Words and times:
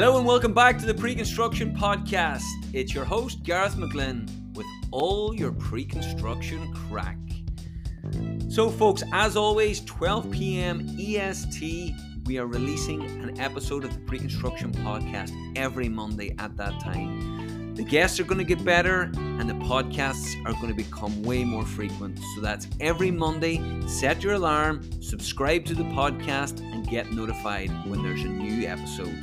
Hello 0.00 0.16
and 0.16 0.24
welcome 0.24 0.54
back 0.54 0.78
to 0.78 0.86
the 0.86 0.94
Pre 0.94 1.12
Construction 1.12 1.76
Podcast. 1.76 2.44
It's 2.72 2.94
your 2.94 3.04
host, 3.04 3.42
Gareth 3.42 3.74
McGlynn, 3.74 4.54
with 4.54 4.64
all 4.92 5.34
your 5.34 5.50
pre 5.50 5.84
construction 5.84 6.72
crack. 6.72 7.18
So, 8.48 8.70
folks, 8.70 9.02
as 9.12 9.36
always, 9.36 9.80
12 9.86 10.30
p.m. 10.30 10.96
EST, 10.96 11.94
we 12.26 12.38
are 12.38 12.46
releasing 12.46 13.02
an 13.24 13.40
episode 13.40 13.82
of 13.82 13.92
the 13.92 13.98
Pre 14.02 14.20
Construction 14.20 14.70
Podcast 14.70 15.32
every 15.56 15.88
Monday 15.88 16.32
at 16.38 16.56
that 16.56 16.78
time. 16.78 17.74
The 17.74 17.82
guests 17.82 18.20
are 18.20 18.24
going 18.24 18.38
to 18.38 18.44
get 18.44 18.64
better 18.64 19.10
and 19.16 19.50
the 19.50 19.54
podcasts 19.54 20.40
are 20.46 20.52
going 20.52 20.68
to 20.68 20.74
become 20.74 21.24
way 21.24 21.42
more 21.42 21.64
frequent. 21.66 22.20
So 22.36 22.40
that's 22.40 22.68
every 22.78 23.10
Monday. 23.10 23.60
Set 23.88 24.22
your 24.22 24.34
alarm, 24.34 25.02
subscribe 25.02 25.64
to 25.64 25.74
the 25.74 25.82
podcast, 25.82 26.60
and 26.60 26.88
get 26.88 27.10
notified 27.10 27.70
when 27.84 28.04
there's 28.04 28.22
a 28.22 28.28
new 28.28 28.64
episode. 28.64 29.18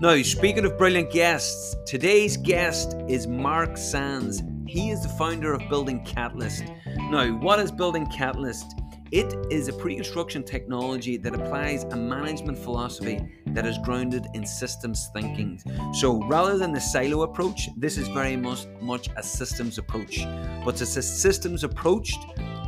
Now, 0.00 0.22
speaking 0.22 0.64
of 0.64 0.78
brilliant 0.78 1.10
guests, 1.10 1.74
today's 1.84 2.36
guest 2.36 2.94
is 3.08 3.26
Mark 3.26 3.76
Sands. 3.76 4.44
He 4.64 4.90
is 4.90 5.02
the 5.02 5.08
founder 5.08 5.52
of 5.52 5.68
Building 5.68 6.04
Catalyst. 6.04 6.62
Now, 7.10 7.32
what 7.38 7.58
is 7.58 7.72
Building 7.72 8.06
Catalyst? 8.06 8.80
It 9.10 9.34
is 9.50 9.66
a 9.66 9.72
pre 9.72 9.96
construction 9.96 10.44
technology 10.44 11.16
that 11.16 11.34
applies 11.34 11.82
a 11.82 11.96
management 11.96 12.58
philosophy 12.58 13.20
that 13.48 13.66
is 13.66 13.76
grounded 13.78 14.24
in 14.34 14.46
systems 14.46 15.10
thinking. 15.12 15.60
So 15.94 16.22
rather 16.28 16.56
than 16.56 16.72
the 16.72 16.80
silo 16.80 17.22
approach, 17.22 17.68
this 17.76 17.98
is 17.98 18.06
very 18.06 18.36
much, 18.36 18.66
much 18.80 19.08
a 19.16 19.22
systems 19.24 19.78
approach, 19.78 20.20
but 20.64 20.80
it's 20.80 20.96
a 20.96 21.02
systems 21.02 21.64
approach 21.64 22.14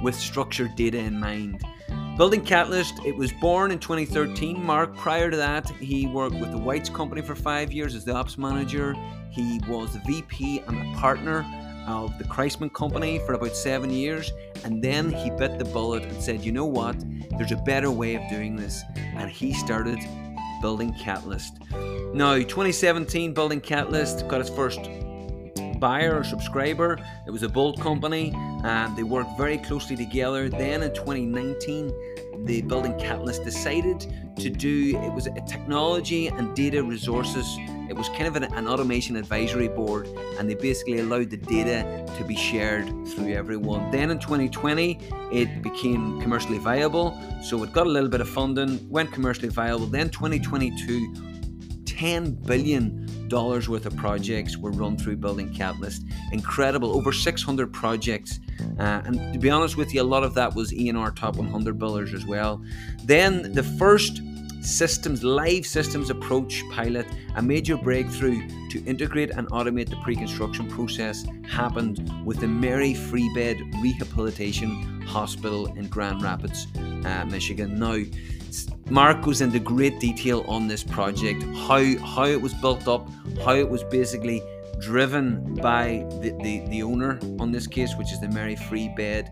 with 0.02 0.16
structured 0.16 0.74
data 0.74 0.99
in 0.99 1.21
mind. 1.21 1.62
Building 2.17 2.45
Catalyst, 2.45 3.01
it 3.05 3.17
was 3.17 3.33
born 3.33 3.71
in 3.71 3.79
2013. 3.79 4.63
Mark, 4.63 4.95
prior 4.97 5.31
to 5.31 5.37
that, 5.39 5.69
he 5.71 6.07
worked 6.07 6.35
with 6.35 6.51
the 6.51 6.59
Whites 6.59 6.91
Company 6.91 7.23
for 7.23 7.35
five 7.35 7.73
years 7.73 7.95
as 7.95 8.05
the 8.05 8.15
ops 8.15 8.37
manager. 8.37 8.95
He 9.30 9.61
was 9.67 9.95
the 9.95 10.01
VP 10.01 10.63
and 10.67 10.77
a 10.77 10.99
partner 10.99 11.47
of 11.87 12.17
the 12.19 12.25
Christman 12.25 12.73
Company 12.75 13.21
for 13.21 13.33
about 13.33 13.57
seven 13.57 13.91
years. 13.91 14.33
And 14.65 14.83
then 14.83 15.11
he 15.11 15.30
bit 15.30 15.59
the 15.59 15.65
bullet 15.65 16.02
and 16.02 16.23
said, 16.23 16.45
you 16.45 16.52
know 16.52 16.67
what? 16.67 16.97
There's 17.39 17.52
a 17.52 17.63
better 17.65 17.91
way 17.91 18.17
of 18.17 18.29
doing 18.29 18.55
this. 18.55 18.83
And 18.97 19.30
he 19.30 19.55
started 19.55 19.99
Building 20.61 20.93
Catalyst. 20.95 21.59
Now, 22.13 22.35
2017, 22.35 23.33
Building 23.33 23.61
Catalyst 23.61 24.29
got 24.29 24.41
its 24.41 24.51
first 24.51 24.80
buyer 25.81 26.19
or 26.19 26.25
subscriber. 26.25 26.99
It 27.27 27.31
was 27.31 27.43
a 27.43 27.49
Boldt 27.49 27.81
company. 27.81 28.33
and 28.63 28.97
they 28.97 29.03
worked 29.03 29.37
very 29.37 29.59
closely 29.59 29.97
together. 29.97 30.49
Then 30.49 30.83
in 30.83 30.93
2019, 30.95 31.93
the 32.45 32.63
Building 32.63 32.99
Catalyst 32.99 33.45
decided 33.45 34.07
to 34.37 34.51
do 34.51 34.99
it 35.03 35.13
was 35.13 35.27
a 35.27 35.41
technology 35.47 36.29
and 36.29 36.55
data 36.55 36.83
resources. 36.83 37.47
It 37.89 37.97
was 37.97 38.09
kind 38.11 38.27
of 38.27 38.37
an, 38.37 38.45
an 38.45 38.67
automation 38.69 39.17
advisory 39.17 39.69
board, 39.69 40.07
and 40.39 40.49
they 40.49 40.55
basically 40.55 41.01
allowed 41.01 41.31
the 41.31 41.37
data 41.37 42.07
to 42.17 42.25
be 42.25 42.37
shared 42.37 42.87
through 43.09 43.33
everyone. 43.33 43.91
Then 43.91 44.11
in 44.11 44.19
2020, 44.19 44.99
it 45.33 45.63
became 45.63 46.21
commercially 46.21 46.59
viable. 46.59 47.19
So 47.43 47.63
it 47.65 47.73
got 47.73 47.87
a 47.87 47.91
little 47.91 48.09
bit 48.09 48.21
of 48.21 48.29
funding, 48.29 48.89
went 48.89 49.13
commercially 49.13 49.49
viable. 49.49 49.87
Then 49.87 50.09
2022, 50.09 51.30
10 52.01 52.32
billion 52.46 53.29
dollars 53.29 53.68
worth 53.68 53.84
of 53.84 53.95
projects 53.95 54.56
were 54.56 54.70
run 54.70 54.96
through 54.96 55.18
Building 55.18 55.52
Catalyst. 55.52 56.02
Incredible, 56.32 56.96
over 56.96 57.12
600 57.12 57.70
projects, 57.74 58.40
uh, 58.79 59.02
and 59.04 59.34
to 59.34 59.38
be 59.38 59.51
honest 59.51 59.76
with 59.76 59.93
you, 59.93 60.01
a 60.01 60.02
lot 60.02 60.24
of 60.24 60.32
that 60.32 60.54
was 60.54 60.73
ENR 60.73 61.15
top 61.15 61.37
100 61.37 61.78
builders 61.78 62.15
as 62.15 62.24
well. 62.24 62.65
Then 63.04 63.52
the 63.52 63.62
first 63.62 64.22
systems 64.62 65.22
live 65.22 65.66
systems 65.66 66.09
approach 66.09 66.62
pilot 66.71 67.06
a 67.37 67.43
major 67.43 67.76
breakthrough 67.76 68.48
to 68.71 68.82
integrate 68.84 69.31
and 69.31 69.47
automate 69.48 69.88
the 69.91 69.97
pre-construction 69.97 70.69
process 70.69 71.25
happened 71.49 72.12
with 72.27 72.41
the 72.41 72.47
mary 72.47 72.93
free 72.93 73.33
bed 73.34 73.56
rehabilitation 73.81 75.00
hospital 75.00 75.66
in 75.78 75.89
grand 75.89 76.21
rapids 76.21 76.66
uh, 77.06 77.25
michigan 77.31 77.78
now 77.78 78.05
Mark 78.91 79.23
goes 79.23 79.41
into 79.41 79.61
great 79.61 80.01
detail 80.01 80.45
on 80.49 80.67
this 80.67 80.83
project, 80.83 81.43
how 81.69 81.83
how 81.99 82.25
it 82.25 82.41
was 82.41 82.53
built 82.55 82.89
up, 82.89 83.09
how 83.45 83.55
it 83.55 83.69
was 83.69 83.84
basically 83.84 84.43
driven 84.81 85.55
by 85.55 86.05
the, 86.21 86.31
the, 86.43 86.67
the 86.71 86.83
owner 86.83 87.19
on 87.39 87.53
this 87.53 87.67
case, 87.67 87.95
which 87.97 88.12
is 88.12 88.21
the 88.21 88.28
Mary 88.28 88.56
Free 88.56 88.89
Bed 88.97 89.31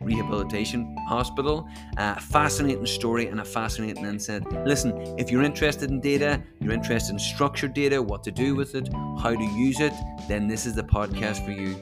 Rehabilitation 0.00 0.96
Hospital. 1.08 1.68
Uh, 1.98 2.14
fascinating 2.14 2.86
story 2.86 3.26
and 3.26 3.40
a 3.40 3.44
fascinating 3.44 4.04
insight. 4.04 4.42
Listen, 4.64 4.92
if 5.18 5.30
you're 5.30 5.42
interested 5.42 5.90
in 5.90 6.00
data, 6.00 6.42
you're 6.60 6.72
interested 6.72 7.12
in 7.12 7.18
structured 7.18 7.74
data, 7.74 8.00
what 8.00 8.22
to 8.24 8.30
do 8.30 8.54
with 8.54 8.74
it, 8.74 8.88
how 9.20 9.34
to 9.34 9.44
use 9.44 9.80
it, 9.80 9.92
then 10.28 10.46
this 10.46 10.64
is 10.64 10.74
the 10.74 10.84
podcast 10.84 11.44
for 11.44 11.50
you. 11.50 11.76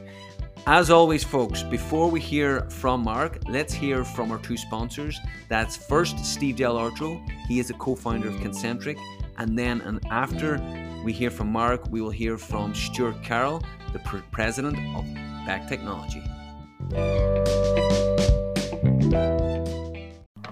As 0.66 0.90
always, 0.90 1.24
folks, 1.24 1.64
before 1.64 2.08
we 2.08 2.20
hear 2.20 2.60
from 2.70 3.02
Mark, 3.02 3.40
let's 3.48 3.74
hear 3.74 4.04
from 4.04 4.30
our 4.30 4.38
two 4.38 4.56
sponsors. 4.56 5.18
That's 5.48 5.76
first 5.76 6.24
Steve 6.24 6.54
Del 6.54 6.76
Artro. 6.76 7.20
He 7.48 7.58
is 7.58 7.70
a 7.70 7.74
co 7.74 7.96
founder 7.96 8.28
of 8.28 8.40
Concentric. 8.40 8.96
And 9.38 9.58
then, 9.58 9.80
and 9.80 9.98
after 10.08 10.62
we 11.02 11.12
hear 11.12 11.30
from 11.30 11.50
Mark, 11.50 11.90
we 11.90 12.00
will 12.00 12.10
hear 12.10 12.38
from 12.38 12.76
Stuart 12.76 13.24
Carroll, 13.24 13.60
the 13.92 13.98
president 14.30 14.78
of 14.96 15.04
Beck 15.44 15.68
Technology. 15.68 16.22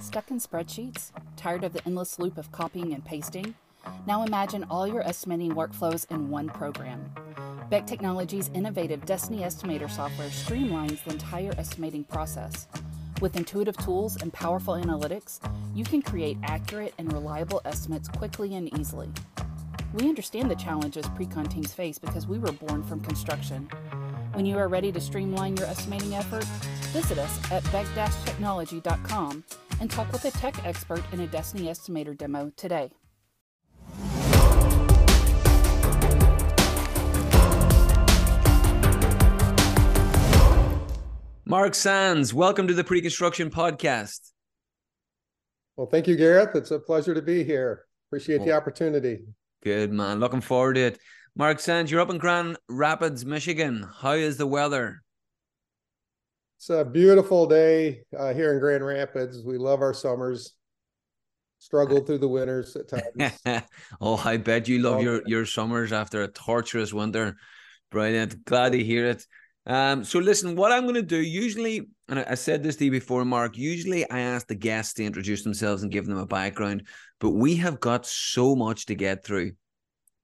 Stuck 0.00 0.28
in 0.32 0.40
spreadsheets? 0.40 1.12
Tired 1.36 1.62
of 1.62 1.72
the 1.72 1.86
endless 1.86 2.18
loop 2.18 2.36
of 2.36 2.50
copying 2.50 2.92
and 2.94 3.04
pasting? 3.04 3.54
Now 4.06 4.22
imagine 4.24 4.64
all 4.70 4.86
your 4.86 5.06
estimating 5.06 5.54
workflows 5.54 6.10
in 6.10 6.30
one 6.30 6.48
program. 6.48 7.10
Beck 7.70 7.86
Technologies' 7.86 8.50
innovative 8.54 9.04
DESTINI 9.06 9.42
Estimator 9.42 9.90
software 9.90 10.28
streamlines 10.28 11.04
the 11.04 11.12
entire 11.12 11.52
estimating 11.56 12.04
process. 12.04 12.66
With 13.20 13.36
intuitive 13.36 13.76
tools 13.76 14.20
and 14.20 14.32
powerful 14.32 14.74
analytics, 14.74 15.38
you 15.74 15.84
can 15.84 16.02
create 16.02 16.38
accurate 16.42 16.94
and 16.98 17.12
reliable 17.12 17.60
estimates 17.64 18.08
quickly 18.08 18.54
and 18.54 18.76
easily. 18.78 19.08
We 19.92 20.08
understand 20.08 20.50
the 20.50 20.56
challenges 20.56 21.06
pre-con 21.16 21.46
teams 21.46 21.72
face 21.72 21.98
because 21.98 22.26
we 22.26 22.38
were 22.38 22.52
born 22.52 22.82
from 22.82 23.00
construction. 23.00 23.68
When 24.32 24.46
you 24.46 24.56
are 24.56 24.68
ready 24.68 24.90
to 24.92 25.00
streamline 25.00 25.56
your 25.56 25.66
estimating 25.66 26.14
effort, 26.14 26.44
visit 26.92 27.18
us 27.18 27.52
at 27.52 27.62
beck-technology.com 27.72 29.44
and 29.80 29.90
talk 29.90 30.12
with 30.12 30.24
a 30.24 30.30
tech 30.30 30.64
expert 30.64 31.02
in 31.12 31.20
a 31.20 31.26
DESTINI 31.26 31.64
Estimator 31.64 32.16
demo 32.16 32.52
today. 32.56 32.90
Mark 41.50 41.74
Sands, 41.74 42.32
welcome 42.32 42.68
to 42.68 42.74
the 42.74 42.84
Pre 42.84 43.02
Construction 43.02 43.50
Podcast. 43.50 44.30
Well, 45.76 45.88
thank 45.88 46.06
you, 46.06 46.14
Gareth. 46.14 46.54
It's 46.54 46.70
a 46.70 46.78
pleasure 46.78 47.12
to 47.12 47.22
be 47.22 47.42
here. 47.42 47.86
Appreciate 48.06 48.44
the 48.44 48.52
opportunity. 48.52 49.24
Good, 49.64 49.92
man. 49.92 50.20
Looking 50.20 50.42
forward 50.42 50.74
to 50.74 50.82
it. 50.82 51.00
Mark 51.34 51.58
Sands, 51.58 51.90
you're 51.90 52.02
up 52.02 52.10
in 52.10 52.18
Grand 52.18 52.56
Rapids, 52.68 53.26
Michigan. 53.26 53.84
How 53.98 54.12
is 54.12 54.36
the 54.36 54.46
weather? 54.46 55.02
It's 56.56 56.70
a 56.70 56.84
beautiful 56.84 57.48
day 57.48 58.02
uh, 58.16 58.32
here 58.32 58.52
in 58.52 58.60
Grand 58.60 58.86
Rapids. 58.86 59.42
We 59.44 59.58
love 59.58 59.80
our 59.80 59.92
summers. 59.92 60.52
Struggled 61.58 62.06
through 62.06 62.18
the 62.18 62.28
winters 62.28 62.76
at 62.76 62.88
times. 62.88 63.64
oh, 64.00 64.22
I 64.24 64.36
bet 64.36 64.68
you 64.68 64.78
love 64.78 65.02
your, 65.02 65.22
your 65.26 65.46
summers 65.46 65.92
after 65.92 66.22
a 66.22 66.28
torturous 66.28 66.92
winter. 66.92 67.38
Brilliant. 67.90 68.44
Glad 68.44 68.70
to 68.70 68.84
hear 68.84 69.06
it. 69.06 69.26
Um, 69.66 70.04
so 70.04 70.18
listen, 70.18 70.56
what 70.56 70.72
I'm 70.72 70.82
going 70.82 70.94
to 70.94 71.02
do 71.02 71.20
usually, 71.20 71.88
and 72.08 72.18
I 72.18 72.34
said 72.34 72.62
this 72.62 72.76
to 72.76 72.86
you 72.86 72.90
before, 72.90 73.24
Mark. 73.24 73.56
Usually, 73.56 74.08
I 74.10 74.20
ask 74.20 74.46
the 74.46 74.54
guests 74.54 74.94
to 74.94 75.04
introduce 75.04 75.44
themselves 75.44 75.82
and 75.82 75.92
give 75.92 76.06
them 76.06 76.18
a 76.18 76.26
background, 76.26 76.86
but 77.20 77.30
we 77.30 77.56
have 77.56 77.78
got 77.78 78.06
so 78.06 78.56
much 78.56 78.86
to 78.86 78.94
get 78.94 79.24
through 79.24 79.52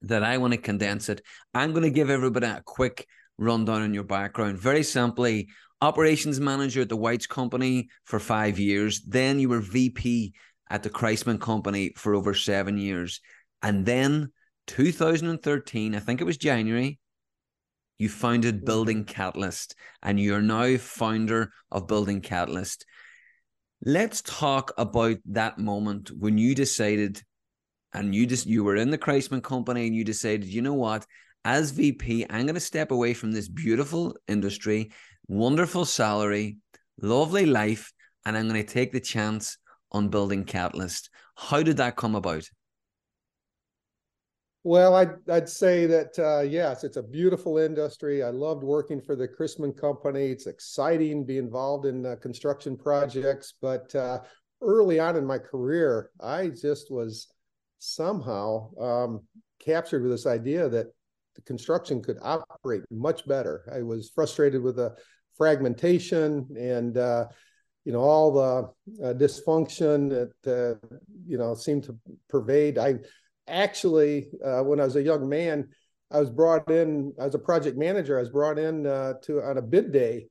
that 0.02 0.22
I 0.22 0.38
want 0.38 0.52
to 0.52 0.58
condense 0.58 1.08
it. 1.08 1.22
I'm 1.54 1.72
going 1.72 1.82
to 1.82 1.90
give 1.90 2.10
everybody 2.10 2.46
a 2.46 2.62
quick 2.64 3.06
rundown 3.38 3.82
on 3.82 3.94
your 3.94 4.04
background. 4.04 4.58
Very 4.58 4.82
simply, 4.82 5.48
operations 5.80 6.40
manager 6.40 6.80
at 6.82 6.88
the 6.88 6.96
Whites 6.96 7.26
Company 7.26 7.88
for 8.04 8.18
five 8.18 8.58
years. 8.58 9.02
Then 9.02 9.38
you 9.38 9.48
were 9.48 9.60
VP 9.60 10.32
at 10.70 10.82
the 10.82 10.90
Christman 10.90 11.40
Company 11.40 11.92
for 11.96 12.14
over 12.14 12.34
seven 12.34 12.78
years, 12.78 13.20
and 13.62 13.84
then 13.84 14.32
2013, 14.66 15.94
I 15.94 16.00
think 16.00 16.20
it 16.20 16.24
was 16.24 16.38
January, 16.38 16.98
you 17.98 18.08
founded 18.08 18.56
mm-hmm. 18.56 18.66
Building 18.66 19.04
Catalyst 19.04 19.74
and 20.02 20.20
you're 20.20 20.42
now 20.42 20.76
founder 20.76 21.52
of 21.70 21.86
Building 21.86 22.20
Catalyst. 22.20 22.86
Let's 23.84 24.22
talk 24.22 24.72
about 24.78 25.18
that 25.26 25.58
moment 25.58 26.10
when 26.10 26.38
you 26.38 26.54
decided 26.54 27.22
and 27.92 28.14
you 28.14 28.26
just 28.26 28.46
you 28.46 28.64
were 28.64 28.76
in 28.76 28.90
the 28.90 28.98
Christman 28.98 29.42
company 29.42 29.86
and 29.86 29.94
you 29.94 30.04
decided, 30.04 30.46
you 30.46 30.62
know 30.62 30.74
what, 30.74 31.06
as 31.44 31.70
VP, 31.70 32.26
I'm 32.28 32.46
going 32.46 32.54
to 32.54 32.60
step 32.60 32.90
away 32.90 33.14
from 33.14 33.32
this 33.32 33.48
beautiful 33.48 34.16
industry, 34.26 34.90
wonderful 35.28 35.84
salary, 35.84 36.58
lovely 37.00 37.46
life, 37.46 37.92
and 38.24 38.36
I'm 38.36 38.48
going 38.48 38.62
to 38.62 38.72
take 38.72 38.92
the 38.92 39.00
chance 39.00 39.56
on 39.92 40.08
building 40.08 40.44
Catalyst. 40.44 41.08
How 41.36 41.62
did 41.62 41.76
that 41.76 41.96
come 41.96 42.14
about? 42.14 42.44
Well, 44.66 44.96
I'd, 44.96 45.30
I'd 45.30 45.48
say 45.48 45.86
that, 45.86 46.18
uh, 46.18 46.40
yes, 46.40 46.82
it's 46.82 46.96
a 46.96 47.02
beautiful 47.04 47.56
industry. 47.58 48.24
I 48.24 48.30
loved 48.30 48.64
working 48.64 49.00
for 49.00 49.14
the 49.14 49.28
Christman 49.28 49.80
Company. 49.80 50.26
It's 50.26 50.48
exciting 50.48 51.20
to 51.20 51.24
be 51.24 51.38
involved 51.38 51.86
in 51.86 52.04
uh, 52.04 52.16
construction 52.20 52.76
projects. 52.76 53.54
But 53.62 53.94
uh, 53.94 54.22
early 54.60 54.98
on 54.98 55.14
in 55.14 55.24
my 55.24 55.38
career, 55.38 56.10
I 56.20 56.48
just 56.48 56.90
was 56.90 57.28
somehow 57.78 58.76
um, 58.80 59.20
captured 59.60 60.02
with 60.02 60.10
this 60.10 60.26
idea 60.26 60.68
that 60.68 60.88
the 61.36 61.42
construction 61.42 62.02
could 62.02 62.18
operate 62.20 62.82
much 62.90 63.24
better. 63.24 63.70
I 63.72 63.82
was 63.82 64.10
frustrated 64.12 64.64
with 64.64 64.74
the 64.74 64.96
fragmentation 65.38 66.44
and 66.58 66.98
uh, 66.98 67.26
you 67.84 67.92
know 67.92 68.00
all 68.00 68.32
the 68.32 69.04
uh, 69.06 69.14
dysfunction 69.14 70.10
that 70.10 70.52
uh, 70.52 70.96
you 71.24 71.38
know 71.38 71.54
seemed 71.54 71.84
to 71.84 71.96
pervade. 72.28 72.78
I 72.78 72.96
actually, 73.48 74.28
uh, 74.44 74.62
when 74.62 74.80
I 74.80 74.84
was 74.84 74.96
a 74.96 75.02
young 75.02 75.28
man, 75.28 75.68
I 76.10 76.20
was 76.20 76.30
brought 76.30 76.70
in 76.70 77.12
as 77.18 77.34
a 77.34 77.38
project 77.38 77.76
manager. 77.76 78.16
I 78.16 78.20
was 78.20 78.30
brought 78.30 78.58
in 78.58 78.86
uh, 78.86 79.14
to 79.24 79.42
on 79.42 79.58
a 79.58 79.62
bid 79.62 79.92
day, 79.92 80.28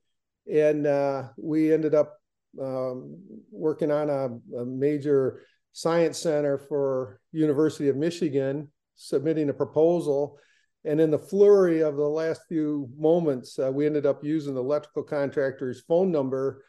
and 0.52 0.88
uh, 0.88 1.30
we 1.38 1.74
ended 1.74 1.94
up 1.94 2.18
um, 2.62 3.18
working 3.52 3.92
on 3.92 4.10
a, 4.10 4.58
a, 4.58 4.66
major 4.66 5.42
science 5.74 6.18
center 6.18 6.58
for 6.58 7.20
University 7.34 7.90
of 7.90 7.98
Michigan, 7.98 8.72
submitting 8.96 9.50
a 9.50 9.54
proposal. 9.54 10.40
And 10.86 11.02
in 11.02 11.12
the 11.12 11.20
flurry 11.20 11.82
of 11.82 11.98
the 11.98 12.08
last 12.08 12.42
few 12.48 12.88
moments, 12.98 13.60
uh, 13.60 13.72
we 13.72 13.86
ended 13.86 14.06
up 14.06 14.24
using 14.24 14.54
the 14.54 14.62
electrical 14.62 15.04
contractor's 15.04 15.82
phone 15.82 16.12
number 16.12 16.64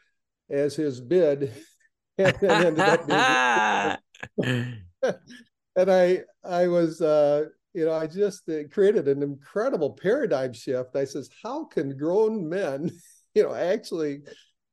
as 0.51 0.75
his 0.75 1.01
bid, 1.01 1.53
and 2.19 2.43
ended 2.43 2.81
up 2.81 3.99
being. 4.37 4.83
and 5.77 5.91
I 5.91 6.23
I 6.45 6.67
was 6.67 7.01
uh, 7.01 7.47
you 7.75 7.85
know 7.85 7.93
I 7.93 8.07
just 8.07 8.49
created 8.71 9.09
an 9.09 9.23
incredible 9.23 9.91
paradigm 9.91 10.53
shift. 10.53 10.97
I 10.97 11.05
says, 11.05 11.29
how 11.43 11.65
can 11.65 11.97
grown 11.97 12.49
men, 12.49 12.91
you 13.35 13.43
know, 13.43 13.55
actually, 13.55 14.23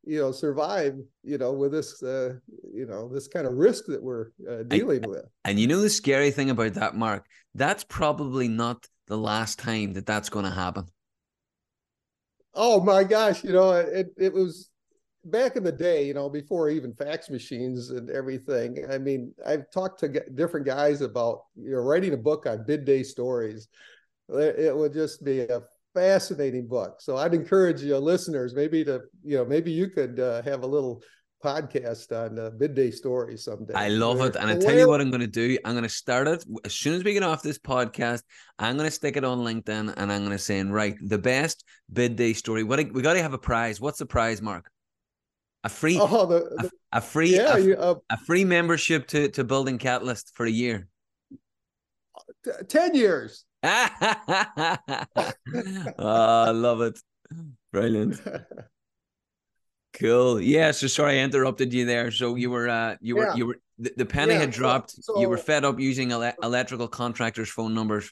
you 0.06 0.20
know, 0.20 0.32
survive, 0.32 0.98
you 1.24 1.38
know, 1.38 1.54
with 1.54 1.72
this, 1.72 2.02
uh, 2.02 2.36
you 2.74 2.86
know, 2.86 3.10
this 3.10 3.28
kind 3.28 3.46
of 3.46 3.54
risk 3.54 3.86
that 3.88 4.02
we're 4.02 4.28
uh, 4.50 4.64
dealing 4.64 5.04
and, 5.04 5.08
with. 5.08 5.26
And 5.46 5.60
you 5.60 5.68
know 5.68 5.82
the 5.82 5.90
scary 5.90 6.32
thing 6.32 6.50
about 6.50 6.74
that, 6.76 6.96
Mark, 6.96 7.26
that's 7.56 7.84
probably 7.84 8.48
not 8.48 8.88
the 9.08 9.18
last 9.18 9.60
time 9.60 9.94
that 9.94 10.06
that's 10.06 10.30
going 10.30 10.46
to 10.46 10.52
happen. 10.52 10.86
Oh 12.54 12.82
my 12.82 13.04
gosh, 13.04 13.44
you 13.44 13.52
know, 13.52 13.72
it 13.72 14.14
it 14.16 14.32
was 14.32 14.70
back 15.26 15.56
in 15.56 15.64
the 15.64 15.72
day, 15.72 16.06
you 16.06 16.14
know, 16.14 16.30
before 16.30 16.70
even 16.70 16.94
fax 16.94 17.30
machines 17.30 17.90
and 17.90 18.10
everything, 18.10 18.86
I 18.90 18.98
mean, 18.98 19.34
I've 19.46 19.70
talked 19.72 20.00
to 20.02 20.10
different 20.36 20.66
guys 20.66 21.02
about 21.02 21.44
you 21.56 21.72
know 21.72 21.80
writing 21.80 22.14
a 22.14 22.18
book 22.18 22.46
on 22.46 22.66
bid 22.66 22.86
day 22.86 23.04
stories. 23.04 23.68
It 24.30 24.76
would 24.76 24.94
just 24.94 25.24
be 25.24 25.42
a 25.42 25.62
fascinating 25.94 26.68
book. 26.68 26.96
So 27.00 27.18
I'd 27.18 27.34
encourage 27.34 27.82
you 27.82 27.98
listeners 27.98 28.54
maybe 28.56 28.84
to 28.86 29.02
you 29.24 29.38
know 29.38 29.46
maybe 29.46 29.72
you 29.72 29.90
could 29.90 30.20
uh, 30.20 30.42
have 30.44 30.64
a 30.64 30.68
little 30.68 31.02
podcast 31.44 32.12
on 32.14 32.40
uh, 32.40 32.50
bid 32.52 32.74
day 32.74 32.90
stories 32.90 33.44
someday. 33.44 33.74
I 33.74 33.90
love 33.90 34.22
it, 34.22 34.36
and 34.36 34.50
I 34.50 34.58
tell 34.58 34.78
you 34.78 34.88
what 34.88 35.02
I'm 35.02 35.10
going 35.10 35.22
to 35.22 35.28
do. 35.28 35.58
I'm 35.66 35.74
going 35.74 35.84
to 35.84 35.90
start 35.90 36.28
it 36.28 36.46
as 36.64 36.74
soon 36.74 36.94
as 36.94 37.04
we 37.04 37.14
get 37.14 37.24
off 37.24 37.44
this 37.44 37.60
podcast. 37.60 38.24
I'm 38.58 38.78
going 38.78 38.88
to 38.88 38.96
stick 38.96 39.18
it 39.18 39.26
on 39.26 39.40
LinkedIn, 39.40 39.94
and 39.98 40.12
I'm 40.12 40.22
going 40.22 40.32
to 40.32 40.38
say, 40.38 40.64
right, 40.64 40.96
the 41.02 41.18
best 41.18 41.66
bid 41.92 42.16
day 42.16 42.34
story. 42.34 42.64
What 42.64 42.80
we 42.92 43.02
got 43.02 43.14
to 43.14 43.22
have 43.22 43.34
a 43.34 43.38
prize. 43.38 43.82
What's 43.82 44.00
the 44.00 44.06
prize, 44.06 44.42
Mark? 44.42 44.70
A 45.64 45.70
free 45.70 45.98
oh, 46.00 46.26
the, 46.26 46.40
the, 46.40 46.72
a, 46.92 46.98
a, 46.98 47.02
free 47.02 47.36
yeah, 47.36 47.56
a, 47.56 47.60
you, 47.60 47.76
uh, 47.76 47.96
a, 48.10 48.18
free 48.18 48.44
membership 48.44 49.08
to 49.08 49.30
to 49.30 49.44
building 49.44 49.78
catalyst 49.78 50.32
for 50.36 50.46
a 50.46 50.52
year. 50.52 50.88
10 52.68 52.96
years. 52.96 53.46
Oh 55.98 56.44
i 56.48 56.50
love 56.50 56.82
it. 56.82 57.00
Brilliant. 57.72 58.22
Cool. 60.00 60.42
Yeah 60.42 60.72
so 60.72 60.88
sorry 60.88 61.20
i 61.20 61.24
interrupted 61.24 61.72
you 61.72 61.86
there. 61.86 62.10
So 62.10 62.34
you 62.34 62.50
were 62.50 62.68
uh 62.68 62.96
you 63.00 63.16
were 63.16 63.28
yeah. 63.28 63.36
you 63.36 63.46
were 63.46 63.60
the, 63.78 63.94
the 63.96 64.06
penny 64.08 64.34
yeah, 64.34 64.40
had 64.40 64.50
dropped. 64.50 64.90
so, 64.90 65.14
so, 65.14 65.22
you 65.22 65.30
were 65.30 65.38
fed 65.38 65.64
up 65.64 65.80
using 65.80 66.12
ele- 66.12 66.34
electrical 66.42 66.88
contractors 66.88 67.48
phone 67.50 67.76
numbers. 67.76 68.12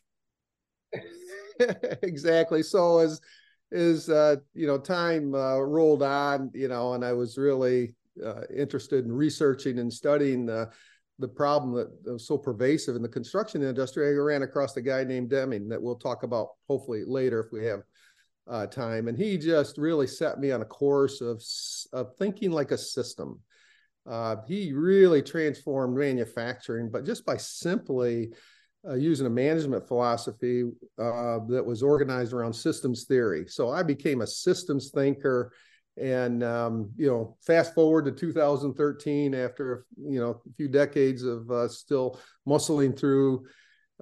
Exactly. 2.03 2.63
So 2.63 2.99
as 2.99 3.19
is 3.71 4.09
uh, 4.09 4.35
you 4.53 4.67
know 4.67 4.77
time 4.77 5.33
uh, 5.33 5.57
rolled 5.59 6.03
on 6.03 6.51
you 6.53 6.67
know 6.67 6.93
and 6.93 7.05
i 7.05 7.13
was 7.13 7.37
really 7.37 7.95
uh, 8.25 8.41
interested 8.55 9.05
in 9.05 9.11
researching 9.11 9.79
and 9.79 9.91
studying 9.91 10.45
the 10.45 10.69
the 11.21 11.27
problem 11.27 11.73
that 11.75 12.11
was 12.11 12.27
so 12.27 12.37
pervasive 12.37 12.95
in 12.95 13.01
the 13.01 13.07
construction 13.07 13.61
industry. 13.61 14.07
I 14.07 14.11
ran 14.13 14.41
across 14.41 14.75
a 14.75 14.81
guy 14.81 15.03
named 15.03 15.29
deming 15.29 15.69
that 15.69 15.81
we'll 15.81 15.95
talk 15.95 16.23
about 16.23 16.49
hopefully 16.67 17.03
later 17.05 17.39
if 17.39 17.51
we 17.51 17.63
have 17.65 17.83
uh, 18.49 18.65
time. 18.65 19.07
And 19.07 19.17
he 19.17 19.37
just 19.37 19.77
really 19.77 20.07
set 20.07 20.39
me 20.39 20.51
on 20.51 20.61
a 20.61 20.65
course 20.65 21.21
of 21.21 21.41
of 21.93 22.15
thinking 22.17 22.51
like 22.51 22.71
a 22.71 22.77
system. 22.77 23.39
Uh, 24.09 24.37
he 24.47 24.73
really 24.73 25.21
transformed 25.21 25.95
manufacturing 25.95 26.89
but 26.89 27.05
just 27.05 27.23
by 27.23 27.37
simply 27.37 28.31
uh, 28.87 28.95
using 28.95 29.27
a 29.27 29.29
management 29.29 29.87
philosophy 29.87 30.63
uh, 30.97 31.39
that 31.47 31.63
was 31.65 31.83
organized 31.83 32.33
around 32.33 32.53
systems 32.53 33.05
theory. 33.05 33.45
So 33.47 33.69
I 33.69 33.83
became 33.83 34.21
a 34.21 34.27
systems 34.27 34.91
thinker. 34.91 35.53
And 36.01 36.43
um, 36.43 36.89
you 36.95 37.07
know, 37.07 37.37
fast 37.45 37.75
forward 37.75 38.05
to 38.05 38.11
2013, 38.11 39.35
after 39.35 39.85
you 39.97 40.19
know 40.19 40.41
a 40.45 40.53
few 40.55 40.67
decades 40.67 41.23
of 41.23 41.51
uh, 41.51 41.67
still 41.67 42.19
muscling 42.47 42.97
through 42.97 43.45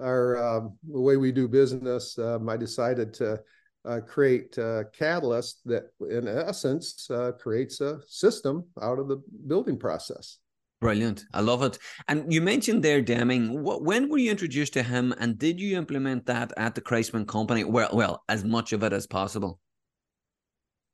our 0.00 0.42
um, 0.42 0.78
the 0.88 1.00
way 1.00 1.16
we 1.16 1.32
do 1.32 1.48
business, 1.48 2.16
um, 2.18 2.48
I 2.48 2.56
decided 2.56 3.12
to 3.14 3.40
uh, 3.84 4.00
create 4.06 4.56
uh, 4.58 4.84
Catalyst 4.92 5.60
that, 5.66 5.90
in 6.08 6.28
essence, 6.28 7.10
uh, 7.10 7.32
creates 7.32 7.80
a 7.80 8.00
system 8.06 8.64
out 8.80 8.98
of 8.98 9.08
the 9.08 9.22
building 9.46 9.78
process. 9.78 10.38
Brilliant. 10.80 11.24
I 11.34 11.40
love 11.40 11.62
it. 11.62 11.78
And 12.08 12.32
you 12.32 12.40
mentioned 12.40 12.82
there 12.82 13.02
Deming. 13.02 13.62
When 13.62 14.08
were 14.08 14.16
you 14.16 14.30
introduced 14.30 14.72
to 14.74 14.82
him 14.82 15.14
and 15.18 15.38
did 15.38 15.60
you 15.60 15.76
implement 15.76 16.24
that 16.26 16.52
at 16.56 16.74
the 16.74 16.80
Christman 16.80 17.28
company? 17.28 17.64
Well, 17.64 17.90
well, 17.92 18.24
as 18.30 18.44
much 18.44 18.72
of 18.72 18.82
it 18.82 18.92
as 18.94 19.06
possible. 19.06 19.60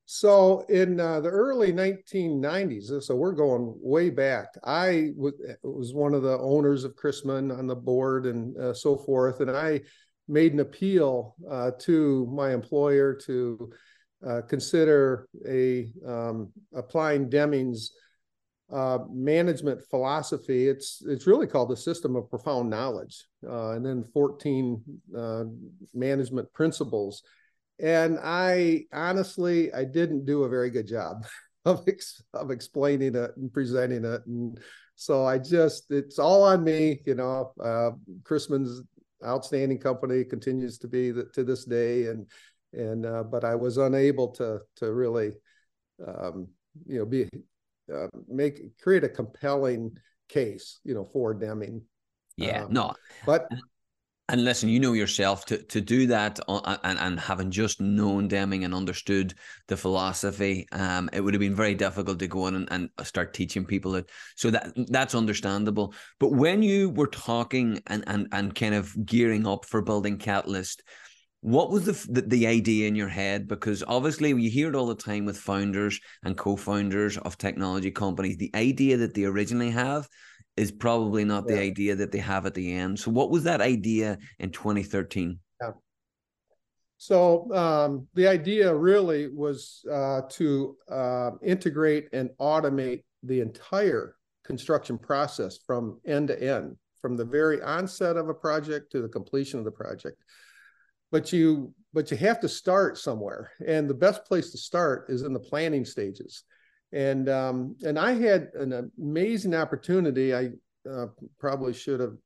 So 0.09 0.61
in 0.69 1.01
uh, 1.01 1.21
the 1.21 1.29
early 1.29 1.73
1990s, 1.73 3.03
so 3.03 3.15
we're 3.15 3.33
going 3.33 3.75
way 3.81 4.11
back. 4.11 4.49
I 4.65 5.11
was, 5.17 5.35
was 5.63 5.95
one 5.95 6.15
of 6.15 6.23
the 6.23 6.39
owners 6.39 6.85
of 6.85 6.95
Christman 6.97 7.57
on 7.57 7.67
the 7.67 7.75
board 7.75 8.27
and 8.27 8.57
uh, 8.57 8.73
so 8.73 8.97
forth, 8.97 9.41
and 9.41 9.51
I 9.51 9.81
made 10.29 10.53
an 10.53 10.61
appeal 10.61 11.35
uh, 11.51 11.73
to 11.81 12.27
my 12.33 12.53
employer 12.53 13.15
to 13.27 13.73
uh, 14.27 14.43
consider 14.43 15.29
a 15.49 15.93
um, 16.07 16.53
applying 16.73 17.29
Deming's 17.29 17.91
uh, 18.73 18.99
management 19.11 19.83
philosophy. 19.91 20.69
It's 20.69 21.03
it's 21.07 21.27
really 21.27 21.47
called 21.47 21.71
the 21.71 21.77
system 21.77 22.17
of 22.17 22.31
profound 22.31 22.71
knowledge, 22.71 23.27
uh, 23.47 23.71
and 23.71 23.85
then 23.85 24.05
14 24.13 24.83
uh, 25.17 25.45
management 25.95 26.53
principles. 26.53 27.23
And 27.79 28.19
I 28.23 28.87
honestly, 28.93 29.73
I 29.73 29.85
didn't 29.85 30.25
do 30.25 30.45
a 30.45 30.49
very 30.49 30.71
good 30.71 30.87
job 30.87 31.27
of 31.65 31.87
ex- 31.87 32.23
of 32.35 32.51
explaining 32.51 33.15
it 33.15 33.37
and 33.37 33.53
presenting 33.53 34.05
it, 34.05 34.23
and 34.27 34.59
so 34.97 35.25
I 35.25 35.39
just 35.39 35.91
it's 35.91 36.19
all 36.19 36.43
on 36.43 36.65
me. 36.65 37.01
You 37.07 37.15
know, 37.15 37.53
uh, 37.63 37.91
Christman's 38.25 38.83
outstanding 39.25 39.79
company 39.79 40.25
continues 40.25 40.79
to 40.79 40.89
be 40.89 41.11
the, 41.11 41.25
to 41.35 41.45
this 41.45 41.65
day, 41.65 42.07
and 42.07 42.27
and 42.73 43.07
uh, 43.07 43.23
but 43.23 43.45
I 43.45 43.55
was 43.55 43.79
unable 43.79 44.29
to 44.33 44.61
to 44.77 44.93
really 44.93 45.33
um, 46.05 46.49
you 46.87 46.99
know 46.99 47.07
be 47.07 47.29
uh, 47.93 48.09
make 48.29 48.61
create 48.79 49.05
a 49.05 49.09
compelling 49.09 49.97
case, 50.29 50.81
you 50.85 50.95
know, 50.95 51.05
for 51.05 51.35
Deming. 51.35 51.83
Yeah, 52.37 52.65
um, 52.65 52.73
no, 52.73 52.95
but 53.25 53.49
and 54.29 54.45
listen, 54.45 54.69
you 54.69 54.81
know 54.81 54.93
yourself 54.93 55.47
to 55.47 55.59
to 55.59 55.81
do 55.81 56.09
that 56.09 56.41
and 56.49 56.99
and 56.99 57.21
having 57.21 57.51
just 57.51 57.81
known 57.81 58.27
Deming 58.27 58.65
and 58.65 58.75
understood 58.75 59.35
the 59.69 59.77
philosophy, 59.77 60.67
um, 60.73 61.09
it 61.13 61.21
would 61.21 61.33
have 61.33 61.41
been 61.41 61.55
very 61.55 61.75
difficult 61.75 62.19
to 62.19 62.27
go 62.27 62.49
in 62.49 62.57
and, 62.57 62.69
and 62.71 63.07
start 63.07 63.33
teaching 63.33 63.65
people 63.65 63.95
it. 63.95 64.11
So 64.35 64.51
that 64.51 64.73
that's 64.89 65.15
understandable. 65.15 65.95
But 66.19 66.33
when 66.33 66.63
you 66.63 66.91
were 66.91 67.07
talking 67.07 67.81
and 67.87 68.03
and 68.09 68.27
and 68.33 68.55
kind 68.55 68.75
of 68.75 69.07
gearing 69.07 69.47
up 69.47 69.65
for 69.65 69.81
building 69.81 70.19
Catalyst, 70.19 70.83
what 71.47 71.71
was 71.71 71.85
the, 71.85 72.13
the, 72.13 72.23
the 72.23 72.47
idea 72.49 72.89
in 72.89 72.97
your 72.97 73.07
head? 73.07 73.47
Because 73.47 73.85
obviously 73.87 74.31
you 74.31 74.51
hear 74.51 74.69
it 74.69 74.75
all 74.75 74.89
the 74.89 74.97
time 74.97 75.25
with 75.25 75.39
founders 75.39 76.01
and 76.25 76.37
co-founders 76.37 77.19
of 77.19 77.39
technology 77.39 77.93
companies. 77.93 78.37
The 78.37 78.51
idea 78.57 78.97
that 78.97 79.15
they 79.15 79.27
originally 79.27 79.71
have 79.71 80.09
is 80.57 80.73
probably 80.73 81.25
not 81.25 81.45
yeah. 81.47 81.55
the 81.55 81.61
idea 81.63 81.95
that 81.95 82.11
they 82.11 82.19
have 82.19 82.47
at 82.47 82.55
the 82.55 82.75
end. 82.75 82.99
So 82.99 83.13
what 83.13 83.31
was 83.31 83.45
that 83.45 83.61
idea 83.61 84.19
in 84.41 84.51
2013? 84.51 85.39
Yeah. 85.61 85.71
So 86.97 87.55
um, 87.55 88.09
the 88.15 88.27
idea 88.27 88.75
really 88.75 89.29
was 89.29 89.85
uh, 89.89 90.23
to 90.31 90.77
uh, 90.91 91.31
integrate 91.45 92.09
and 92.13 92.31
automate 92.41 93.05
the 93.23 93.39
entire 93.41 94.17
construction 94.45 94.99
process 94.99 95.61
from 95.65 96.01
end 96.05 96.27
to 96.27 96.43
end 96.43 96.77
from 97.01 97.17
the 97.17 97.25
very 97.25 97.63
onset 97.63 98.17
of 98.17 98.29
a 98.29 98.35
project 98.35 98.91
to 98.91 99.01
the 99.01 99.09
completion 99.09 99.61
of 99.61 99.65
the 99.65 99.71
project. 99.71 100.17
But 101.17 101.33
you 101.33 101.73
but 101.95 102.11
you 102.11 102.19
have 102.19 102.41
to 102.41 102.49
start 102.49 102.99
somewhere, 102.99 103.51
and 103.67 103.89
the 103.89 103.95
best 103.95 104.27
place 104.27 104.51
to 104.51 104.59
start 104.59 105.07
is 105.09 105.23
in 105.23 105.33
the 105.33 105.41
planning 105.41 105.87
stages. 105.87 106.45
And 106.93 107.31
um, 107.31 107.75
and 107.83 107.99
I 107.99 108.13
had 108.13 108.51
an 108.53 108.93
amazing 109.01 109.55
opportunity. 109.55 110.35
I 110.35 110.51
uh, 110.87 111.07
probably 111.39 111.73
should 111.73 112.01
have 112.01 112.17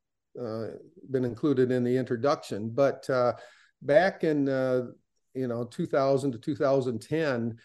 uh, 0.45 0.67
been 1.09 1.25
included 1.25 1.71
in 1.71 1.85
the 1.85 1.97
introduction, 1.97 2.69
but 2.69 3.09
uh, 3.09 3.35
back 3.81 4.25
in 4.25 4.49
uh, 4.49 4.87
you 5.35 5.47
know 5.47 5.63
2000 5.63 6.33
to 6.33 6.39
2010, 6.39 7.59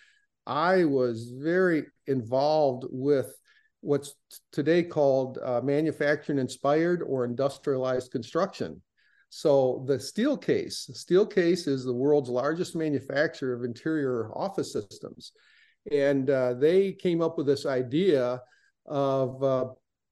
I 0.46 0.86
was 0.86 1.32
very 1.36 1.86
involved 2.06 2.86
with 2.92 3.36
what's 3.82 4.14
today 4.52 4.84
called 4.84 5.40
uh, 5.44 5.62
manufacturing 5.64 6.38
inspired 6.38 7.02
or 7.02 7.26
industrialized 7.26 8.12
construction. 8.12 8.80
So 9.30 9.84
the 9.88 9.98
Steelcase, 9.98 10.90
Steelcase 10.92 11.68
is 11.68 11.84
the 11.84 11.94
world's 11.94 12.30
largest 12.30 12.76
manufacturer 12.76 13.54
of 13.54 13.64
interior 13.64 14.32
office 14.34 14.72
systems. 14.72 15.34
And 15.92 16.30
uh, 16.30 16.54
they 16.54 16.94
came 16.94 17.22
up 17.22 17.38
with 17.38 17.48
this 17.48 17.66
idea 17.66 18.42
of 18.86 19.44
uh, 19.44 19.66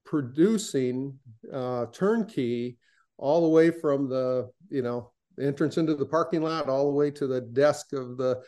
producing 0.05 1.17
uh, 1.51 1.87
turnkey 1.93 2.77
all 3.17 3.41
the 3.41 3.49
way 3.49 3.71
from 3.71 4.09
the, 4.09 4.49
you 4.69 4.81
know, 4.81 5.11
entrance 5.39 5.77
into 5.77 5.95
the 5.95 6.05
parking 6.05 6.41
lot 6.41 6.69
all 6.69 6.85
the 6.85 6.97
way 6.97 7.09
to 7.11 7.25
the 7.25 7.41
desk 7.41 7.93
of 7.93 8.17
the 8.17 8.41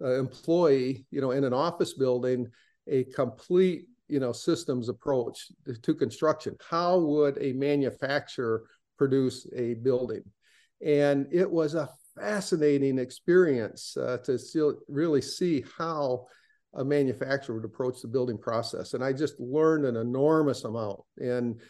uh, 0.00 0.18
employee, 0.18 1.06
you 1.10 1.20
know, 1.20 1.32
in 1.32 1.44
an 1.44 1.52
office 1.52 1.92
building, 1.92 2.48
a 2.88 3.04
complete 3.04 3.86
you 4.08 4.20
know 4.20 4.32
systems 4.32 4.88
approach 4.88 5.50
to 5.82 5.94
construction 5.94 6.54
how 6.68 6.98
would 6.98 7.38
a 7.40 7.52
manufacturer 7.54 8.64
produce 9.02 9.48
a 9.56 9.74
building. 9.74 10.22
And 10.80 11.26
it 11.32 11.50
was 11.50 11.74
a 11.74 11.88
fascinating 12.16 13.00
experience 13.00 13.96
uh, 13.96 14.18
to 14.18 14.78
really 14.86 15.20
see 15.20 15.64
how 15.76 16.26
a 16.74 16.84
manufacturer 16.84 17.56
would 17.56 17.64
approach 17.64 18.00
the 18.00 18.06
building 18.06 18.38
process. 18.38 18.94
And 18.94 19.02
i 19.02 19.12
just 19.12 19.40
learned 19.40 19.86
an 19.86 19.96
enormous 19.96 20.62
amount. 20.62 21.00
And 21.18 21.60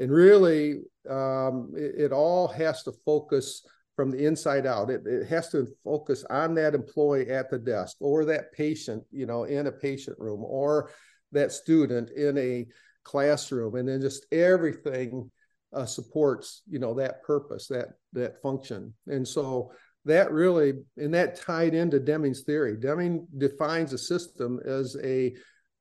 and 0.00 0.10
really 0.10 0.80
um, 1.08 1.72
it, 1.76 2.06
it, 2.06 2.12
all 2.12 2.48
has 2.48 2.82
to 2.84 2.92
focus 3.04 3.62
from 3.94 4.10
the 4.10 4.26
inside 4.26 4.66
out. 4.66 4.90
It, 4.90 5.02
it 5.06 5.28
has 5.28 5.50
to 5.50 5.68
focus 5.84 6.24
on 6.28 6.54
that 6.54 6.74
employee 6.74 7.28
at 7.28 7.50
the 7.50 7.58
desk 7.58 7.98
or 8.00 8.24
that 8.24 8.52
patient 8.52 9.04
you 9.12 9.26
know 9.26 9.44
in 9.44 9.68
a 9.68 9.72
patient 9.72 10.18
room 10.18 10.42
or 10.42 10.90
that 11.30 11.52
student 11.52 12.10
in 12.10 12.36
a 12.36 12.66
classroom. 13.04 13.76
And 13.76 13.88
then 13.88 14.00
just 14.00 14.26
everything 14.32 15.30
uh, 15.72 15.86
supports 15.86 16.62
you 16.68 16.78
know 16.78 16.94
that 16.94 17.22
purpose 17.22 17.66
that 17.68 17.88
that 18.12 18.40
function. 18.42 18.92
And 19.06 19.26
so 19.26 19.72
that 20.04 20.32
really 20.32 20.74
and 20.96 21.12
that 21.14 21.36
tied 21.36 21.74
into 21.74 22.00
deming's 22.00 22.42
theory. 22.42 22.76
Deming 22.76 23.26
defines 23.38 23.92
a 23.92 23.98
system 23.98 24.60
as 24.64 24.96
a 25.02 25.34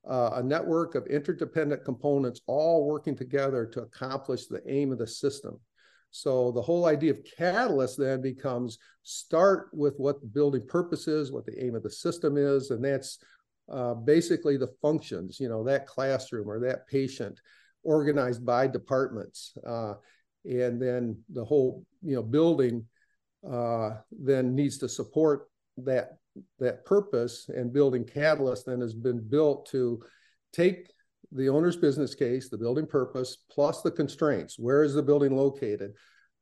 uh, 0.09 0.31
a 0.35 0.43
network 0.43 0.95
of 0.95 1.05
interdependent 1.07 1.83
components 1.83 2.41
all 2.47 2.85
working 2.85 3.15
together 3.15 3.65
to 3.65 3.81
accomplish 3.81 4.47
the 4.47 4.61
aim 4.67 4.91
of 4.91 4.97
the 4.97 5.07
system. 5.07 5.59
So 6.11 6.51
the 6.51 6.61
whole 6.61 6.85
idea 6.85 7.11
of 7.11 7.19
catalyst 7.37 7.97
then 7.97 8.21
becomes 8.21 8.79
start 9.03 9.69
with 9.73 9.95
what 9.97 10.21
the 10.21 10.27
building 10.27 10.65
purpose 10.67 11.07
is 11.07 11.31
what 11.31 11.45
the 11.45 11.63
aim 11.63 11.75
of 11.75 11.83
the 11.83 11.91
system 11.91 12.37
is 12.37 12.71
and 12.71 12.83
that's 12.83 13.19
uh, 13.71 13.93
basically 13.93 14.57
the 14.57 14.73
functions, 14.81 15.39
you 15.39 15.47
know, 15.47 15.63
that 15.63 15.85
classroom 15.85 16.49
or 16.49 16.59
that 16.59 16.87
patient 16.87 17.39
organized 17.89 18.45
by 18.45 18.67
departments. 18.67 19.57
Uh, 19.65 19.93
and 20.45 20.79
then 20.79 21.17
the 21.33 21.43
whole, 21.43 21.83
you 22.03 22.15
know, 22.15 22.21
building 22.21 22.85
uh, 23.49 23.89
then 24.11 24.53
needs 24.53 24.77
to 24.77 24.87
support 24.87 25.49
that 25.77 26.17
that 26.59 26.85
purpose 26.85 27.49
and 27.49 27.73
building 27.73 28.05
catalyst 28.05 28.67
then 28.67 28.79
has 28.79 28.93
been 28.93 29.19
built 29.19 29.65
to 29.65 29.99
take 30.53 30.91
the 31.31 31.49
owner's 31.49 31.75
business 31.75 32.13
case, 32.15 32.47
the 32.47 32.57
building 32.57 32.85
purpose, 32.85 33.37
plus 33.51 33.81
the 33.81 33.91
constraints. 33.91 34.57
Where 34.57 34.83
is 34.83 34.93
the 34.93 35.03
building 35.03 35.35
located? 35.35 35.91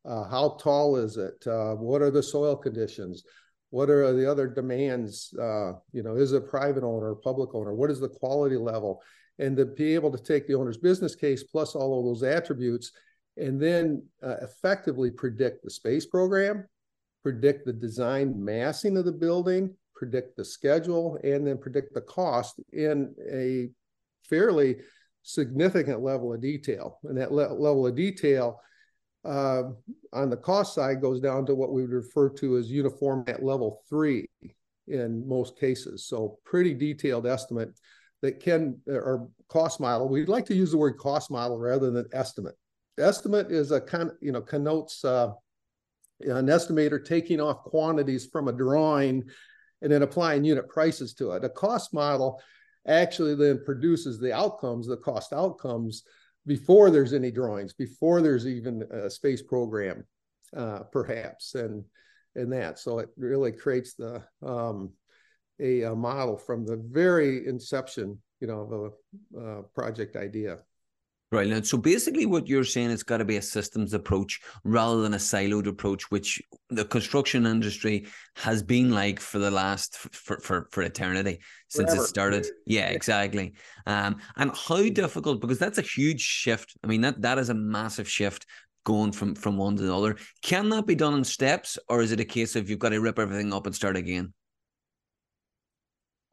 Uh, 0.06 0.26
how 0.30 0.58
tall 0.62 0.98
is 0.98 1.18
it? 1.18 1.40
Uh, 1.48 1.76
what 1.76 2.02
are 2.02 2.12
the 2.12 2.22
soil 2.22 2.56
conditions? 2.56 3.24
What 3.70 3.90
are 3.90 4.14
the 4.14 4.30
other 4.30 4.48
demands? 4.48 5.34
Uh, 5.34 5.74
you 5.92 6.04
know, 6.04 6.16
is 6.16 6.34
it 6.34 6.50
private 6.50 6.84
owner 6.84 7.12
or 7.12 7.16
public 7.16 7.56
owner? 7.56 7.74
What 7.74 7.92
is 7.92 8.00
the 8.00 8.10
quality 8.10 8.58
level? 8.58 9.02
And 9.40 9.56
to 9.58 9.66
be 9.66 9.94
able 9.94 10.12
to 10.12 10.24
take 10.24 10.48
the 10.48 10.56
owner's 10.56 10.78
business 10.78 11.16
case 11.16 11.44
plus 11.44 11.76
all 11.76 12.00
of 12.00 12.06
those 12.06 12.24
attributes 12.24 12.92
and 13.38 13.62
then 13.62 14.04
uh, 14.24 14.36
effectively 14.42 15.12
predict 15.12 15.64
the 15.64 15.70
space 15.70 16.06
program, 16.06 16.66
predict 17.24 17.66
the 17.66 17.74
design 17.74 18.34
massing 18.44 18.98
of 18.98 19.06
the 19.06 19.12
building, 19.12 19.76
predict 19.96 20.38
the 20.38 20.46
schedule, 20.46 21.20
and 21.24 21.46
then 21.46 21.58
predict 21.58 21.94
the 21.94 22.02
cost 22.02 22.60
in 22.74 23.14
a 23.32 23.70
fairly 24.28 24.78
significant 25.24 26.02
level 26.02 26.34
of 26.34 26.42
detail. 26.42 27.00
And 27.04 27.18
that 27.18 27.32
le- 27.32 27.54
level 27.54 27.86
of 27.86 27.96
detail 27.96 28.60
uh, 29.26 29.64
on 30.14 30.30
the 30.30 30.38
cost 30.38 30.74
side 30.74 31.02
goes 31.02 31.20
down 31.20 31.46
to 31.48 31.56
what 31.56 31.74
we 31.74 31.82
would 31.82 31.92
refer 31.92 32.30
to 32.30 32.58
as 32.58 32.72
uniformat 32.72 33.44
level 33.44 33.84
three 33.90 34.26
in 34.88 35.28
most 35.28 35.60
cases. 35.60 36.06
So 36.06 36.40
pretty 36.46 36.74
detailed 36.74 37.28
estimate 37.28 37.78
that 38.22 38.40
can 38.40 38.80
or 38.88 39.30
cost 39.48 39.80
model. 39.80 40.10
We'd 40.10 40.30
like 40.30 40.46
to 40.48 40.56
use 40.56 40.72
the 40.72 40.78
word 40.78 40.98
cost 40.98 41.30
model 41.32 41.58
rather 41.58 41.92
than 41.92 42.08
estimate. 42.14 42.56
Estimate 43.00 43.52
is 43.52 43.72
a 43.72 43.80
kind 43.82 44.12
you 44.22 44.32
know 44.32 44.42
connotes 44.42 45.06
uh, 45.06 45.32
an 46.22 46.48
estimator 46.48 47.04
taking 47.04 47.40
off 47.40 47.64
quantities 47.64 48.26
from 48.26 48.48
a 48.48 48.54
drawing 48.54 49.24
and 49.82 49.92
then 49.92 50.02
applying 50.02 50.44
unit 50.44 50.68
prices 50.68 51.14
to 51.14 51.32
it. 51.32 51.44
A 51.44 51.50
cost 51.50 51.94
model 51.94 52.42
actually 52.88 53.36
then 53.36 53.62
produces 53.64 54.20
the 54.20 54.34
outcomes, 54.34 54.88
the 54.88 54.98
cost 54.98 55.34
outcomes 55.34 56.04
before 56.48 56.90
there's 56.90 57.14
any 57.14 57.30
drawings, 57.30 57.74
before 57.74 58.22
there's 58.22 58.48
even 58.48 58.82
a 58.92 59.10
space 59.10 59.42
program, 59.42 60.06
uh, 60.56 60.80
perhaps, 60.92 61.56
and 61.56 61.84
and 62.36 62.52
that. 62.54 62.80
So 62.80 63.00
it 63.00 63.10
really 63.18 63.52
creates 63.52 63.94
the 63.94 64.24
um, 64.42 64.92
a, 65.60 65.82
a, 65.84 65.96
model 65.96 66.38
from 66.38 66.66
the 66.66 66.78
very 66.78 67.48
inception, 67.48 68.18
you 68.40 68.48
know, 68.48 68.62
of 68.62 68.94
a 69.36 69.40
uh, 69.40 69.62
project 69.74 70.16
idea. 70.16 70.60
Brilliant. 71.30 71.68
So 71.68 71.78
basically, 71.78 72.26
what 72.26 72.48
you're 72.48 72.64
saying 72.64 72.90
it's 72.90 73.04
got 73.04 73.18
to 73.18 73.26
be 73.26 73.36
a 73.36 73.42
systems 73.42 73.94
approach 73.94 74.40
rather 74.64 75.02
than 75.02 75.14
a 75.14 75.18
siloed 75.18 75.68
approach, 75.68 76.10
which 76.10 76.42
the 76.70 76.86
construction 76.86 77.46
industry 77.46 78.08
has 78.38 78.64
been 78.64 78.92
like 78.92 79.20
for 79.20 79.38
the 79.38 79.52
last 79.52 79.98
for 79.98 80.40
for, 80.40 80.70
for 80.72 80.84
eternity 80.84 81.40
since 81.68 81.90
Forever. 81.90 82.06
it 82.06 82.08
started. 82.08 82.48
Yeah, 82.66 82.88
exactly. 82.88 83.56
Um, 83.86 84.18
and 84.38 84.52
how 84.56 84.88
difficult 84.88 85.42
because 85.42 85.60
that's 85.60 85.80
a 85.80 85.82
huge 85.82 86.22
shift. 86.22 86.78
I 86.82 86.88
mean 86.88 87.02
that 87.02 87.22
that 87.22 87.40
is 87.40 87.50
a 87.50 87.54
massive 87.54 88.08
shift 88.08 88.46
going 88.86 89.12
from 89.12 89.36
from 89.36 89.58
one 89.58 89.76
to 89.76 89.84
the 89.84 89.94
other. 89.94 90.16
Can 90.42 90.70
that 90.70 90.86
be 90.86 90.96
done 90.96 91.14
in 91.14 91.26
steps, 91.26 91.78
or 91.90 92.02
is 92.02 92.14
it 92.14 92.22
a 92.22 92.26
case 92.26 92.56
of 92.56 92.70
you've 92.70 92.80
got 92.80 92.90
to 92.90 93.02
rip 93.02 93.20
everything 93.20 93.54
up 93.54 93.66
and 93.66 93.76
start 93.76 93.98
again? 93.98 94.34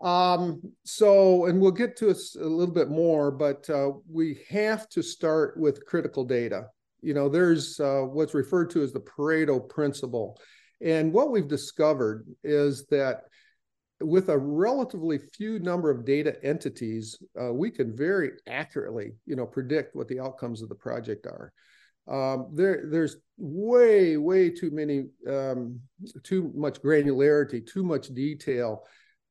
Um, 0.05 0.61
so, 0.85 1.47
and 1.47 1.59
we'll 1.59 1.71
get 1.71 1.97
to 1.97 2.11
a 2.11 2.45
little 2.45 2.75
bit 2.75 2.91
more, 2.91 3.31
but 3.31 3.69
uh, 3.71 3.93
we 4.09 4.39
have 4.51 4.87
to 4.91 5.03
start 5.03 5.57
with 5.57 5.87
critical 5.87 6.25
data. 6.25 6.67
You 7.01 7.15
know, 7.15 7.31
there's 7.31 7.81
uh, 7.81 8.03
what's 8.03 8.35
referred 8.35 8.69
to 8.71 8.83
as 8.83 8.93
the 8.93 9.01
Pareto 9.01 9.67
principle. 9.67 10.39
And 10.83 11.11
what 11.11 11.31
we've 11.31 11.49
discovered 11.49 12.27
is 12.43 12.85
that 12.87 13.23
with 14.03 14.29
a 14.29 14.37
relatively 14.37 15.19
few 15.19 15.59
number 15.59 15.91
of 15.91 16.05
data 16.05 16.37
entities, 16.45 17.19
uh, 17.41 17.55
we 17.55 17.71
can 17.71 17.97
very 17.97 18.33
accurately, 18.47 19.13
you 19.25 19.37
know, 19.37 19.47
predict 19.47 19.97
what 19.97 20.09
the 20.09 20.21
outcomes 20.21 20.61
of 20.61 20.69
the 20.69 20.75
project 20.75 21.27
are. 21.27 21.51
Um, 22.07 22.51
there, 22.53 22.85
there's 22.91 23.17
way, 23.39 24.19
way 24.19 24.51
too 24.51 24.71
many, 24.71 25.07
um, 25.27 25.81
too 26.23 26.53
much 26.55 26.83
granularity, 26.83 27.67
too 27.67 27.83
much 27.83 28.09
detail 28.09 28.85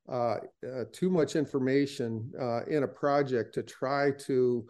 uh, 0.09 0.37
uh, 0.65 0.83
too 0.91 1.09
much 1.09 1.35
information 1.35 2.31
uh, 2.39 2.65
in 2.65 2.83
a 2.83 2.87
project 2.87 3.53
to 3.53 3.63
try 3.63 4.11
to, 4.11 4.67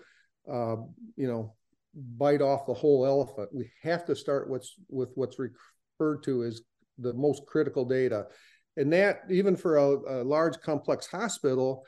uh, 0.52 0.76
you 1.16 1.28
know, 1.28 1.56
bite 2.18 2.42
off 2.42 2.68
the 2.68 2.74
whole 2.74 3.06
elephant. 3.06 3.50
We 3.52 3.72
have 3.82 4.06
to 4.06 4.16
start 4.16 4.50
what's 4.50 4.76
with 4.90 5.10
what's 5.16 5.38
referred 5.40 6.24
to 6.24 6.44
as 6.44 6.62
the 7.00 7.14
most 7.14 7.46
critical 7.48 7.84
data, 7.84 8.28
and 8.78 8.94
that 8.94 9.22
even 9.30 9.56
for 9.56 9.78
a, 9.78 10.22
a 10.22 10.24
large 10.24 10.60
complex 10.62 11.08
hospital. 11.08 11.86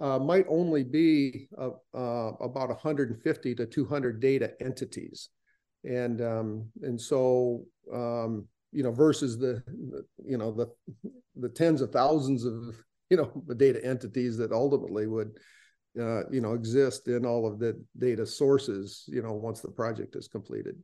Uh, 0.00 0.16
might 0.16 0.46
only 0.48 0.84
be 0.84 1.48
about 1.56 2.68
150 2.68 3.54
to 3.56 3.66
200 3.66 4.20
data 4.20 4.52
entities, 4.60 5.30
and 5.82 6.20
um, 6.20 6.68
and 6.82 7.00
so 7.00 7.64
um, 7.92 8.46
you 8.72 8.82
know 8.82 8.92
versus 8.92 9.38
the, 9.38 9.62
you 10.24 10.36
know 10.36 10.52
the 10.52 10.66
the 11.36 11.48
tens 11.48 11.80
of 11.80 11.90
thousands 11.90 12.44
of 12.44 12.76
you 13.10 13.16
know 13.16 13.42
the 13.46 13.54
data 13.66 13.84
entities 13.84 14.36
that 14.36 14.52
ultimately 14.52 15.06
would 15.06 15.38
uh, 16.00 16.28
you 16.30 16.40
know 16.40 16.54
exist 16.54 17.08
in 17.08 17.24
all 17.24 17.46
of 17.46 17.58
the 17.58 17.80
data 17.98 18.26
sources 18.26 19.04
you 19.08 19.22
know 19.22 19.32
once 19.32 19.60
the 19.60 19.70
project 19.70 20.16
is 20.16 20.28
completed 20.28 20.76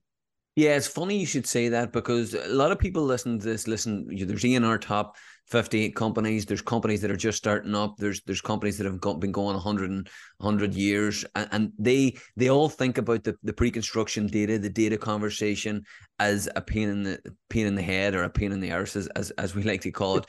yeah, 0.57 0.77
it's 0.77 0.87
funny 0.87 1.19
you 1.19 1.27
should 1.27 1.47
say 1.47 1.69
that 1.71 1.93
because 1.93 2.35
a 2.35 2.49
lot 2.49 2.71
of 2.71 2.79
people 2.79 3.03
listen 3.03 3.41
to 3.41 3.45
this. 3.45 3.67
Listen, 3.67 4.07
there's 4.09 4.45
ENR 4.45 4.81
top 4.81 5.17
58 5.49 5.97
companies. 5.97 6.47
There's 6.47 6.63
companies 6.63 7.01
that 7.01 7.11
are 7.11 7.17
just 7.17 7.39
starting 7.39 7.75
up. 7.75 7.97
There's 7.99 8.23
there's 8.23 8.41
companies 8.41 8.79
that 8.79 8.87
have 8.87 9.01
been 9.21 9.33
going 9.33 9.55
100 9.55 9.91
and 9.91 10.09
100 10.39 10.75
years, 10.75 11.25
and, 11.35 11.49
and 11.51 11.73
they 11.77 12.17
they 12.37 12.51
all 12.51 12.69
think 12.69 12.99
about 12.99 13.25
the, 13.25 13.35
the 13.43 13.53
pre-construction 13.53 14.29
data, 14.29 14.59
the 14.59 14.71
data 14.71 14.97
conversation, 14.97 15.83
as 16.21 16.49
a 16.55 16.61
pain 16.61 16.89
in 16.89 17.03
the 17.03 17.19
pain 17.51 17.67
in 17.67 17.75
the 17.75 17.83
head 17.83 18.15
or 18.15 18.23
a 18.23 18.31
pain 18.31 18.53
in 18.53 18.61
the 18.61 18.71
arse, 18.71 18.95
as 18.95 19.09
as, 19.09 19.33
as 19.33 19.57
we 19.57 19.65
like 19.65 19.81
to 19.81 19.91
call 19.91 20.19
it. 20.19 20.27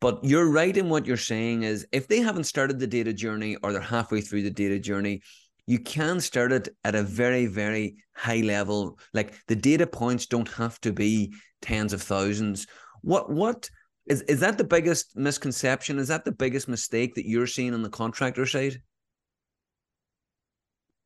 But 0.00 0.20
you're 0.22 0.50
right 0.50 0.76
in 0.76 0.88
what 0.88 1.06
you're 1.06 1.16
saying 1.16 1.62
is 1.64 1.86
if 1.92 2.08
they 2.08 2.20
haven't 2.20 2.44
started 2.44 2.78
the 2.78 2.86
data 2.86 3.12
journey 3.12 3.56
or 3.62 3.72
they're 3.72 3.80
halfway 3.80 4.20
through 4.20 4.42
the 4.42 4.50
data 4.50 4.78
journey, 4.78 5.22
you 5.66 5.80
can 5.80 6.20
start 6.20 6.52
it 6.52 6.68
at 6.84 6.94
a 6.94 7.02
very, 7.02 7.46
very 7.46 7.96
high 8.14 8.40
level. 8.40 8.98
Like 9.12 9.34
the 9.48 9.56
data 9.56 9.86
points 9.86 10.26
don't 10.26 10.50
have 10.52 10.80
to 10.82 10.92
be 10.92 11.34
tens 11.60 11.92
of 11.92 12.02
thousands. 12.02 12.66
What 13.02 13.30
what 13.30 13.68
is 14.06 14.22
is 14.22 14.40
that 14.40 14.58
the 14.58 14.64
biggest 14.64 15.16
misconception? 15.16 15.98
Is 15.98 16.08
that 16.08 16.24
the 16.24 16.32
biggest 16.32 16.68
mistake 16.68 17.14
that 17.16 17.28
you're 17.28 17.48
seeing 17.48 17.74
on 17.74 17.82
the 17.82 17.88
contractor 17.88 18.46
side? 18.46 18.80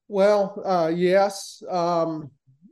Well, 0.08 0.60
uh, 0.64 0.92
yes. 0.94 1.62
Um, 1.68 2.30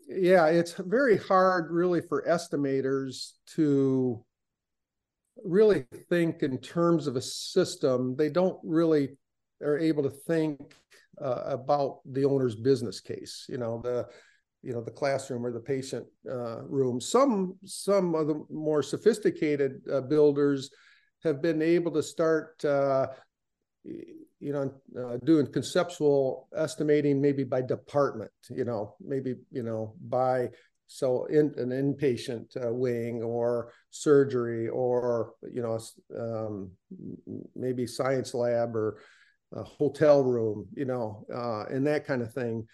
yeah, 0.08 0.46
it's 0.46 0.74
very 0.74 1.16
hard 1.16 1.70
really 1.70 2.00
for 2.00 2.24
estimators 2.28 3.32
to 3.54 4.24
really 5.44 5.84
think 6.08 6.42
in 6.42 6.58
terms 6.58 7.06
of 7.06 7.16
a 7.16 7.22
system. 7.22 8.16
They 8.16 8.28
don't 8.28 8.58
really 8.64 9.16
are 9.62 9.78
able 9.78 10.02
to 10.02 10.10
think 10.10 10.74
uh, 11.20 11.42
about 11.46 12.00
the 12.06 12.24
owner's 12.24 12.54
business 12.54 13.00
case. 13.00 13.46
You 13.48 13.58
know 13.58 13.80
the 13.82 14.06
you 14.62 14.72
know 14.72 14.82
the 14.82 14.90
classroom 14.90 15.44
or 15.46 15.52
the 15.52 15.60
patient 15.60 16.06
uh, 16.30 16.62
room. 16.62 17.00
Some 17.00 17.56
some 17.64 18.14
of 18.14 18.26
the 18.26 18.44
more 18.50 18.82
sophisticated 18.82 19.80
uh, 19.92 20.00
builders 20.02 20.70
have 21.24 21.42
been 21.42 21.62
able 21.62 21.92
to 21.92 22.02
start 22.02 22.64
uh, 22.64 23.08
you 23.84 24.52
know 24.52 24.72
uh, 24.98 25.16
doing 25.24 25.46
conceptual 25.52 26.48
estimating 26.56 27.20
maybe 27.20 27.44
by 27.44 27.62
department. 27.62 28.32
You 28.50 28.64
know 28.64 28.94
maybe 29.00 29.36
you 29.50 29.62
know 29.62 29.94
by 30.08 30.50
so 30.86 31.26
in 31.26 31.52
an 31.58 31.68
inpatient 31.68 32.56
uh, 32.56 32.72
wing 32.72 33.22
or 33.22 33.72
surgery 33.90 34.68
or 34.68 35.34
you 35.52 35.62
know 35.62 35.78
um, 36.18 36.70
maybe 37.54 37.86
science 37.86 38.34
lab 38.34 38.74
or 38.74 38.98
a 39.52 39.62
hotel 39.62 40.22
room, 40.22 40.66
you 40.74 40.84
know, 40.84 41.24
uh, 41.34 41.64
and 41.74 41.86
that 41.86 42.06
kind 42.06 42.22
of 42.22 42.32
thing. 42.32 42.66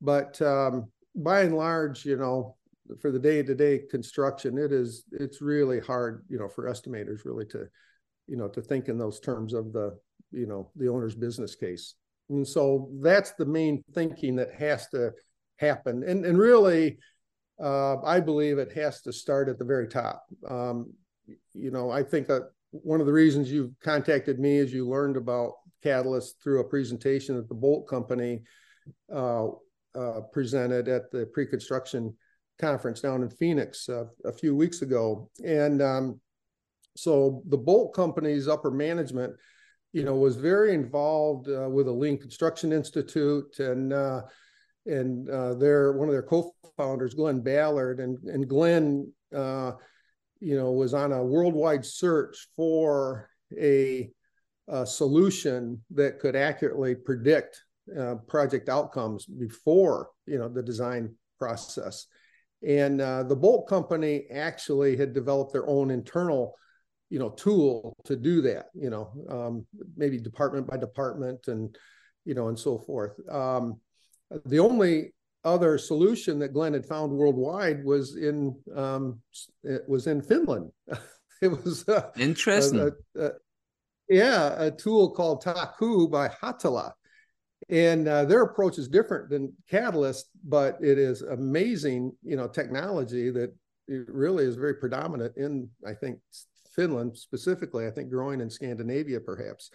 But 0.00 0.40
um, 0.42 0.90
by 1.14 1.40
and 1.42 1.56
large, 1.56 2.04
you 2.04 2.16
know, 2.16 2.56
for 3.00 3.10
the 3.10 3.18
day-to-day 3.18 3.82
construction, 3.90 4.58
it 4.58 4.72
is 4.72 5.04
it's 5.12 5.40
really 5.42 5.80
hard, 5.80 6.24
you 6.28 6.38
know, 6.38 6.48
for 6.48 6.64
estimators 6.64 7.24
really 7.24 7.46
to, 7.46 7.66
you 8.26 8.36
know, 8.36 8.48
to 8.48 8.62
think 8.62 8.88
in 8.88 8.98
those 8.98 9.20
terms 9.20 9.52
of 9.54 9.72
the, 9.72 9.98
you 10.30 10.46
know, 10.46 10.70
the 10.76 10.88
owner's 10.88 11.14
business 11.14 11.54
case. 11.54 11.94
And 12.30 12.46
so 12.46 12.90
that's 13.00 13.32
the 13.32 13.46
main 13.46 13.82
thinking 13.94 14.36
that 14.36 14.54
has 14.54 14.88
to 14.88 15.12
happen. 15.56 16.02
And 16.02 16.24
and 16.24 16.38
really, 16.38 16.98
uh, 17.60 18.00
I 18.02 18.20
believe 18.20 18.58
it 18.58 18.72
has 18.72 19.02
to 19.02 19.12
start 19.12 19.48
at 19.48 19.58
the 19.58 19.64
very 19.64 19.88
top. 19.88 20.24
Um, 20.48 20.92
you 21.54 21.70
know, 21.70 21.90
I 21.90 22.02
think 22.02 22.26
that 22.28 22.50
one 22.70 23.00
of 23.00 23.06
the 23.06 23.12
reasons 23.12 23.50
you 23.50 23.74
contacted 23.82 24.38
me 24.38 24.58
is 24.58 24.72
you 24.72 24.88
learned 24.88 25.16
about 25.16 25.52
Catalyst 25.82 26.42
through 26.42 26.60
a 26.60 26.68
presentation 26.68 27.36
that 27.36 27.48
the 27.48 27.54
Boldt 27.54 27.86
Company 27.88 28.42
uh, 29.12 29.46
uh, 29.94 30.20
presented 30.32 30.88
at 30.88 31.10
the 31.10 31.26
pre-construction 31.26 32.14
conference 32.58 33.00
down 33.00 33.22
in 33.22 33.30
Phoenix 33.30 33.88
uh, 33.88 34.04
a 34.24 34.32
few 34.32 34.54
weeks 34.54 34.82
ago. 34.82 35.30
And 35.44 35.80
um, 35.80 36.20
so 36.96 37.42
the 37.48 37.58
Boldt 37.58 37.94
Company's 37.94 38.48
upper 38.48 38.70
management, 38.70 39.34
you 39.92 40.04
know, 40.04 40.16
was 40.16 40.36
very 40.36 40.74
involved 40.74 41.48
uh, 41.48 41.68
with 41.68 41.86
the 41.86 41.92
Lean 41.92 42.18
Construction 42.18 42.72
Institute 42.72 43.58
and 43.58 43.92
uh, 43.92 44.22
and 44.86 45.28
uh, 45.28 45.54
their 45.54 45.92
one 45.92 46.08
of 46.08 46.12
their 46.12 46.22
co-founders, 46.22 47.14
Glenn 47.14 47.40
Ballard, 47.40 48.00
and 48.00 48.18
and 48.24 48.48
Glenn, 48.48 49.12
you 49.32 50.56
know, 50.56 50.72
was 50.72 50.94
on 50.94 51.12
a 51.12 51.24
worldwide 51.24 51.84
search 51.84 52.48
for 52.56 53.28
a 53.58 54.10
a 54.68 54.86
solution 54.86 55.82
that 55.90 56.18
could 56.18 56.36
accurately 56.36 56.94
predict 56.94 57.62
uh, 57.98 58.16
project 58.26 58.68
outcomes 58.68 59.24
before 59.26 60.10
you 60.26 60.38
know 60.38 60.48
the 60.48 60.62
design 60.62 61.14
process. 61.38 62.06
And 62.66 63.00
uh, 63.00 63.22
the 63.22 63.36
Boldt 63.36 63.68
company 63.68 64.26
actually 64.32 64.96
had 64.96 65.14
developed 65.14 65.52
their 65.52 65.68
own 65.68 65.90
internal 65.90 66.54
you 67.10 67.18
know 67.18 67.30
tool 67.30 67.96
to 68.04 68.16
do 68.16 68.42
that 68.42 68.66
you 68.74 68.90
know 68.90 69.12
um, 69.30 69.66
maybe 69.96 70.18
department 70.18 70.66
by 70.66 70.76
department 70.76 71.48
and 71.48 71.76
you 72.24 72.34
know 72.34 72.48
and 72.48 72.58
so 72.58 72.78
forth. 72.78 73.14
Um, 73.30 73.80
the 74.44 74.58
only 74.58 75.14
other 75.44 75.78
solution 75.78 76.38
that 76.40 76.52
glenn 76.52 76.74
had 76.74 76.84
found 76.84 77.12
worldwide 77.12 77.82
was 77.84 78.16
in 78.16 78.54
um, 78.76 79.20
it 79.62 79.82
was 79.88 80.06
in 80.06 80.22
finland. 80.22 80.70
It 81.40 81.52
was 81.52 81.88
uh, 81.88 82.10
interesting. 82.16 82.80
a, 83.16 83.26
a, 83.26 83.30
yeah, 84.08 84.54
a 84.60 84.70
tool 84.70 85.10
called 85.10 85.42
Taku 85.42 86.08
by 86.08 86.28
Haahtela. 86.28 86.92
And 87.68 88.08
uh, 88.08 88.24
their 88.24 88.42
approach 88.42 88.78
is 88.78 88.88
different 88.88 89.28
than 89.28 89.52
Catalyst, 89.68 90.30
but 90.44 90.78
it 90.80 90.98
is 90.98 91.22
amazing, 91.22 92.12
you 92.22 92.36
know, 92.36 92.48
technology 92.48 93.30
that 93.30 93.54
really 93.88 94.44
is 94.44 94.56
very 94.56 94.74
predominant 94.74 95.36
in, 95.36 95.68
I 95.86 95.92
think, 95.92 96.20
Finland 96.74 97.16
specifically. 97.16 97.86
I 97.86 97.90
think 97.90 98.10
growing 98.10 98.40
in 98.40 98.48
Scandinavia, 98.48 99.20
perhaps. 99.20 99.70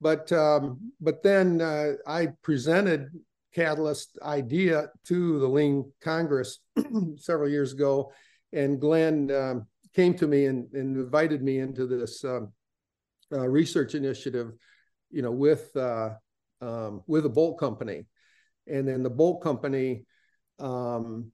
But 0.00 0.30
um, 0.30 0.92
but 1.00 1.22
then 1.22 1.60
uh, 1.60 1.94
I 2.06 2.28
presented 2.42 3.08
Catalyst 3.54 4.18
idea 4.22 4.90
to 5.06 5.40
the 5.40 5.48
Lean 5.48 5.90
Congress 6.00 6.60
several 7.16 7.48
years 7.48 7.72
ago, 7.72 8.12
and 8.52 8.80
Glenn 8.80 9.30
um, 9.32 9.66
came 9.94 10.14
to 10.14 10.28
me 10.28 10.46
and, 10.46 10.72
and, 10.74 10.96
invited 10.96 11.42
me 11.42 11.58
into 11.58 11.86
this 11.86 12.22
um, 12.24 12.52
uh, 13.32 13.48
research 13.48 13.94
initiative, 13.94 14.52
you 15.10 15.22
know, 15.22 15.30
with 15.30 15.74
uh, 15.76 16.10
um, 16.60 17.02
with 17.06 17.26
a 17.26 17.30
Boldt 17.30 17.58
company, 17.58 18.06
and 18.66 18.86
then 18.86 19.02
the 19.02 19.10
Boldt 19.10 19.42
company 19.42 20.04
um, 20.58 21.30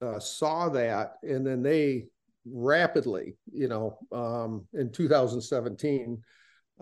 uh, 0.00 0.18
saw 0.18 0.68
that, 0.70 1.14
and 1.22 1.46
then 1.46 1.62
they 1.62 2.06
rapidly, 2.44 3.36
you 3.52 3.68
know, 3.68 3.98
um, 4.10 4.66
in 4.74 4.90
2017 4.90 6.22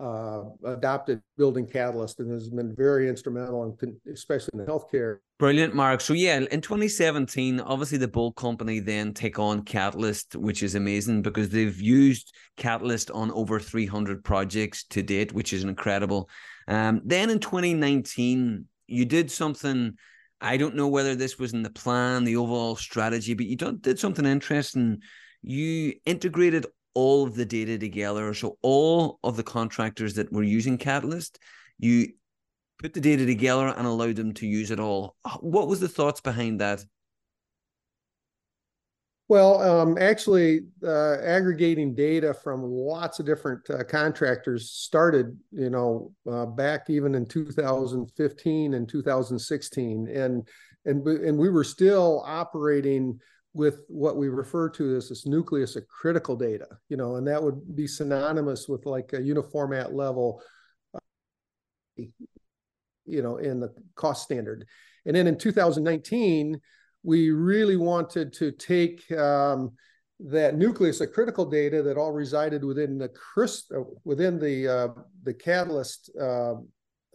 uh, 0.01 0.45
adopted 0.65 1.21
Building 1.37 1.67
Catalyst 1.67 2.21
and 2.21 2.31
has 2.33 2.49
been 2.49 2.75
very 2.75 3.09
instrumental, 3.09 3.77
in, 3.83 3.97
especially 4.13 4.51
in 4.55 4.67
healthcare. 4.67 5.19
Brilliant, 5.39 5.75
Mark. 5.75 6.01
So 6.01 6.15
yeah, 6.15 6.39
in 6.51 6.61
2017, 6.61 7.61
obviously 7.61 7.99
the 7.99 8.09
Boldt 8.09 8.37
company 8.37 8.81
then 8.81 9.13
take 9.13 9.39
on 9.39 9.63
Catalyst, 9.63 10.37
which 10.37 10.63
is 10.63 10.75
amazing 10.75 11.23
because 11.23 11.51
they've 11.51 11.81
used 11.81 12.35
Catalyst 12.57 13.11
on 13.11 13.31
over 13.33 13.61
300 13.61 14.25
projects 14.25 14.85
to 14.85 15.03
date, 15.03 15.33
which 15.33 15.53
is 15.53 15.65
incredible. 15.65 16.31
Um, 16.67 17.03
then 17.05 17.31
in 17.31 17.39
2019, 17.39 18.65
you 18.87 19.05
did 19.05 19.31
something. 19.31 19.97
I 20.41 20.57
don't 20.57 20.77
know 20.77 20.89
whether 20.89 21.15
this 21.15 21.39
was 21.39 21.53
in 21.53 21.63
the 21.63 21.71
plan, 21.71 22.25
the 22.25 22.37
overall 22.37 22.77
strategy, 22.77 23.35
but 23.35 23.47
you 23.47 23.57
did 23.57 23.99
something 23.99 24.25
interesting. 24.25 25.03
You 25.43 25.95
integrated 26.07 26.67
all 26.95 27.27
of 27.27 27.35
the 27.35 27.45
data 27.45 27.79
together. 27.79 28.33
So 28.35 28.59
all 28.63 29.19
of 29.23 29.37
the 29.37 29.43
contractors 29.43 30.15
that 30.15 30.33
were 30.33 30.43
using 30.43 30.79
Catalyst, 30.79 31.39
you 31.79 32.09
put 32.79 32.95
the 32.95 33.01
data 33.01 33.27
together 33.27 33.69
and 33.69 33.87
allowed 33.87 34.17
them 34.17 34.33
to 34.35 34.47
use 34.47 34.71
it 34.71 34.81
all. 34.81 35.17
What 35.41 35.69
was 35.69 35.81
the 35.81 35.89
thoughts 35.89 36.21
behind 36.21 36.61
that? 36.61 36.85
Well, 39.29 39.63
um, 39.63 39.97
actually, 39.97 40.63
uh, 40.83 41.19
aggregating 41.23 41.95
data 41.95 42.35
from 42.35 42.65
lots 42.65 43.21
of 43.21 43.27
different 43.27 43.61
uh, 43.71 43.85
contractors 43.85 44.73
started, 44.73 45.39
you 45.53 45.71
know, 45.71 46.13
uh, 46.29 46.47
back 46.47 46.91
even 46.91 47.15
in 47.15 47.27
2015 47.27 48.75
and 48.75 48.89
2016, 48.89 50.09
and 50.09 50.49
and 50.85 51.07
and 51.07 51.39
we 51.39 51.49
were 51.49 51.63
still 51.63 52.25
operating 52.27 53.21
with 53.53 53.85
what 53.89 54.17
we 54.17 54.29
refer 54.29 54.69
to 54.69 54.97
as 54.97 55.09
this 55.09 55.27
nucleus 55.27 55.77
of 55.77 55.87
critical 55.89 56.37
data, 56.37 56.67
you 56.89 56.97
know, 56.97 57.17
and 57.17 57.27
that 57.27 57.43
would 57.43 57.75
be 57.75 57.87
synonymous 57.87 58.69
with 58.69 58.87
like 58.87 59.13
a 59.13 59.19
uniformat 59.19 59.93
level, 59.93 60.41
you 61.97 63.23
know, 63.23 63.39
in 63.39 63.59
the 63.59 63.75
cost 63.97 64.23
standard. 64.23 64.65
And 65.05 65.17
then 65.17 65.27
in 65.27 65.37
2019, 65.37 66.61
we 67.03 67.31
really 67.31 67.77
wanted 67.77 68.33
to 68.35 68.53
take 68.53 69.11
um, 69.13 69.73
that 70.21 70.57
nucleus 70.57 71.01
of 71.01 71.13
critical 71.13 71.47
data 71.47 71.83
that 71.83 71.97
all 71.97 72.13
resided 72.13 72.63
within 72.63 72.99
the 72.99 73.11
within 74.05 74.39
the 74.39 74.69
uh, 74.69 74.89
the 75.23 75.35
catalyst 75.35 76.11
uh, 76.21 76.55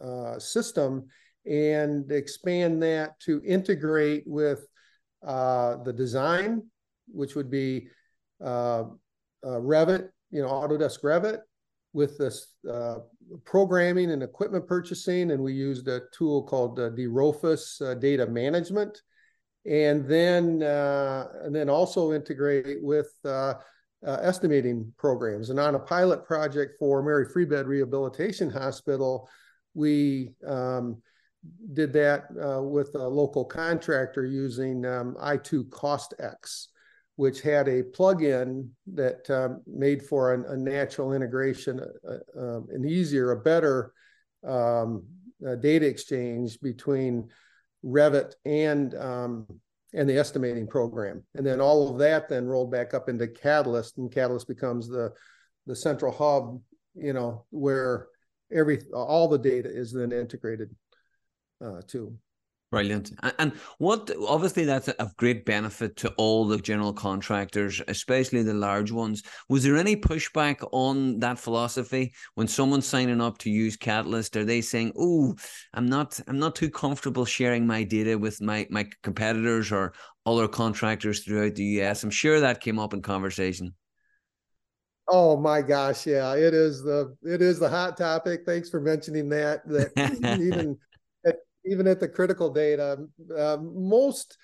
uh, 0.04 0.38
system 0.38 1.06
and 1.46 2.10
expand 2.10 2.82
that 2.82 3.18
to 3.20 3.40
integrate 3.44 4.24
with 4.26 4.66
uh, 5.26 5.76
the 5.82 5.92
design, 5.92 6.62
which 7.08 7.34
would 7.34 7.50
be 7.50 7.88
uh, 8.42 8.84
uh, 9.44 9.58
Revit, 9.60 10.08
you 10.30 10.42
know, 10.42 10.48
Autodesk 10.48 11.02
Revit, 11.02 11.40
with 11.92 12.18
this 12.18 12.54
uh, 12.70 12.96
programming 13.44 14.10
and 14.10 14.22
equipment 14.22 14.66
purchasing, 14.66 15.30
and 15.30 15.42
we 15.42 15.52
used 15.52 15.88
a 15.88 16.02
tool 16.12 16.42
called 16.42 16.78
uh, 16.78 16.90
dRofus 16.90 17.80
uh, 17.80 17.94
Data 17.94 18.26
Management, 18.26 19.00
and 19.64 20.06
then 20.06 20.62
and 20.62 21.54
then 21.54 21.68
also 21.68 22.12
integrate 22.12 22.82
with 22.82 23.10
uh, 23.24 23.54
estimating 24.04 24.92
programs. 24.96 25.50
And 25.50 25.58
on 25.58 25.74
a 25.74 25.78
pilot 25.78 26.24
project 26.24 26.78
for 26.78 27.02
Mary 27.02 27.26
Free 27.32 27.46
Bed 27.46 27.66
Rehabilitation 27.66 28.50
Hospital, 28.50 29.28
we 29.74 30.34
um, 30.46 31.02
did 31.72 31.92
that 31.92 32.26
uh, 32.42 32.62
with 32.62 32.94
a 32.94 33.08
local 33.08 33.44
contractor 33.44 34.24
using 34.24 34.84
um, 34.84 35.16
i2 35.20 35.68
CostX, 35.68 36.68
which 37.16 37.40
had 37.40 37.68
a 37.68 37.82
plug-in 37.82 38.70
that 38.94 39.28
um, 39.30 39.62
made 39.66 40.02
for 40.02 40.34
an, 40.34 40.44
a 40.48 40.56
natural 40.56 41.12
integration, 41.12 41.80
uh, 41.80 42.38
uh, 42.38 42.60
an 42.70 42.84
easier, 42.86 43.32
a 43.32 43.40
better 43.40 43.92
um, 44.46 45.04
uh, 45.46 45.54
data 45.56 45.86
exchange 45.86 46.60
between 46.60 47.28
Revit 47.84 48.34
and 48.44 48.94
um, 48.94 49.46
and 49.94 50.08
the 50.08 50.18
estimating 50.18 50.66
program. 50.66 51.22
And 51.34 51.46
then 51.46 51.60
all 51.60 51.90
of 51.90 51.98
that 51.98 52.28
then 52.28 52.46
rolled 52.46 52.70
back 52.70 52.94
up 52.94 53.08
into 53.08 53.26
Catalyst, 53.28 53.98
and 53.98 54.10
Catalyst 54.12 54.48
becomes 54.48 54.88
the 54.88 55.12
the 55.66 55.76
central 55.76 56.12
hub, 56.12 56.60
you 56.94 57.12
know, 57.12 57.44
where 57.50 58.08
every 58.52 58.82
all 58.92 59.28
the 59.28 59.38
data 59.38 59.68
is 59.68 59.92
then 59.92 60.12
integrated 60.12 60.74
uh, 61.64 61.80
too. 61.86 62.16
Brilliant. 62.72 63.12
And 63.38 63.52
what 63.78 64.10
obviously 64.26 64.64
that's 64.64 64.88
of 64.88 65.16
great 65.16 65.46
benefit 65.46 65.94
to 65.98 66.12
all 66.16 66.48
the 66.48 66.58
general 66.58 66.92
contractors, 66.92 67.80
especially 67.86 68.42
the 68.42 68.54
large 68.54 68.90
ones. 68.90 69.22
Was 69.48 69.62
there 69.62 69.76
any 69.76 69.94
pushback 69.94 70.66
on 70.72 71.20
that 71.20 71.38
philosophy 71.38 72.12
when 72.34 72.48
someone's 72.48 72.84
signing 72.84 73.20
up 73.20 73.38
to 73.38 73.50
use 73.50 73.76
Catalyst? 73.76 74.36
Are 74.36 74.44
they 74.44 74.60
saying, 74.60 74.92
"Oh, 74.98 75.36
I'm 75.74 75.86
not, 75.86 76.18
I'm 76.26 76.40
not 76.40 76.56
too 76.56 76.68
comfortable 76.68 77.24
sharing 77.24 77.68
my 77.68 77.84
data 77.84 78.18
with 78.18 78.40
my 78.40 78.66
my 78.68 78.88
competitors 79.04 79.70
or 79.70 79.92
other 80.26 80.48
contractors 80.48 81.20
throughout 81.20 81.54
the 81.54 81.64
US"? 81.80 82.02
I'm 82.02 82.10
sure 82.10 82.40
that 82.40 82.60
came 82.60 82.80
up 82.80 82.92
in 82.92 83.00
conversation. 83.00 83.74
Oh 85.08 85.36
my 85.36 85.62
gosh, 85.62 86.04
yeah, 86.04 86.34
it 86.34 86.52
is 86.52 86.82
the 86.82 87.16
it 87.22 87.40
is 87.40 87.60
the 87.60 87.68
hot 87.68 87.96
topic. 87.96 88.40
Thanks 88.44 88.68
for 88.68 88.80
mentioning 88.80 89.28
that. 89.28 89.66
That 89.68 89.92
even 90.42 90.76
even 91.66 91.86
at 91.86 92.00
the 92.00 92.08
critical 92.08 92.50
data, 92.50 92.98
uh, 93.36 93.56
most 93.60 94.36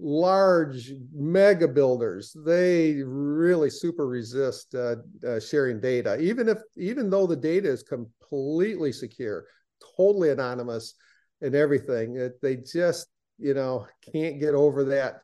large 0.00 0.90
mega 1.14 1.68
builders 1.68 2.36
they 2.44 3.00
really 3.04 3.70
super 3.70 4.08
resist 4.08 4.74
uh, 4.74 4.96
uh, 5.26 5.38
sharing 5.38 5.80
data. 5.80 6.18
Even 6.20 6.48
if 6.48 6.58
even 6.76 7.08
though 7.08 7.26
the 7.26 7.36
data 7.36 7.68
is 7.68 7.82
completely 7.84 8.90
secure 8.90 9.46
totally 9.96 10.30
anonymous 10.30 10.94
and 11.42 11.54
everything 11.54 12.16
it, 12.16 12.40
they 12.42 12.56
just 12.56 13.06
you 13.38 13.54
know 13.54 13.86
can't 14.12 14.40
get 14.40 14.54
over 14.54 14.84
that 14.84 15.20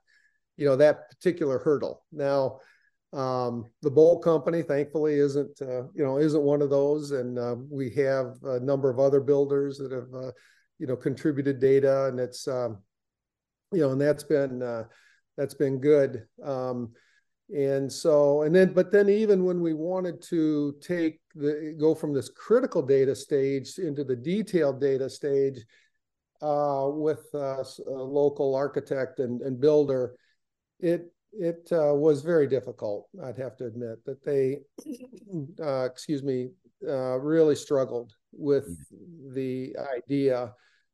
you 0.57 0.67
know 0.67 0.77
that 0.77 1.11
particular 1.11 1.59
hurdle. 1.59 2.05
Now 2.13 2.61
um, 3.13 3.67
the 3.83 3.91
Boldt 3.91 4.23
company 4.23 4.63
thankfully 4.63 5.15
isn't 5.15 5.61
uh, 5.61 5.83
you 5.95 6.05
know 6.05 6.19
isn't 6.19 6.43
one 6.43 6.63
of 6.63 6.71
those. 6.71 7.11
And 7.11 7.39
uh, 7.39 7.57
we 7.69 7.91
have 7.91 8.37
a 8.45 8.61
number 8.61 8.89
of 8.89 9.01
other 9.01 9.21
builders 9.21 9.79
that 9.79 9.91
have 9.91 10.15
uh, 10.15 10.31
you 10.81 10.87
know 10.87 10.97
contributed 10.97 11.61
data 11.61 12.07
and 12.07 12.19
it's 12.19 12.49
um, 12.49 12.79
you 13.73 13.81
know 13.81 13.93
and 13.93 14.01
that's 14.01 14.25
been 14.25 14.63
uh, 14.63 14.85
that's 15.37 15.55
been 15.55 15.79
good 15.79 16.27
um, 16.43 16.91
and 17.55 17.93
so 17.93 18.43
and 18.43 18.55
then 18.55 18.73
but 18.73 18.91
then 18.91 19.09
even 19.09 19.45
when 19.45 19.61
we 19.61 19.75
wanted 19.75 20.23
to 20.23 20.75
take 20.81 21.21
the 21.35 21.77
go 21.79 21.95
from 21.95 22.15
this 22.15 22.31
critical 22.31 22.83
data 22.83 23.15
stage 23.15 23.79
into 23.79 24.03
the 24.03 24.17
detailed 24.17 24.81
data 24.81 25.09
stage 25.09 25.59
uh, 26.43 26.87
with 26.89 27.27
uh, 27.35 27.63
a 27.87 27.91
local 27.91 28.55
architect 28.55 29.21
and, 29.21 29.43
and 29.43 29.61
builder 29.61 30.15
it 30.81 31.13
it 31.33 31.69
uh, 31.73 31.95
was 31.95 32.23
very 32.23 32.47
difficult 32.47 33.07
i'd 33.25 33.37
have 33.37 33.57
to 33.57 33.67
admit 33.67 34.03
that 34.07 34.25
they 34.25 34.61
uh, 35.63 35.85
excuse 35.85 36.23
me 36.23 36.49
uh, 36.89 37.19
really 37.19 37.55
struggled 37.55 38.15
with 38.33 38.65
mm-hmm. 38.65 39.35
the 39.35 39.77
idea 39.95 40.53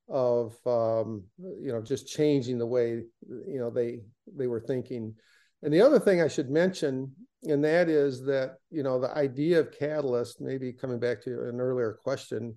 of 0.09 0.55
um, 0.66 1.25
you 1.38 1.73
know 1.73 1.83
just 1.83 2.09
changing 2.09 2.59
the 2.59 2.66
way 2.66 3.03
you 3.29 3.59
know 3.59 3.71
they 3.71 4.01
they 4.37 4.47
were 4.47 4.61
thinking. 4.61 5.14
And 5.62 5.73
the 5.73 5.81
other 5.81 5.99
thing 5.99 6.21
I 6.21 6.29
should 6.29 6.51
mention, 6.51 7.11
and 7.45 7.64
that 7.64 7.88
is 7.88 8.25
that 8.27 8.57
you 8.71 8.83
know 8.83 9.01
the 9.01 9.16
idea 9.16 9.61
of 9.61 9.73
Catalyst, 9.77 10.40
maybe 10.40 10.73
coming 10.73 11.01
back 11.01 11.23
to 11.23 11.49
an 11.49 11.61
earlier 11.61 11.99
question, 12.03 12.55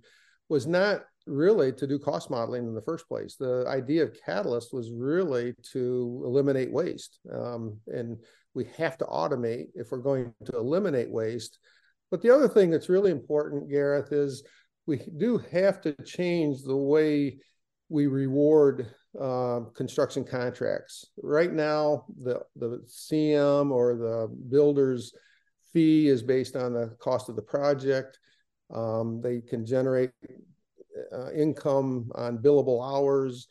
was 0.49 0.67
not 0.67 1.03
really 1.25 1.71
to 1.71 1.88
do 1.88 1.99
cost 1.99 2.29
modeling 2.29 2.67
in 2.67 2.75
the 2.75 2.81
first 2.81 3.07
place. 3.07 3.35
The 3.35 3.65
idea 3.67 4.03
of 4.03 4.17
Catalyst 4.25 4.73
was 4.73 4.91
really 4.91 5.53
to 5.73 6.23
eliminate 6.25 6.71
waste, 6.71 7.19
um, 7.33 7.77
and 7.88 8.17
we 8.53 8.65
have 8.77 8.97
to 8.99 9.05
automate 9.05 9.67
if 9.75 9.91
we're 9.91 9.99
going 9.99 10.33
to 10.45 10.57
eliminate 10.57 11.09
waste. 11.09 11.57
But 12.12 12.21
the 12.21 12.33
other 12.33 12.47
thing 12.47 12.71
that's 12.71 12.89
really 12.89 13.12
important, 13.12 13.69
Gareth, 13.69 14.12
is 14.12 14.43
we 14.89 14.97
do 15.17 15.38
have 15.52 15.80
to 15.82 15.93
change 16.04 16.63
the 16.63 16.75
way 16.75 17.38
we 17.89 18.08
reward 18.08 18.88
uh, 19.21 19.60
construction 19.75 20.23
contracts. 20.23 21.06
Right 21.21 21.54
now, 21.54 22.06
the 22.23 22.41
the 22.56 22.84
CM 22.88 23.69
or 23.69 23.95
the 23.95 24.36
builder's 24.49 25.13
fee 25.71 26.08
is 26.08 26.23
based 26.23 26.56
on 26.56 26.73
the 26.73 26.88
cost 26.99 27.30
of 27.30 27.36
the 27.36 27.41
project. 27.43 28.17
Um, 28.73 29.21
they 29.21 29.41
can 29.41 29.63
generate 29.63 30.10
uh, 31.13 31.32
income 31.34 32.12
on 32.15 32.39
billable 32.39 32.82
hours 32.84 33.47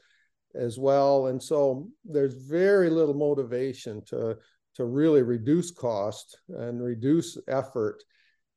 as 0.56 0.76
well, 0.76 1.28
and 1.28 1.40
so 1.40 1.88
there's 2.04 2.34
very 2.34 2.90
little 2.90 3.14
motivation 3.14 4.04
to 4.06 4.36
to 4.74 4.84
really 4.84 5.22
reduce 5.22 5.70
cost 5.70 6.36
and 6.48 6.82
reduce 6.82 7.38
effort 7.46 8.02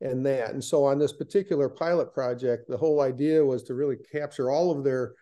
and 0.01 0.25
that. 0.25 0.51
And 0.51 0.63
so 0.63 0.83
on 0.83 0.99
this 0.99 1.13
particular 1.13 1.69
pilot 1.69 2.13
project, 2.13 2.67
the 2.67 2.77
whole 2.77 3.01
idea 3.01 3.45
was 3.45 3.63
to 3.63 3.75
really 3.75 3.97
capture 4.11 4.49
all 4.49 4.71
of 4.71 4.83
their 4.83 5.13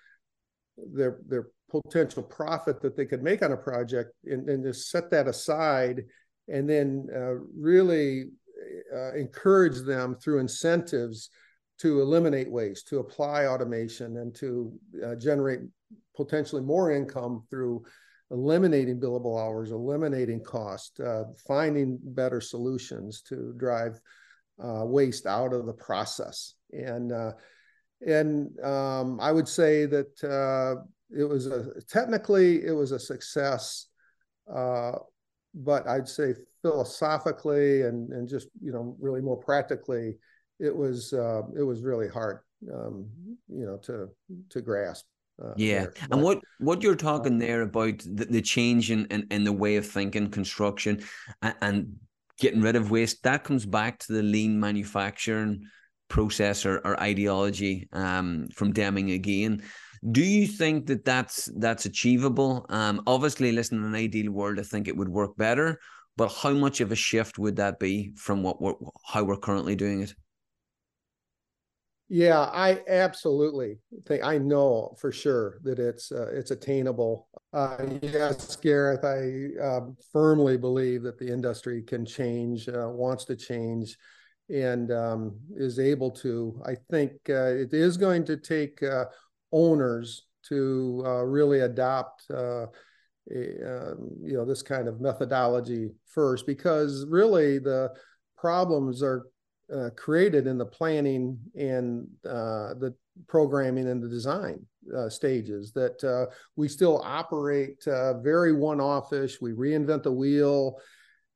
their 0.78 1.20
their 1.28 1.48
potential 1.70 2.24
profit 2.24 2.82
that 2.82 2.96
they 2.98 3.06
could 3.06 3.22
make 3.22 3.44
on 3.44 3.52
a 3.52 3.58
project 3.58 4.14
and, 4.24 4.50
and 4.50 4.64
just 4.64 4.90
set 4.90 5.12
that 5.12 5.28
aside 5.28 6.04
and 6.48 6.68
then 6.68 7.08
uh, 7.16 7.36
really 7.56 8.26
uh, 8.96 9.14
encourage 9.14 9.82
them 9.82 10.16
through 10.16 10.40
incentives 10.40 11.30
to 11.78 12.02
eliminate 12.02 12.52
waste, 12.52 12.88
to 12.88 13.00
apply 13.00 13.46
automation, 13.46 14.18
and 14.18 14.36
to 14.36 14.74
uh, 15.06 15.16
generate 15.16 15.60
potentially 16.16 16.62
more 16.62 16.92
income 16.92 17.44
through 17.50 17.84
eliminating 18.32 19.00
billable 19.00 19.42
hours, 19.42 19.72
eliminating 19.72 20.44
cost, 20.44 21.00
uh, 21.00 21.24
finding 21.48 21.98
better 22.02 22.42
solutions 22.42 23.22
to 23.22 23.54
drive 23.58 24.00
uh, 24.64 24.86
waste 24.86 25.26
out 25.26 25.54
of 25.54 25.66
the 25.66 25.74
process. 25.74 26.54
And 26.72 27.12
uh, 27.12 27.32
and 28.06 28.58
um, 28.62 29.20
I 29.20 29.32
would 29.32 29.48
say 29.48 29.86
that 29.86 30.24
uh, 30.24 30.84
it 31.16 31.24
was 31.24 31.48
a 31.48 31.82
technically 31.88 32.64
it 32.64 32.72
was 32.72 32.92
a 32.92 33.00
success, 33.00 33.88
uh, 34.54 34.94
but 35.54 35.88
I'd 35.88 36.08
say 36.08 36.34
philosophically 36.62 37.82
and 37.82 38.12
and 38.12 38.28
just 38.28 38.48
you 38.62 38.72
know 38.72 38.96
really 39.00 39.22
more 39.22 39.38
practically, 39.38 40.18
it 40.60 40.76
was 40.76 41.14
uh, 41.14 41.42
it 41.58 41.64
was 41.64 41.82
really 41.82 42.08
hard, 42.08 42.40
um, 42.74 43.08
you 43.48 43.66
know, 43.66 43.78
to 43.84 44.10
to 44.50 44.62
grasp. 44.62 45.06
Uh, 45.44 45.54
yeah, 45.56 45.84
there. 45.84 45.94
and 46.12 46.22
what 46.22 46.40
what 46.60 46.84
you're 46.84 46.96
talking 46.96 47.36
uh, 47.36 47.46
there 47.46 47.62
about 47.62 48.00
the, 48.00 48.26
the 48.26 48.42
change 48.42 48.92
in, 48.92 49.06
in, 49.06 49.26
in 49.32 49.44
the 49.46 49.54
way 49.54 49.78
of 49.78 49.86
thinking 49.86 50.30
construction 50.30 51.02
and, 51.42 51.56
and 51.62 51.96
getting 52.40 52.62
rid 52.62 52.76
of 52.76 52.92
waste 52.92 53.24
that 53.24 53.44
comes 53.44 53.66
back 53.66 54.00
to 54.00 54.14
the 54.14 54.24
lean 54.24 54.60
manufacturing 54.60 55.64
process 56.10 56.66
or, 56.66 56.80
or 56.80 57.00
ideology 57.00 57.88
um, 57.94 58.48
from 58.56 58.74
Deming 58.74 59.12
again. 59.12 59.62
Do 60.12 60.22
you 60.24 60.48
think 60.48 60.88
that 60.88 61.04
that's 61.04 61.50
that's 61.58 61.86
achievable? 61.86 62.66
Um, 62.70 63.04
obviously, 63.06 63.52
listen, 63.52 63.80
in 63.80 63.86
an 63.86 63.96
ideal 63.96 64.32
world, 64.32 64.60
I 64.60 64.64
think 64.64 64.88
it 64.88 64.96
would 64.96 65.10
work 65.10 65.36
better. 65.38 65.80
But 66.16 66.30
how 66.30 66.52
much 66.52 66.82
of 66.82 66.92
a 66.92 66.96
shift 66.96 67.38
would 67.38 67.58
that 67.58 67.80
be 67.80 68.14
from 68.16 68.44
what 68.44 68.62
we're, 68.62 68.74
how 69.06 69.24
we're 69.24 69.38
currently 69.38 69.76
doing 69.76 70.02
it? 70.02 70.14
Yeah, 72.12 72.40
I 72.40 72.82
absolutely 72.88 73.78
think 74.08 74.24
I 74.24 74.40
know 74.40 74.96
for 75.00 75.12
sure 75.12 75.60
that 75.64 75.78
it's 75.78 76.12
uh, 76.12 76.32
it's 76.34 76.50
attainable. 76.50 77.28
Uh, 77.54 77.86
yes, 78.02 78.56
Gareth, 78.56 79.06
I 79.06 79.62
uh, 79.62 79.82
firmly 80.12 80.58
believe 80.58 81.04
that 81.04 81.20
the 81.20 81.32
industry 81.32 81.84
can 81.84 82.08
change, 82.08 82.68
uh, 82.68 82.90
wants 82.90 83.26
to 83.26 83.36
change, 83.36 83.96
and 84.50 84.92
um, 84.92 85.36
is 85.56 85.78
able 85.78 86.10
to. 86.12 86.60
I 86.66 86.78
think 86.90 87.12
uh, 87.30 87.54
it 87.54 87.76
is 87.76 87.96
going 87.96 88.26
to 88.26 88.38
take 88.38 88.82
uh, 88.82 89.06
owners 89.52 90.26
to 90.48 91.04
uh, 91.06 91.24
really 91.24 91.60
adopt. 91.60 92.24
Um, 92.34 92.70
you 94.24 94.34
know 94.34 94.44
this 94.44 94.64
kind 94.64 94.88
of 94.88 95.02
methodology 95.02 95.92
first 96.08 96.48
because 96.48 97.06
really 97.08 97.60
the 97.60 97.94
problems 98.36 99.04
are 99.04 99.28
uh, 99.74 99.90
created 99.96 100.48
in 100.48 100.58
the 100.58 100.66
planning 100.66 101.38
and 101.56 102.08
uh, 102.26 102.74
the 102.76 102.94
programming 103.28 103.88
and 103.88 104.02
the 104.02 104.10
design 104.10 104.66
uh, 104.96 105.10
stages 105.10 105.72
that 105.74 106.04
uh, 106.04 106.32
we 106.56 106.68
still 106.68 107.02
operate 107.04 107.86
uh, 107.88 108.20
very 108.22 108.54
one-offish. 108.54 109.42
We 109.42 109.52
reinvent 109.52 110.04
the 110.04 110.12
wheel 110.12 110.80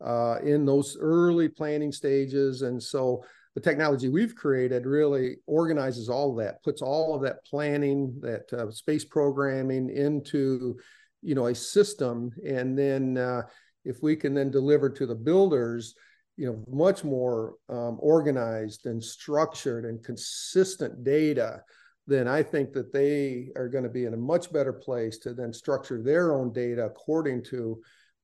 uh, 0.03 0.37
in 0.43 0.65
those 0.65 0.97
early 0.99 1.47
planning 1.47 1.91
stages, 1.91 2.61
and 2.61 2.81
so 2.81 3.23
the 3.55 3.61
technology 3.61 4.09
we've 4.09 4.35
created 4.35 4.85
really 4.85 5.37
organizes 5.45 6.09
all 6.09 6.31
of 6.31 6.43
that, 6.43 6.63
puts 6.63 6.81
all 6.81 7.15
of 7.15 7.21
that 7.21 7.45
planning, 7.45 8.19
that 8.21 8.73
space 8.73 9.05
programming 9.05 9.89
into 9.89 10.77
you 11.21 11.35
know 11.35 11.47
a 11.47 11.55
system, 11.55 12.31
and 12.45 12.77
then 12.77 13.43
if 13.85 14.01
we 14.01 14.15
can 14.15 14.33
then 14.33 14.49
deliver 14.49 14.89
to 14.89 15.05
the 15.05 15.15
builders 15.15 15.93
you 16.37 16.47
know 16.47 16.63
much 16.67 17.03
more 17.03 17.55
um, 17.69 17.97
organized 17.99 18.85
and 18.85 19.03
structured 19.03 19.85
and 19.85 20.03
consistent 20.03 21.03
data 21.03 21.61
then 22.05 22.27
I 22.27 22.43
think 22.43 22.73
that 22.73 22.91
they 22.91 23.49
are 23.55 23.69
going 23.69 23.85
to 23.85 23.89
be 23.89 24.05
in 24.05 24.13
a 24.13 24.17
much 24.17 24.51
better 24.51 24.73
place 24.73 25.17
to 25.19 25.33
then 25.33 25.53
structure 25.53 26.01
their 26.01 26.33
own 26.33 26.51
data 26.51 26.85
according 26.85 27.43
to, 27.45 27.81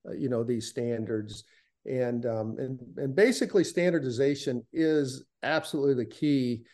uh, 0.08 0.12
you 0.12 0.28
know, 0.28 0.44
these 0.44 0.68
standards. 0.68 1.44
And, 1.86 2.26
um, 2.26 2.56
and 2.58 2.78
and 2.98 3.16
basically, 3.16 3.64
standardization 3.64 4.66
is 4.70 5.24
absolutely 5.42 5.94
the 5.94 6.10
key 6.10 6.64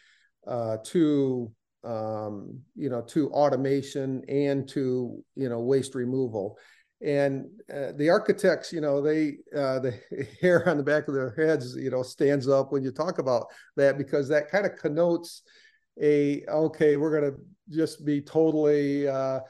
uh, 0.49 0.79
to 0.87 1.53
um, 1.85 2.59
you 2.75 2.91
know 2.91 3.03
to 3.03 3.31
automation 3.31 4.25
and 4.29 4.69
to 4.71 5.23
you 5.37 5.49
know 5.49 5.61
waste 5.61 5.95
removal. 5.95 6.59
And 7.05 7.47
uh, 7.73 7.93
the 7.97 8.09
architects, 8.09 8.73
you 8.73 8.81
know, 8.81 9.03
they 9.03 9.37
uh, 9.55 9.81
the 9.81 10.01
hair 10.41 10.69
on 10.69 10.77
the 10.77 10.83
back 10.83 11.09
of 11.09 11.15
their 11.15 11.35
heads, 11.37 11.77
you 11.77 11.91
know, 11.91 12.03
stands 12.03 12.49
up 12.49 12.73
when 12.73 12.83
you 12.83 12.91
talk 12.91 13.19
about 13.19 13.47
that 13.77 13.99
because 13.99 14.29
that 14.29 14.51
kind 14.51 14.65
of 14.65 14.77
connotes 14.77 15.43
a 16.01 16.45
okay 16.49 16.97
we're 16.97 17.21
going 17.21 17.33
to 17.33 17.39
just 17.71 18.05
be 18.05 18.21
totally 18.21 19.09
uh, 19.09 19.41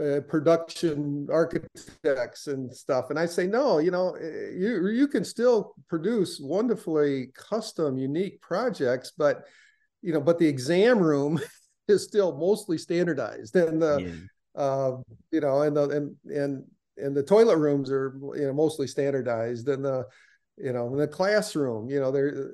uh, 0.00 0.20
production 0.28 1.26
architects 1.32 2.46
and 2.48 2.74
stuff 2.74 3.10
and 3.10 3.18
i 3.18 3.24
say 3.24 3.46
no 3.46 3.78
you 3.78 3.90
know 3.90 4.14
eh, 4.20 4.50
you 4.56 4.88
you 4.88 5.06
can 5.06 5.24
still 5.24 5.74
produce 5.88 6.40
wonderfully 6.40 7.28
custom 7.34 7.96
unique 7.96 8.40
projects 8.40 9.12
but 9.16 9.44
you 10.02 10.12
know 10.12 10.20
but 10.20 10.38
the 10.38 10.46
exam 10.46 10.98
room 10.98 11.40
is 11.88 12.04
still 12.04 12.36
mostly 12.36 12.76
standardized 12.76 13.54
and 13.56 13.80
the 13.80 13.98
yeah. 14.02 14.14
Uh, 14.54 14.92
you 15.30 15.40
know 15.40 15.62
and 15.62 15.76
the 15.76 15.88
and 15.90 16.16
and 16.24 16.64
and 16.96 17.16
the 17.16 17.22
toilet 17.22 17.58
rooms 17.58 17.90
are 17.90 18.18
you 18.34 18.46
know 18.46 18.52
mostly 18.52 18.86
standardized 18.86 19.68
and 19.68 19.84
the 19.84 20.06
you 20.60 20.72
know, 20.72 20.88
in 20.88 20.98
the 20.98 21.06
classroom, 21.06 21.88
you 21.88 22.00
know, 22.00 22.10
there, 22.10 22.48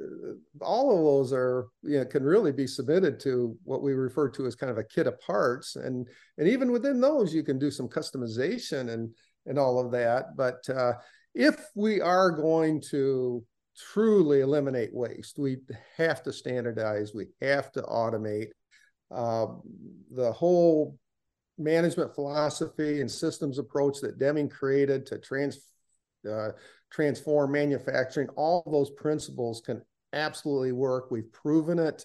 all 0.61 0.91
of 0.91 1.05
those 1.05 1.33
are, 1.33 1.69
you 1.83 1.99
know, 1.99 2.05
can 2.05 2.23
really 2.23 2.53
be 2.53 2.67
submitted 2.67 3.19
to 3.21 3.57
what 3.65 3.83
we 3.83 3.95
refer 3.95 4.29
to 4.31 4.47
as 4.47 4.55
kind 4.55 4.71
of 4.71 4.79
a 4.79 4.85
kit 4.85 5.07
of 5.07 5.21
parts. 5.21 5.77
And, 5.77 6.07
and 6.37 6.47
even 6.47 6.71
within 6.71 7.01
those, 7.01 7.35
you 7.35 7.43
can 7.43 7.59
do 7.59 7.71
some 7.71 7.89
customization 7.89 8.93
and, 8.93 9.11
and 9.47 9.59
all 9.59 9.79
of 9.79 9.91
that. 9.93 10.37
But 10.37 10.69
uh, 10.69 10.95
if 11.35 11.57
we 11.75 12.01
are 12.01 12.31
going 12.31 12.83
to 12.91 13.43
truly 13.77 14.41
eliminate 14.41 14.93
waste, 14.93 15.39
we 15.39 15.59
have 15.97 16.23
to 16.25 16.33
standardize, 16.33 17.13
we 17.15 17.27
have 17.41 17.73
to 17.73 17.83
automate. 17.83 18.49
Uh, 19.11 19.47
the 20.11 20.33
whole 20.33 20.99
management 21.59 22.15
philosophy 22.15 23.01
and 23.01 23.11
systems 23.11 23.59
approach 23.59 24.01
that 24.01 24.19
Deming 24.19 24.49
created 24.49 25.07
to 25.07 25.19
trans, 25.19 25.61
uh, 26.31 26.51
transform 26.91 27.53
manufacturing. 27.53 28.29
All 28.37 28.63
those 28.71 28.91
principles 28.91 29.61
can 29.65 29.83
absolutely 30.13 30.73
work. 30.73 31.11
We've 31.11 31.31
proven 31.33 31.79
it. 31.79 32.05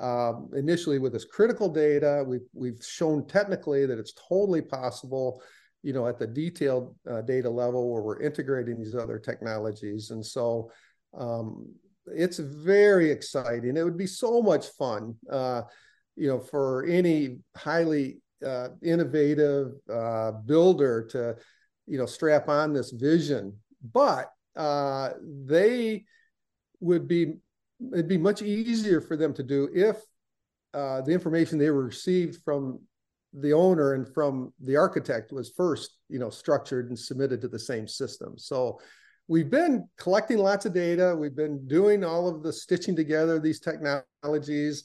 Um, 0.00 0.50
initially 0.54 0.98
with 0.98 1.14
this 1.14 1.24
critical 1.24 1.70
data, 1.70 2.22
we've 2.26 2.46
we've 2.52 2.84
shown 2.84 3.26
technically 3.26 3.86
that 3.86 3.98
it's 3.98 4.12
totally 4.28 4.60
possible, 4.60 5.42
you 5.82 5.94
know, 5.94 6.06
at 6.06 6.18
the 6.18 6.26
detailed 6.26 6.94
uh, 7.10 7.22
data 7.22 7.48
level 7.48 7.90
where 7.90 8.02
we're 8.02 8.20
integrating 8.20 8.76
these 8.76 8.94
other 8.94 9.18
technologies, 9.18 10.10
and 10.10 10.24
so 10.24 10.70
um, 11.16 11.66
it's 12.08 12.38
very 12.38 13.10
exciting. 13.10 13.76
It 13.76 13.84
would 13.84 13.96
be 13.96 14.06
so 14.06 14.42
much 14.42 14.66
fun, 14.78 15.14
uh, 15.30 15.62
you 16.14 16.28
know, 16.28 16.40
for 16.40 16.84
any 16.84 17.38
highly 17.56 18.20
uh, 18.44 18.68
innovative 18.82 19.72
uh, 19.92 20.32
builder 20.32 21.06
to, 21.10 21.36
you 21.86 21.98
know, 21.98 22.06
strap 22.06 22.48
on 22.48 22.72
this 22.72 22.90
vision. 22.90 23.56
But 23.92 24.30
uh, 24.56 25.10
they 25.44 26.04
would 26.80 27.06
be 27.06 27.34
it'd 27.92 28.08
be 28.08 28.18
much 28.18 28.42
easier 28.42 29.00
for 29.00 29.16
them 29.16 29.34
to 29.34 29.42
do 29.42 29.68
if 29.74 29.98
uh, 30.72 31.02
the 31.02 31.12
information 31.12 31.58
they 31.58 31.70
received 31.70 32.42
from 32.42 32.80
the 33.34 33.52
owner 33.52 33.92
and 33.92 34.12
from 34.14 34.52
the 34.64 34.76
architect 34.76 35.30
was 35.30 35.52
first 35.56 35.98
you 36.08 36.18
know 36.18 36.30
structured 36.30 36.88
and 36.88 36.98
submitted 36.98 37.40
to 37.40 37.48
the 37.48 37.58
same 37.58 37.86
system. 37.86 38.38
So 38.38 38.80
we've 39.28 39.50
been 39.50 39.88
collecting 39.98 40.38
lots 40.38 40.66
of 40.66 40.72
data. 40.72 41.14
We've 41.18 41.36
been 41.36 41.66
doing 41.66 42.04
all 42.04 42.28
of 42.28 42.42
the 42.42 42.52
stitching 42.52 42.96
together 42.96 43.38
these 43.38 43.60
technologies 43.60 44.84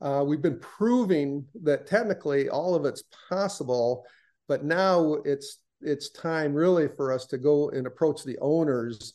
uh, 0.00 0.24
we've 0.26 0.42
been 0.42 0.58
proving 0.60 1.44
that 1.62 1.86
technically 1.86 2.48
all 2.48 2.74
of 2.74 2.84
it's 2.84 3.04
possible 3.28 4.04
but 4.48 4.64
now 4.64 5.14
it's 5.24 5.58
it's 5.82 6.10
time 6.10 6.52
really 6.52 6.88
for 6.88 7.12
us 7.12 7.26
to 7.26 7.38
go 7.38 7.70
and 7.70 7.86
approach 7.86 8.24
the 8.24 8.38
owners 8.40 9.14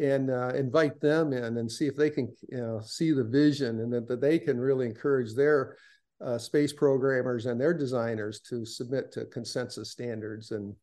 and 0.00 0.30
uh, 0.30 0.48
invite 0.54 1.00
them 1.00 1.32
in 1.32 1.58
and 1.58 1.70
see 1.70 1.86
if 1.86 1.96
they 1.96 2.10
can 2.10 2.34
you 2.50 2.58
know, 2.58 2.80
see 2.82 3.12
the 3.12 3.24
vision 3.24 3.80
and 3.80 3.92
that, 3.92 4.08
that 4.08 4.20
they 4.20 4.38
can 4.38 4.58
really 4.58 4.86
encourage 4.86 5.34
their 5.34 5.76
uh, 6.24 6.38
space 6.38 6.72
programmers 6.72 7.46
and 7.46 7.60
their 7.60 7.74
designers 7.74 8.40
to 8.40 8.64
submit 8.64 9.12
to 9.12 9.24
consensus 9.26 9.90
standards 9.90 10.50
and 10.50 10.74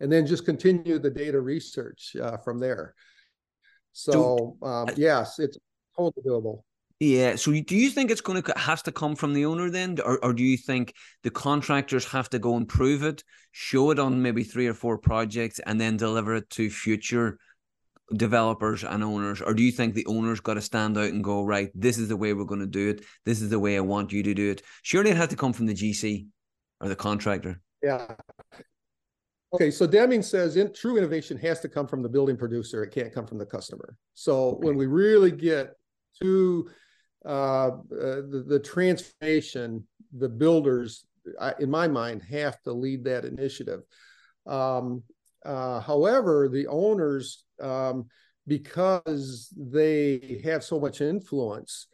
and 0.00 0.12
then 0.12 0.26
just 0.26 0.44
continue 0.44 0.98
the 0.98 1.10
data 1.10 1.40
research 1.40 2.14
uh, 2.20 2.36
from 2.36 2.58
there. 2.58 2.94
So 3.92 4.58
um, 4.62 4.90
yes, 4.96 5.38
it's 5.38 5.56
totally 5.96 6.22
doable. 6.22 6.62
Yeah. 6.98 7.36
So 7.36 7.52
do 7.52 7.76
you 7.76 7.90
think 7.90 8.10
it's 8.10 8.22
going 8.22 8.42
to 8.42 8.58
has 8.58 8.82
to 8.82 8.92
come 8.92 9.16
from 9.16 9.34
the 9.34 9.44
owner 9.44 9.70
then, 9.70 9.98
or 10.04 10.24
or 10.24 10.32
do 10.32 10.42
you 10.42 10.56
think 10.56 10.94
the 11.22 11.30
contractors 11.30 12.06
have 12.06 12.30
to 12.30 12.38
go 12.38 12.56
and 12.56 12.66
prove 12.66 13.02
it, 13.02 13.22
show 13.52 13.90
it 13.90 13.98
on 13.98 14.22
maybe 14.22 14.44
three 14.44 14.66
or 14.66 14.74
four 14.74 14.96
projects, 14.96 15.58
and 15.58 15.80
then 15.80 15.96
deliver 15.96 16.36
it 16.36 16.48
to 16.50 16.70
future 16.70 17.38
developers 18.14 18.84
and 18.84 19.02
owners, 19.02 19.42
or 19.42 19.52
do 19.52 19.62
you 19.62 19.72
think 19.72 19.94
the 19.94 20.06
owners 20.06 20.40
got 20.40 20.54
to 20.54 20.60
stand 20.60 20.96
out 20.96 21.10
and 21.10 21.24
go 21.24 21.42
right? 21.42 21.70
This 21.74 21.98
is 21.98 22.08
the 22.08 22.16
way 22.16 22.32
we're 22.32 22.44
going 22.44 22.60
to 22.60 22.66
do 22.66 22.90
it. 22.90 23.04
This 23.24 23.42
is 23.42 23.50
the 23.50 23.58
way 23.58 23.76
I 23.76 23.80
want 23.80 24.12
you 24.12 24.22
to 24.22 24.34
do 24.34 24.50
it. 24.50 24.62
Surely 24.82 25.10
it 25.10 25.16
has 25.16 25.28
to 25.30 25.36
come 25.36 25.52
from 25.52 25.66
the 25.66 25.74
GC 25.74 26.26
or 26.80 26.88
the 26.88 26.96
contractor. 26.96 27.60
Yeah. 27.82 28.14
Okay, 29.52 29.70
so 29.70 29.86
Deming 29.86 30.22
says 30.22 30.56
in, 30.56 30.72
true 30.72 30.96
innovation 30.96 31.36
has 31.38 31.60
to 31.60 31.68
come 31.68 31.86
from 31.86 32.02
the 32.02 32.08
building 32.08 32.36
producer. 32.36 32.82
It 32.82 32.92
can't 32.92 33.12
come 33.12 33.26
from 33.26 33.38
the 33.38 33.46
customer. 33.46 33.96
So 34.14 34.50
okay. 34.50 34.66
when 34.66 34.76
we 34.76 34.86
really 34.86 35.30
get 35.30 35.74
to 36.22 36.68
uh, 37.26 37.70
the, 37.90 38.44
the 38.46 38.60
transformation, 38.60 39.84
the 40.16 40.28
builders, 40.28 41.06
I, 41.40 41.54
in 41.58 41.70
my 41.70 41.88
mind, 41.88 42.22
have 42.30 42.62
to 42.62 42.72
lead 42.72 43.04
that 43.04 43.24
initiative. 43.24 43.80
Um, 44.46 45.02
uh, 45.44 45.80
however, 45.80 46.48
the 46.48 46.66
owners, 46.68 47.44
um, 47.60 48.06
because 48.46 49.52
they 49.56 50.40
have 50.44 50.62
so 50.62 50.78
much 50.78 51.00
influence 51.00 51.88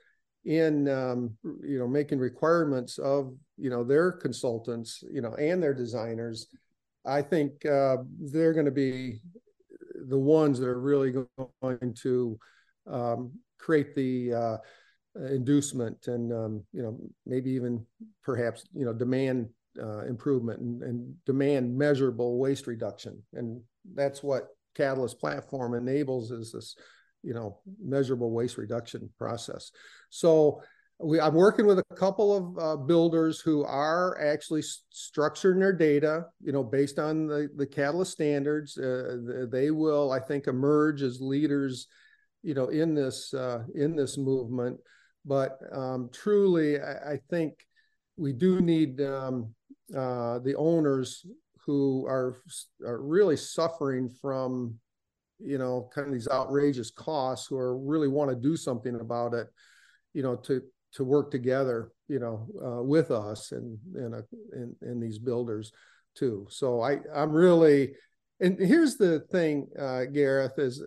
in 0.45 0.89
um, 0.89 1.37
you 1.63 1.79
know 1.79 1.87
making 1.87 2.19
requirements 2.19 2.99
of 2.99 3.35
you 3.57 3.71
know 3.71 3.85
their 3.85 4.13
consultants, 4.13 5.03
you 5.11 5.23
know, 5.23 5.35
and 5.35 5.63
their 5.63 5.75
designers, 5.75 6.49
I 7.07 7.23
think 7.23 7.65
uh, 7.65 7.99
they're 8.21 8.53
going 8.53 8.67
to 8.67 8.71
be 8.71 9.21
the 10.07 10.19
ones 10.19 10.59
that 10.59 10.69
are 10.69 10.81
really 10.81 11.13
going 11.61 11.95
to 12.03 12.39
um, 12.87 13.33
create 13.59 13.95
the 13.95 14.35
uh, 14.35 14.57
inducement 15.17 16.07
and 16.07 16.33
um, 16.33 16.65
you 16.73 16.83
know 16.83 16.99
maybe 17.27 17.51
even 17.51 17.85
perhaps 18.23 18.65
you 18.75 18.85
know 18.85 18.93
demand 18.93 19.49
uh, 19.81 20.05
improvement 20.05 20.61
and, 20.61 20.83
and, 20.83 21.15
demand 21.25 21.77
measurable 21.77 22.39
waste 22.39 22.67
reduction. 22.67 23.23
And 23.33 23.63
that's 23.95 24.23
what 24.23 24.49
catalyst 24.75 25.19
platform 25.19 25.75
enables 25.75 26.31
is 26.31 26.53
this 26.53 26.77
you 27.23 27.35
know 27.35 27.61
measurable 27.83 28.31
waste 28.31 28.59
reduction 28.59 29.09
process. 29.19 29.71
So 30.11 30.63
we, 30.99 31.19
i'm 31.19 31.35
working 31.35 31.67
with 31.67 31.79
a 31.79 31.95
couple 31.97 32.37
of 32.37 32.59
uh, 32.63 32.77
builders 32.77 33.41
who 33.41 33.65
are 33.65 34.21
actually 34.21 34.63
structuring 34.95 35.59
their 35.59 35.73
data 35.73 36.27
you 36.41 36.53
know 36.53 36.63
based 36.63 36.99
on 36.99 37.27
the, 37.27 37.49
the 37.57 37.67
catalyst 37.67 38.13
standards. 38.13 38.79
Uh, 38.79 39.47
they 39.51 39.71
will 39.71 40.13
i 40.13 40.21
think 40.21 40.47
emerge 40.47 41.03
as 41.03 41.21
leaders 41.21 41.89
you 42.43 42.55
know, 42.55 42.67
in 42.69 42.95
this 42.95 43.33
uh, 43.33 43.63
in 43.75 43.97
this 43.97 44.19
movement. 44.19 44.79
But 45.25 45.59
um, 45.73 46.11
truly, 46.13 46.81
I, 46.81 47.13
I, 47.13 47.21
think 47.31 47.55
we 48.17 48.33
do 48.33 48.61
need 48.61 49.01
um, 49.01 49.55
uh, 49.97 50.41
the 50.41 50.55
owners 50.57 51.25
who 51.65 52.07
are 52.07 52.37
are 52.85 53.01
really 53.01 53.37
suffering 53.37 54.11
from, 54.21 54.75
you 55.39 55.59
know, 55.59 55.89
kind 55.95 56.09
of 56.09 56.13
these 56.13 56.29
outrageous 56.29 56.91
costs, 56.91 57.47
who 57.47 57.57
are 57.57 57.79
really 57.79 58.09
want 58.09 58.31
to 58.31 58.37
do 58.37 58.57
something 58.57 58.97
about 59.01 59.35
it, 59.35 59.47
you 60.13 60.23
know, 60.23 60.37
to 60.37 60.63
to 60.95 61.05
work 61.05 61.31
together, 61.31 61.93
you 62.09 62.19
know, 62.19 62.47
uh, 62.65 62.83
with 62.83 63.11
us 63.11 63.53
and 63.53 63.79
and, 63.95 64.15
uh, 64.15 64.23
and 64.53 64.75
and 64.83 65.03
these 65.03 65.19
builders 65.19 65.73
too. 66.17 66.47
So 66.51 66.81
I 66.81 66.99
I'm 67.15 67.31
really, 67.31 67.95
and 68.41 68.59
here's 68.59 68.97
the 68.97 69.21
thing, 69.31 69.69
uh, 69.79 70.05
Gareth, 70.07 70.59
is 70.59 70.83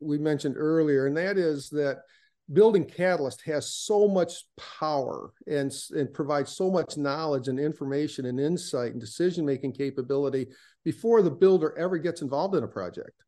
we 0.00 0.18
mentioned 0.18 0.54
earlier, 0.56 1.06
and 1.06 1.16
that 1.16 1.36
is 1.36 1.68
that 1.70 2.02
building 2.50 2.84
catalyst 2.84 3.42
has 3.42 3.74
so 3.74 4.08
much 4.08 4.44
power 4.78 5.32
and, 5.46 5.72
and 5.90 6.12
provides 6.12 6.54
so 6.54 6.70
much 6.70 6.96
knowledge 6.96 7.48
and 7.48 7.60
information 7.60 8.26
and 8.26 8.40
insight 8.40 8.92
and 8.92 9.00
decision 9.00 9.44
making 9.44 9.72
capability 9.72 10.46
before 10.84 11.22
the 11.22 11.30
builder 11.30 11.76
ever 11.78 11.98
gets 11.98 12.22
involved 12.22 12.54
in 12.54 12.64
a 12.64 12.68
project 12.68 13.22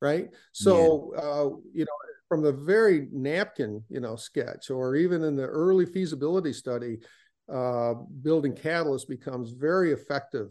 right 0.00 0.28
so 0.52 1.12
yeah. 1.14 1.20
uh, 1.20 1.48
you 1.72 1.84
know 1.84 1.92
from 2.28 2.42
the 2.42 2.52
very 2.52 3.08
napkin 3.10 3.82
you 3.88 4.00
know 4.00 4.14
sketch 4.14 4.70
or 4.70 4.94
even 4.94 5.24
in 5.24 5.34
the 5.34 5.46
early 5.46 5.86
feasibility 5.86 6.52
study 6.52 6.98
uh, 7.52 7.94
building 8.22 8.54
catalyst 8.54 9.08
becomes 9.08 9.50
very 9.50 9.92
effective 9.92 10.48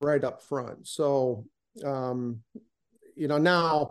right 0.00 0.24
up 0.24 0.42
front 0.42 0.86
so 0.86 1.44
um, 1.84 2.40
you 3.14 3.28
know 3.28 3.38
now 3.38 3.90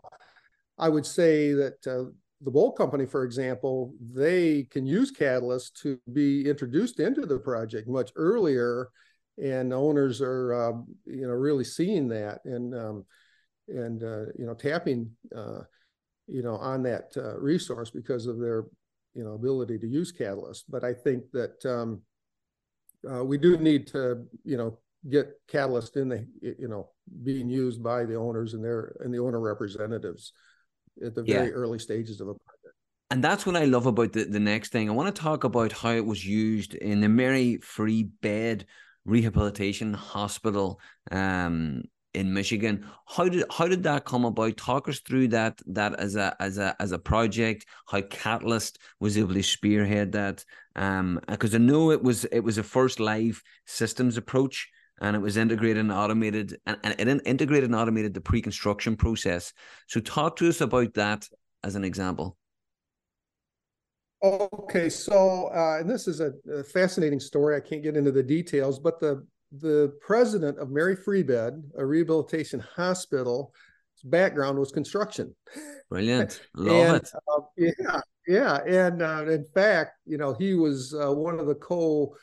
i 0.77 0.89
would 0.89 1.05
say 1.05 1.53
that 1.53 1.87
uh, 1.87 2.09
the 2.41 2.51
Boldt 2.51 2.77
Company, 2.77 3.05
for 3.05 3.23
example, 3.23 3.93
they 4.13 4.63
can 4.63 4.85
use 4.85 5.11
Catalyst 5.11 5.77
to 5.81 5.99
be 6.13 6.47
introduced 6.47 6.99
into 6.99 7.25
the 7.25 7.39
project 7.39 7.87
much 7.87 8.11
earlier, 8.15 8.89
and 9.41 9.73
owners 9.73 10.21
are 10.21 10.53
uh, 10.53 10.73
you 11.05 11.27
know 11.27 11.33
really 11.33 11.63
seeing 11.63 12.07
that 12.09 12.39
and 12.45 12.75
um, 12.75 13.05
and 13.67 14.03
uh, 14.03 14.31
you 14.37 14.45
know 14.45 14.53
tapping 14.53 15.09
uh, 15.35 15.61
you 16.27 16.43
know 16.43 16.55
on 16.55 16.83
that 16.83 17.11
uh, 17.17 17.39
resource 17.39 17.89
because 17.89 18.27
of 18.27 18.39
their 18.39 18.65
you 19.15 19.23
know 19.23 19.33
ability 19.33 19.79
to 19.79 19.87
use 19.87 20.11
Catalyst. 20.11 20.65
But 20.69 20.83
I 20.83 20.93
think 20.93 21.23
that 21.33 21.65
um, 21.65 22.01
uh, 23.09 23.23
we 23.23 23.39
do 23.39 23.57
need 23.57 23.87
to 23.87 24.25
you 24.43 24.57
know 24.57 24.77
get 25.09 25.31
Catalyst 25.47 25.97
in 25.97 26.09
the 26.09 26.27
you 26.41 26.67
know 26.67 26.91
being 27.23 27.49
used 27.49 27.81
by 27.81 28.05
the 28.05 28.15
owners 28.15 28.53
and 28.53 28.63
their 28.63 28.95
and 28.99 29.11
the 29.11 29.19
owner 29.19 29.39
representatives 29.39 30.33
at 31.05 31.15
the 31.15 31.23
very 31.23 31.47
yeah. 31.47 31.53
early 31.53 31.79
stages 31.79 32.21
of 32.21 32.27
a 32.29 32.33
project. 32.33 32.75
And 33.09 33.23
that's 33.23 33.45
what 33.45 33.55
I 33.55 33.65
love 33.65 33.85
about 33.85 34.13
the, 34.13 34.25
the 34.25 34.39
next 34.39 34.71
thing. 34.71 34.89
I 34.89 34.93
want 34.93 35.13
to 35.13 35.21
talk 35.21 35.43
about 35.43 35.71
how 35.71 35.91
it 35.91 36.05
was 36.05 36.25
used 36.25 36.73
in 36.73 36.99
the 36.99 37.07
Mary 37.07 37.57
Free 37.57 38.03
Bed 38.21 38.65
Rehabilitation 39.05 39.93
Hospital 39.93 40.81
um, 41.11 41.83
in 42.13 42.33
Michigan. 42.33 42.85
How 43.07 43.29
did 43.29 43.45
how 43.49 43.67
did 43.67 43.83
that 43.83 44.03
come 44.03 44.25
about? 44.25 44.57
Talk 44.57 44.89
us 44.89 44.99
through 44.99 45.29
that 45.29 45.61
that 45.67 45.97
as 45.99 46.17
a 46.17 46.35
as 46.41 46.57
a 46.57 46.75
as 46.79 46.91
a 46.91 46.99
project. 46.99 47.65
How 47.87 48.01
Catalyst 48.01 48.79
was 48.99 49.17
able 49.17 49.33
to 49.35 49.43
spearhead 49.43 50.11
that. 50.11 50.43
Um, 50.75 51.19
because 51.27 51.55
I 51.55 51.59
know 51.59 51.91
it 51.91 52.03
was 52.03 52.25
it 52.25 52.41
was 52.41 52.57
a 52.57 52.63
first 52.63 52.99
live 52.99 53.41
systems 53.65 54.17
approach 54.17 54.69
and 54.99 55.15
it 55.15 55.19
was 55.19 55.37
integrated 55.37 55.77
and 55.77 55.91
automated 55.91 56.59
and, 56.65 56.77
and 56.83 57.09
it 57.09 57.21
integrated 57.25 57.65
and 57.65 57.75
automated 57.75 58.13
the 58.13 58.21
pre-construction 58.21 58.95
process. 58.95 59.53
So 59.87 59.99
talk 59.99 60.35
to 60.37 60.49
us 60.49 60.61
about 60.61 60.93
that 60.95 61.27
as 61.63 61.75
an 61.75 61.83
example. 61.83 62.37
Okay 64.23 64.89
so 64.89 65.51
uh, 65.53 65.77
and 65.79 65.89
this 65.89 66.07
is 66.07 66.21
a, 66.21 66.31
a, 66.51 66.63
fascinating 66.63 67.19
story. 67.19 67.55
I 67.55 67.59
can't 67.59 67.83
get 67.83 67.95
into 67.95 68.11
the 68.11 68.23
details 68.23 68.79
but 68.79 68.99
the 68.99 69.25
the 69.59 69.93
president 70.01 70.57
of 70.59 70.71
mary 70.71 70.95
free 70.95 71.23
bed 71.23 71.63
a 71.77 71.85
rehabilitation 71.85 72.59
hospital 72.75 73.53
background 74.03 74.57
was 74.57 74.71
construction. 74.71 75.35
Brilliant. 75.89 76.41
Love 76.55 76.95
and, 76.95 77.03
it. 77.57 77.75
uh, 77.87 78.01
yeah 78.27 78.57
yeah 78.65 78.87
and 78.87 79.01
uh, 79.01 79.25
in 79.27 79.45
fact 79.53 79.91
you 80.05 80.17
know 80.17 80.33
he 80.33 80.55
was 80.55 80.93
uh, 80.93 81.13
one 81.13 81.39
of 81.39 81.45
the 81.45 81.55
co 81.55 82.15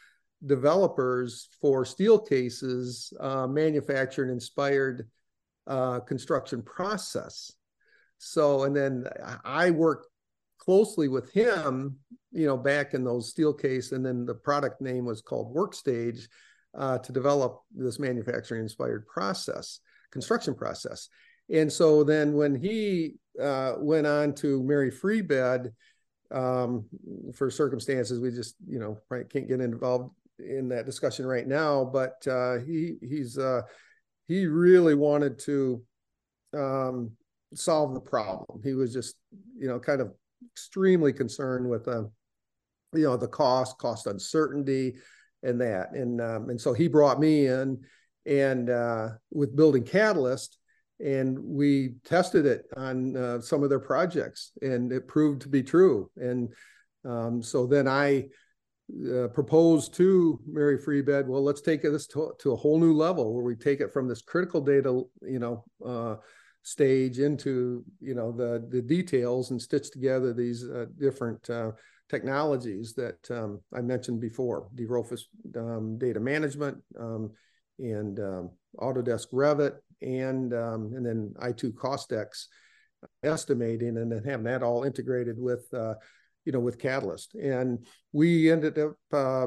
developers 0.47 1.49
for 1.61 1.85
Steelcase's 1.85 3.13
uh, 3.21 3.47
manufactured 3.47 4.31
inspired 4.31 5.09
uh, 5.67 6.01
construction 6.01 6.63
process. 6.63 7.53
So, 8.19 8.65
and 8.65 8.75
then 8.75 9.07
I 9.45 9.71
worked 9.71 10.07
closely 10.59 11.09
with 11.09 11.33
him, 11.33 11.97
you 12.33 12.47
know, 12.47 12.57
back 12.57 12.95
in 12.95 13.05
those 13.05 13.33
Steelcase, 13.33 13.93
and 13.93 14.05
then 14.05 14.25
the 14.25 14.35
product 14.35 14.81
name 14.81 15.05
was 15.05 15.21
called 15.21 15.55
Workstage 15.55 16.29
uh, 16.77 16.99
to 16.99 17.13
develop 17.13 17.61
this 17.75 17.99
manufacturing 17.99 18.63
inspired 18.63 19.07
process, 19.07 19.81
construction 20.11 20.55
process. 20.55 21.09
And 21.51 21.71
so 21.71 22.05
then 22.05 22.33
when 22.33 22.55
he 22.55 23.17
uh, 23.41 23.75
went 23.79 24.07
on 24.07 24.35
to 24.37 24.63
Mary 24.63 24.91
Free 24.91 25.21
Bed, 25.21 25.73
um, 26.31 26.87
for 27.35 27.51
circumstances 27.51 28.19
we 28.19 28.31
just, 28.31 28.57
you 28.67 28.79
know, 28.79 28.99
can't 29.31 29.49
get 29.49 29.61
involved 29.61 30.11
in 30.39 30.69
that 30.69 30.87
discussion 30.87 31.27
right 31.27 31.47
now, 31.47 31.85
but 31.85 32.27
uh, 32.27 32.59
he 32.59 32.97
he's 33.01 33.39
uh, 33.39 33.63
he 34.27 34.47
really 34.47 34.95
wanted 34.95 35.39
to 35.41 35.83
um, 36.55 37.13
solve 37.55 37.95
the 37.95 38.01
problem. 38.01 38.61
He 38.63 38.75
was 38.75 38.93
just 38.93 39.17
you 39.59 39.69
know 39.69 39.79
kind 39.79 40.01
of 40.01 40.13
extremely 40.53 41.13
concerned 41.13 41.69
with 41.69 41.87
uh, 41.89 42.05
you 42.93 43.05
know 43.05 43.17
the 43.17 43.29
cost, 43.29 43.79
cost 43.79 44.07
uncertainty, 44.07 44.97
and 45.43 45.61
that, 45.61 45.93
and 45.93 46.21
um, 46.21 46.51
and 46.51 46.61
so 46.61 46.73
he 46.73 46.89
brought 46.89 47.21
me 47.21 47.47
in 47.47 47.81
and 48.27 48.71
uh, 48.71 49.11
with 49.31 49.55
building 49.55 49.85
Catalyst, 49.85 50.59
and 50.99 51.39
we 51.39 51.95
tested 52.05 52.47
it 52.47 52.65
on 52.77 53.17
uh, 53.17 53.41
some 53.41 53.63
of 53.63 53.69
their 53.69 53.81
projects, 53.81 54.53
and 54.63 54.93
it 54.93 55.09
proved 55.09 55.43
to 55.43 55.49
be 55.49 55.63
true. 55.63 56.11
And 56.17 56.49
um, 57.05 57.43
so 57.43 57.67
then 57.67 57.87
I 57.87 58.27
uh, 58.93 59.29
proposed 59.29 59.95
to 59.95 60.39
Mary 60.47 60.79
Free 60.79 61.03
Bed, 61.03 61.27
well, 61.27 61.43
let's 61.43 61.63
take 61.63 61.83
this 61.83 62.07
to, 62.09 62.33
to, 62.39 62.53
a 62.53 62.57
whole 62.57 62.79
new 62.79 62.93
level 62.93 63.35
where 63.35 63.45
we 63.45 63.57
take 63.57 63.81
it 63.81 63.93
from 63.93 64.09
this 64.09 64.23
critical 64.23 64.61
data, 64.61 65.03
you 65.23 65.39
know, 65.39 65.65
uh, 65.85 66.17
stage 66.63 67.19
into, 67.19 67.85
you 68.01 68.15
know, 68.15 68.33
the 68.33 68.67
the 68.71 68.83
details 68.83 69.51
and 69.51 69.61
stitch 69.61 69.91
together 69.91 70.33
these 70.33 70.65
uh, 70.65 70.87
different 70.99 71.49
uh, 71.51 71.73
technologies 72.09 72.95
that 72.95 73.31
um, 73.31 73.61
I 73.75 73.81
mentioned 73.81 74.21
before, 74.21 74.69
dRofus 74.75 75.23
um, 75.57 75.99
data 75.99 76.21
management 76.21 76.79
um, 76.99 77.31
and 77.79 78.19
um, 78.21 78.51
Autodesk 78.79 79.29
Revit 79.33 79.77
and 80.03 80.53
um, 80.53 80.93
and 80.95 81.05
then 81.05 81.35
i2 81.41 81.73
CostX 81.73 82.47
estimating 83.23 83.97
and 83.97 84.11
then 84.11 84.23
having 84.25 84.45
that 84.45 84.63
all 84.63 84.85
integrated 84.85 85.37
with 85.39 85.67
uh, 85.75 85.95
you 86.45 86.53
know, 86.53 86.61
with 86.61 86.79
Catalyst. 86.79 87.35
And 87.35 87.87
we 88.13 88.51
ended 88.51 88.79
up 88.79 88.97
uh, 89.13 89.47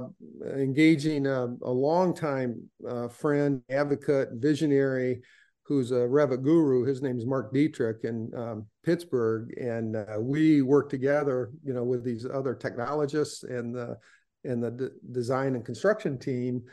engaging 0.55 1.27
a, 1.27 1.47
a 1.61 1.71
longtime 1.71 2.69
uh, 2.87 3.07
friend, 3.07 3.61
advocate, 3.69 4.29
visionary, 4.33 5.21
who's 5.63 5.91
a 5.91 5.95
Revit 5.95 6.43
guru. 6.43 6.85
His 6.85 7.01
name 7.01 7.17
is 7.17 7.25
Mark 7.25 7.53
Dietrich 7.53 8.03
in 8.03 8.31
um, 8.35 8.67
Pittsburgh, 8.83 9.53
and 9.59 9.97
uh, 9.97 10.17
we 10.17 10.61
worked 10.61 10.91
together, 10.91 11.51
you 11.63 11.73
know, 11.73 11.83
with 11.83 12.03
these 12.03 12.25
other 12.25 12.55
technologists 12.55 13.43
and 13.43 13.75
the 13.75 13.97
and 14.43 14.63
the 14.63 14.71
d- 14.71 14.87
design 15.11 15.55
and 15.55 15.65
construction 15.65 16.17
team 16.17 16.63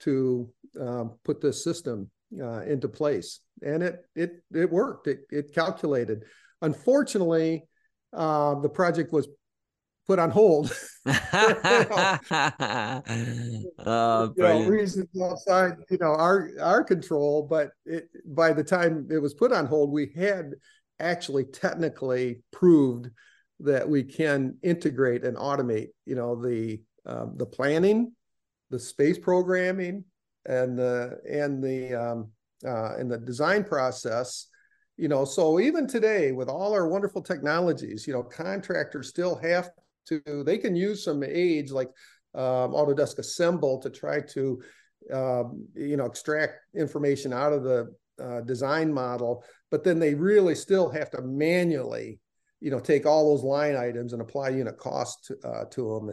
to 0.00 0.52
um, 0.78 1.14
put 1.24 1.40
this 1.40 1.64
system 1.64 2.10
uh, 2.42 2.60
into 2.62 2.88
place. 2.88 3.40
And 3.62 3.82
it 3.82 4.04
it 4.14 4.32
it 4.54 4.70
worked. 4.70 5.06
It 5.06 5.20
it 5.30 5.54
calculated. 5.54 6.24
Unfortunately, 6.60 7.64
uh, 8.12 8.60
the 8.60 8.68
project 8.68 9.12
was 9.12 9.28
put 10.06 10.18
on 10.18 10.30
hold. 10.30 10.72
oh, 11.06 11.12
you 14.36 14.42
know, 14.42 14.64
reasons 14.64 15.08
outside, 15.20 15.76
you 15.90 15.98
know, 15.98 16.14
our 16.14 16.50
our 16.60 16.84
control. 16.84 17.46
But 17.48 17.70
it, 17.84 18.08
by 18.26 18.52
the 18.52 18.64
time 18.64 19.08
it 19.10 19.18
was 19.18 19.34
put 19.34 19.52
on 19.52 19.66
hold, 19.66 19.90
we 19.90 20.12
had 20.14 20.52
actually 21.00 21.44
technically 21.44 22.42
proved 22.52 23.08
that 23.60 23.88
we 23.88 24.02
can 24.02 24.56
integrate 24.62 25.24
and 25.24 25.36
automate, 25.36 25.88
you 26.04 26.14
know, 26.14 26.40
the 26.40 26.80
um, 27.06 27.34
the 27.36 27.46
planning, 27.46 28.12
the 28.70 28.78
space 28.78 29.18
programming, 29.18 30.04
and 30.46 30.78
the 30.78 31.18
and 31.28 31.62
the 31.62 31.94
um, 31.94 32.30
uh, 32.66 32.94
and 32.96 33.10
the 33.10 33.18
design 33.18 33.64
process 33.64 34.46
you 34.98 35.08
know 35.08 35.24
so 35.24 35.58
even 35.58 35.86
today 35.86 36.32
with 36.32 36.50
all 36.50 36.74
our 36.74 36.86
wonderful 36.86 37.22
technologies 37.22 38.06
you 38.06 38.12
know 38.12 38.22
contractors 38.22 39.08
still 39.08 39.36
have 39.36 39.70
to 40.06 40.42
they 40.44 40.58
can 40.58 40.76
use 40.76 41.04
some 41.04 41.22
aids 41.22 41.72
like 41.72 41.88
um, 42.34 42.72
Autodesk 42.72 43.18
Assemble 43.18 43.80
to 43.80 43.90
try 43.90 44.20
to 44.20 44.62
um, 45.12 45.66
you 45.74 45.96
know 45.96 46.06
extract 46.06 46.54
information 46.74 47.32
out 47.32 47.52
of 47.52 47.62
the 47.62 47.94
uh, 48.22 48.40
design 48.42 48.92
model, 48.92 49.44
but 49.70 49.84
then 49.84 49.98
they 49.98 50.14
really 50.14 50.54
still 50.54 50.90
have 50.90 51.10
to 51.10 51.22
manually 51.22 52.18
you 52.60 52.70
know 52.70 52.80
take 52.80 53.06
all 53.06 53.30
those 53.30 53.44
line 53.44 53.76
items 53.76 54.12
and 54.12 54.22
apply 54.22 54.50
unit 54.50 54.78
cost 54.78 55.24
to, 55.24 55.48
uh, 55.48 55.64
to 55.66 55.94
them 55.94 56.12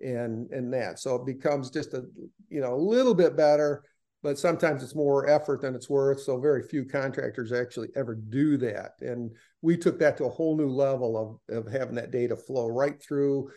and 0.00 0.50
and 0.50 0.72
that. 0.72 0.98
So 0.98 1.16
it 1.16 1.26
becomes 1.26 1.70
just 1.70 1.94
a 1.94 2.04
you 2.48 2.60
know 2.60 2.74
a 2.74 2.76
little 2.76 3.14
bit 3.14 3.36
better 3.36 3.82
but 4.22 4.38
sometimes 4.38 4.82
it's 4.82 4.94
more 4.94 5.28
effort 5.28 5.62
than 5.62 5.74
it's 5.74 5.88
worth. 5.88 6.20
So 6.20 6.38
very 6.38 6.62
few 6.62 6.84
contractors 6.84 7.52
actually 7.52 7.88
ever 7.96 8.14
do 8.14 8.56
that. 8.58 8.92
And 9.00 9.30
we 9.62 9.76
took 9.76 9.98
that 9.98 10.16
to 10.16 10.24
a 10.24 10.30
whole 10.30 10.56
new 10.56 10.68
level 10.68 11.40
of, 11.48 11.56
of 11.56 11.70
having 11.70 11.94
that 11.94 12.10
data 12.10 12.36
flow 12.36 12.66
right 12.66 13.02
through 13.02 13.50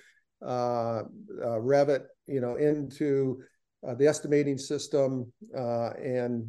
uh, 0.45 1.03
uh, 1.41 1.57
revit 1.59 2.05
you 2.27 2.41
know 2.41 2.55
into 2.55 3.41
uh, 3.87 3.93
the 3.95 4.07
estimating 4.07 4.57
system 4.57 5.31
uh, 5.57 5.89
and 5.91 6.45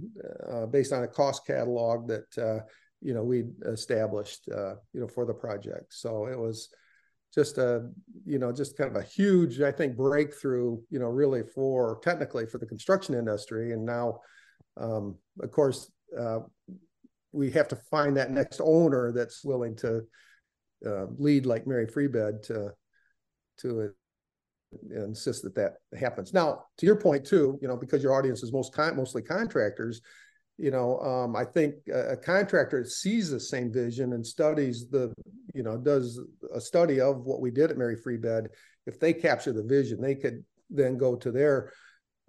uh, 0.50 0.66
based 0.66 0.92
on 0.92 1.04
a 1.04 1.08
cost 1.08 1.46
catalog 1.46 2.08
that 2.08 2.38
uh, 2.38 2.64
you 3.00 3.14
know 3.14 3.22
we 3.22 3.44
established 3.66 4.46
you 4.46 5.00
know 5.00 5.08
for 5.08 5.26
the 5.26 5.34
project. 5.34 5.86
So 5.90 6.26
it 6.26 6.38
was 6.38 6.68
just 7.34 7.58
a 7.58 7.88
you 8.24 8.38
know 8.38 8.52
just 8.52 8.78
kind 8.78 8.88
of 8.88 9.02
a 9.02 9.04
huge 9.04 9.60
i 9.60 9.72
think 9.72 9.96
breakthrough 9.96 10.78
you 10.88 11.00
know 11.00 11.08
really 11.08 11.42
for 11.42 11.98
technically 12.04 12.46
for 12.46 12.58
the 12.58 12.66
construction 12.66 13.14
industry. 13.14 13.72
And 13.72 13.84
now 13.84 14.20
um, 14.76 15.16
of 15.40 15.50
course 15.50 15.90
we 17.34 17.50
have 17.50 17.68
to 17.68 17.76
find 17.90 18.16
that 18.16 18.30
next 18.30 18.60
owner 18.62 19.12
that's 19.12 19.44
willing 19.44 19.74
to 19.76 20.02
uh, 20.86 21.06
lead 21.18 21.46
like 21.46 21.66
mary 21.66 21.86
Free 21.86 22.08
Bed 22.08 22.42
to 22.44 22.70
to 23.58 23.92
insist 24.94 25.42
that 25.42 25.54
that 25.54 25.74
happens 25.98 26.32
now 26.32 26.64
to 26.78 26.86
your 26.86 26.96
point 26.96 27.24
too 27.24 27.58
you 27.62 27.68
know 27.68 27.76
because 27.76 28.02
your 28.02 28.12
audience 28.12 28.42
is 28.42 28.52
most 28.52 28.74
con- 28.74 28.96
mostly 28.96 29.22
contractors 29.22 30.00
you 30.58 30.70
know 30.70 30.98
um, 31.00 31.36
i 31.36 31.44
think 31.44 31.74
a, 31.92 32.12
a 32.12 32.16
contractor 32.16 32.84
sees 32.84 33.30
the 33.30 33.38
same 33.38 33.72
vision 33.72 34.14
and 34.14 34.26
studies 34.26 34.88
the 34.90 35.12
you 35.54 35.62
know 35.62 35.76
does 35.76 36.20
a 36.54 36.60
study 36.60 37.00
of 37.00 37.24
what 37.24 37.40
we 37.40 37.50
did 37.50 37.70
at 37.70 37.78
mary 37.78 37.96
Free 37.96 38.16
Bed. 38.16 38.48
if 38.86 38.98
they 38.98 39.12
capture 39.12 39.52
the 39.52 39.62
vision 39.62 40.00
they 40.00 40.14
could 40.14 40.44
then 40.70 40.96
go 40.96 41.14
to 41.14 41.30
their 41.30 41.72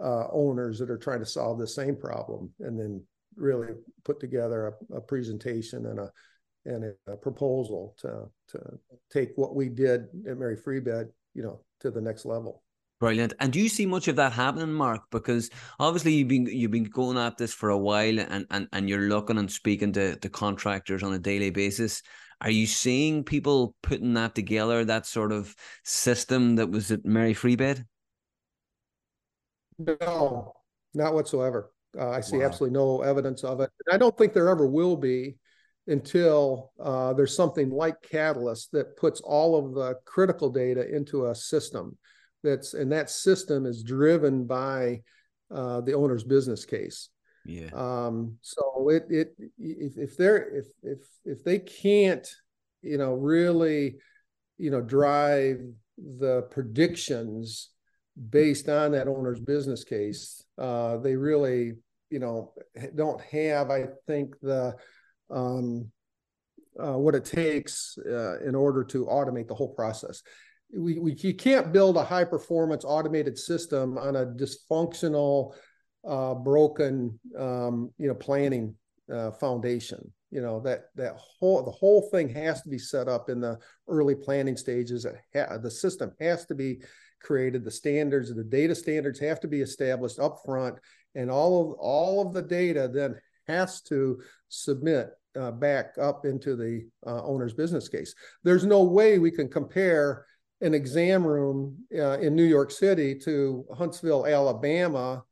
uh, 0.04 0.28
owners 0.32 0.78
that 0.78 0.90
are 0.90 0.98
trying 0.98 1.20
to 1.20 1.26
solve 1.26 1.58
the 1.58 1.68
same 1.68 1.96
problem 1.96 2.52
and 2.60 2.80
then 2.80 3.02
really 3.36 3.74
put 4.04 4.20
together 4.20 4.74
a, 4.92 4.96
a 4.98 5.02
presentation 5.02 5.86
and 5.88 6.00
a 6.00 6.12
and 6.66 6.94
a, 7.08 7.16
proposal 7.18 7.96
to 8.00 8.28
to 8.48 8.60
take 9.12 9.32
what 9.36 9.56
we 9.56 9.70
did 9.70 10.08
at 10.28 10.38
mary 10.38 10.56
free 10.56 10.80
bed 10.80 11.08
you 11.34 11.44
know 11.44 11.60
to 11.80 11.92
the 11.92 12.02
next 12.02 12.26
level 12.26 12.64
Brilliant. 13.00 13.34
And 13.42 13.52
do 13.52 13.60
you 13.60 13.68
see 13.68 13.86
much 13.86 14.08
of 14.08 14.16
that 14.16 14.32
happening, 14.32 14.72
Mark? 14.72 15.02
Because 15.12 15.50
obviously 15.80 16.14
you've 16.14 16.30
been 16.30 16.46
you've 16.46 16.72
been 16.72 16.86
going 16.86 17.18
at 17.18 17.38
this 17.38 17.54
for 17.54 17.70
a 17.70 17.78
while 17.78 18.20
and 18.20 18.46
and, 18.50 18.70
and 18.72 18.90
you're 18.90 19.10
looking 19.10 19.38
and 19.38 19.52
speaking 19.52 19.92
to, 19.94 20.18
the 20.22 20.30
contractors 20.30 21.04
on 21.04 21.14
a 21.14 21.20
daily 21.20 21.50
basis. 21.50 22.02
Are 22.40 22.50
you 22.50 22.66
seeing 22.66 23.24
people 23.24 23.76
putting 23.84 24.14
that 24.14 24.34
together, 24.34 24.86
that 24.86 25.06
sort 25.06 25.34
of 25.34 25.54
system 25.84 26.56
that 26.56 26.70
was 26.70 26.92
at 26.92 27.06
Mary 27.06 27.34
Free 27.34 27.58
Bed? 27.58 27.86
No, 29.78 30.54
not 30.94 31.14
whatsoever. 31.14 31.72
Uh, 31.98 32.10
I 32.10 32.22
see 32.22 32.38
wow. 32.38 32.46
absolutely 32.46 32.74
no 32.78 33.02
evidence 33.02 33.44
of 33.44 33.62
it. 33.62 33.70
I 33.92 33.98
don't 33.98 34.18
think 34.18 34.34
there 34.34 34.50
ever 34.50 34.68
will 34.68 34.98
be 34.98 35.38
until 35.88 36.72
uh, 36.80 37.14
there's 37.14 37.36
something 37.36 37.70
like 37.70 38.02
Catalyst 38.02 38.72
that 38.72 38.98
puts 38.98 39.22
all 39.22 39.58
of 39.58 39.74
the 39.74 39.96
critical 40.06 40.50
data 40.50 40.88
into 40.94 41.28
a 41.28 41.36
system 41.36 41.98
that's 42.44 42.74
and 42.74 42.92
that 42.92 43.10
system 43.10 43.66
is 43.66 43.84
driven 43.84 44.46
by 44.46 45.02
uh, 45.54 45.82
the 45.82 45.94
owner's 45.94 46.24
business 46.24 46.66
case. 46.66 47.10
Yeah. 47.46 47.70
Um, 47.74 48.38
so 48.42 48.90
it 48.90 49.06
it 49.10 49.36
if, 49.60 49.98
if 49.98 50.18
they're 50.18 50.56
if 50.56 50.66
if 50.82 51.00
if 51.24 51.44
they 51.44 51.60
can't, 51.60 52.28
you 52.82 52.98
know, 52.98 53.14
really, 53.14 53.98
you 54.58 54.72
know, 54.72 54.82
drive 54.82 55.62
the 55.98 56.44
predictions 56.52 57.70
based 58.30 58.70
on 58.70 58.94
that 58.94 59.08
owner's 59.08 59.40
business 59.40 59.84
case, 59.84 60.44
uh, 60.58 60.98
they 60.98 61.16
really, 61.16 61.74
you 62.10 62.20
know, 62.20 62.54
don't 62.96 63.22
have, 63.22 63.70
I 63.70 63.88
think, 64.08 64.36
the 64.42 64.76
um, 65.30 65.92
uh, 66.80 66.98
what 66.98 67.16
it 67.16 67.26
takes 67.26 67.98
uh, 68.06 68.40
in 68.42 68.56
order 68.56 68.84
to 68.84 69.06
automate 69.06 69.48
the 69.48 69.56
whole 69.56 69.74
process. 69.74 70.22
We, 70.76 71.00
we 71.00 71.14
you 71.14 71.34
can't 71.34 71.72
build 71.72 71.96
a 71.96 72.04
high 72.04 72.26
performance 72.26 72.84
automated 72.84 73.38
system 73.38 73.98
on 73.98 74.16
a 74.16 74.26
dysfunctional 74.26 75.54
uh, 76.08 76.34
broken 76.34 77.20
um, 77.38 77.92
you 77.98 78.08
know 78.08 78.16
planning 78.16 78.76
uh, 79.14 79.32
foundation. 79.32 80.12
You 80.32 80.42
know 80.42 80.60
that 80.62 80.86
that 80.96 81.16
whole 81.16 81.64
the 81.64 81.72
whole 81.72 82.10
thing 82.12 82.28
has 82.30 82.62
to 82.64 82.70
be 82.70 82.80
set 82.80 83.08
up 83.08 83.30
in 83.30 83.40
the 83.40 83.58
early 83.88 84.16
planning 84.16 84.58
stages. 84.58 85.06
Ha- 85.34 85.58
the 85.58 85.72
system 85.72 86.12
has 86.20 86.46
to 86.48 86.56
be 86.56 86.82
created. 87.22 87.64
The 87.64 87.72
standards 87.72 88.34
the 88.34 88.44
data 88.44 88.76
standards 88.76 89.20
have 89.20 89.40
to 89.42 89.48
be 89.48 89.62
established 89.62 90.20
up 90.20 90.40
front 90.44 90.78
and 91.16 91.32
all 91.32 91.72
of 91.72 91.78
all 91.80 92.26
of 92.26 92.34
the 92.34 92.42
data 92.42 92.90
then 92.94 93.16
has 93.48 93.82
to 93.82 94.22
submit 94.50 95.10
uh, 95.40 95.52
back 95.52 95.96
up 96.00 96.26
into 96.26 96.56
the 96.56 96.88
uh, 97.06 97.24
owner's 97.24 97.54
business 97.54 97.90
case. 97.90 98.14
There's 98.44 98.66
no 98.66 98.84
way 98.84 99.20
we 99.20 99.32
can 99.32 99.50
compare 99.50 100.26
an 100.62 100.74
exam 100.74 101.26
room 101.26 101.78
uh, 101.98 102.20
in 102.20 102.36
New 102.36 102.44
York 102.44 102.72
City 102.72 103.16
to 103.20 103.66
Huntsville, 103.78 104.26
Alabama, 104.26 105.24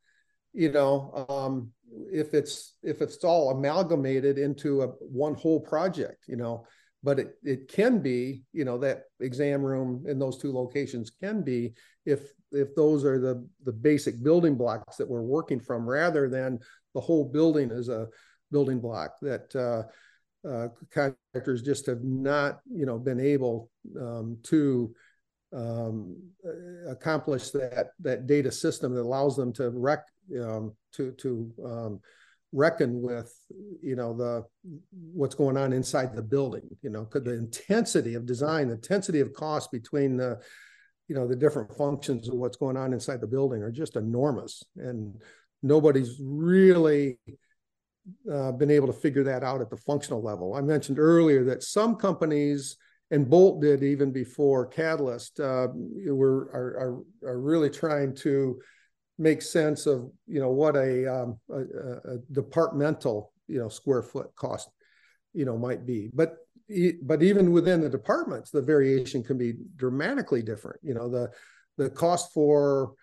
you 0.54 0.72
know, 0.72 1.26
um, 1.30 1.72
if 2.12 2.34
it's 2.34 2.76
if 2.84 3.02
it's 3.02 3.24
all 3.24 3.52
amalgamated 3.52 4.38
into 4.38 4.82
a 4.82 4.88
one 4.88 5.36
whole 5.36 5.60
project, 5.60 6.26
you 6.28 6.36
know, 6.36 6.66
but 7.04 7.20
it 7.20 7.36
it 7.44 7.68
can 7.68 8.00
be, 8.00 8.44
you 8.52 8.66
know, 8.66 8.78
that 8.78 9.04
exam 9.20 9.62
room 9.62 10.04
in 10.08 10.20
those 10.20 10.38
two 10.38 10.52
locations 10.52 11.10
can 11.10 11.42
be 11.44 11.74
if 12.06 12.34
if 12.54 12.76
those 12.76 13.04
are 13.04 13.20
the 13.20 13.48
the 13.64 13.72
basic 13.72 14.24
building 14.24 14.56
blocks 14.56 14.98
that 14.98 15.10
we're 15.10 15.22
working 15.22 15.60
from, 15.60 15.88
rather 15.88 16.30
than 16.30 16.60
the 16.94 17.02
whole 17.02 17.26
building 17.26 17.72
is 17.72 17.90
a 17.90 18.08
building 18.52 18.80
block 18.80 19.16
that. 19.22 19.56
Uh, 19.56 19.84
uh, 20.46 20.68
contractors 20.92 21.62
just 21.62 21.86
have 21.86 22.04
not, 22.04 22.60
you 22.70 22.86
know, 22.86 23.00
been 23.00 23.18
able 23.18 23.72
um, 23.98 24.38
to 24.44 24.94
um, 25.54 26.18
accomplish 26.90 27.52
that 27.52 27.92
that 28.00 28.26
data 28.28 28.52
system 28.52 28.94
that 28.94 29.02
allows 29.02 29.36
them 29.36 29.54
to 29.54 29.70
rec 29.70 30.04
um, 30.42 30.74
to 30.92 31.12
to 31.12 31.52
um, 31.64 32.00
reckon 32.52 33.02
with 33.02 33.34
you 33.82 33.96
know 33.96 34.14
the 34.16 34.44
what's 35.14 35.36
going 35.36 35.58
on 35.58 35.74
inside 35.74 36.16
the 36.16 36.22
building 36.22 36.68
you 36.82 36.90
know 36.90 37.04
because 37.04 37.24
the 37.24 37.34
intensity 37.34 38.16
of 38.16 38.26
design 38.26 38.68
the 38.68 38.76
intensity 38.76 39.20
of 39.20 39.34
cost 39.34 39.72
between 39.72 40.18
the 40.18 40.40
you 41.08 41.16
know 41.16 41.28
the 41.28 41.36
different 41.36 41.76
functions 41.76 42.28
of 42.28 42.36
what's 42.36 42.58
going 42.58 42.78
on 42.78 42.94
inside 42.94 43.22
the 43.22 43.28
building 43.28 43.62
are 43.62 43.72
just 43.72 43.96
enormous 43.96 44.64
and 44.78 45.22
nobody's 45.62 46.20
really 46.22 47.20
uh, 48.32 48.52
been 48.52 48.72
able 48.72 48.88
to 48.88 48.94
figure 48.94 49.24
that 49.24 49.44
out 49.44 49.62
at 49.62 49.70
the 49.70 49.78
functional 49.78 50.22
level 50.22 50.56
i 50.56 50.62
mentioned 50.62 51.00
earlier 51.00 51.44
that 51.44 51.64
some 51.64 51.96
companies 51.96 52.78
and 53.14 53.28
Boldt 53.28 53.62
did 53.62 53.84
even 53.84 54.12
before 54.12 54.66
Catalyst. 54.66 55.40
Uh, 55.40 55.68
we're 55.74 56.50
are, 56.50 57.04
are, 57.24 57.30
are 57.30 57.40
really 57.40 57.70
trying 57.70 58.16
to 58.16 58.60
make 59.20 59.44
sense 59.44 59.86
of 59.86 60.10
you 60.26 60.40
know 60.40 60.50
what 60.50 60.76
a, 60.76 61.08
um, 61.08 61.40
a, 61.52 61.62
a, 62.14 62.18
departmental 62.32 63.32
you 63.48 63.60
know 63.60 63.70
square 63.70 64.02
foot 64.02 64.32
cost 64.36 64.68
you 65.34 65.46
know 65.46 65.58
might 65.58 65.86
be, 65.86 66.10
but 66.12 66.38
but 67.02 67.24
even 67.24 67.52
within 67.52 67.82
the 67.82 67.90
departments, 67.90 68.52
the 68.52 68.62
variation 68.62 69.24
can 69.24 69.38
be 69.38 69.54
dramatically 69.76 70.42
different. 70.42 70.80
You 70.84 70.94
know 70.94 71.10
the 71.10 71.30
the 71.78 71.90
cost 71.90 72.34
for 72.34 72.94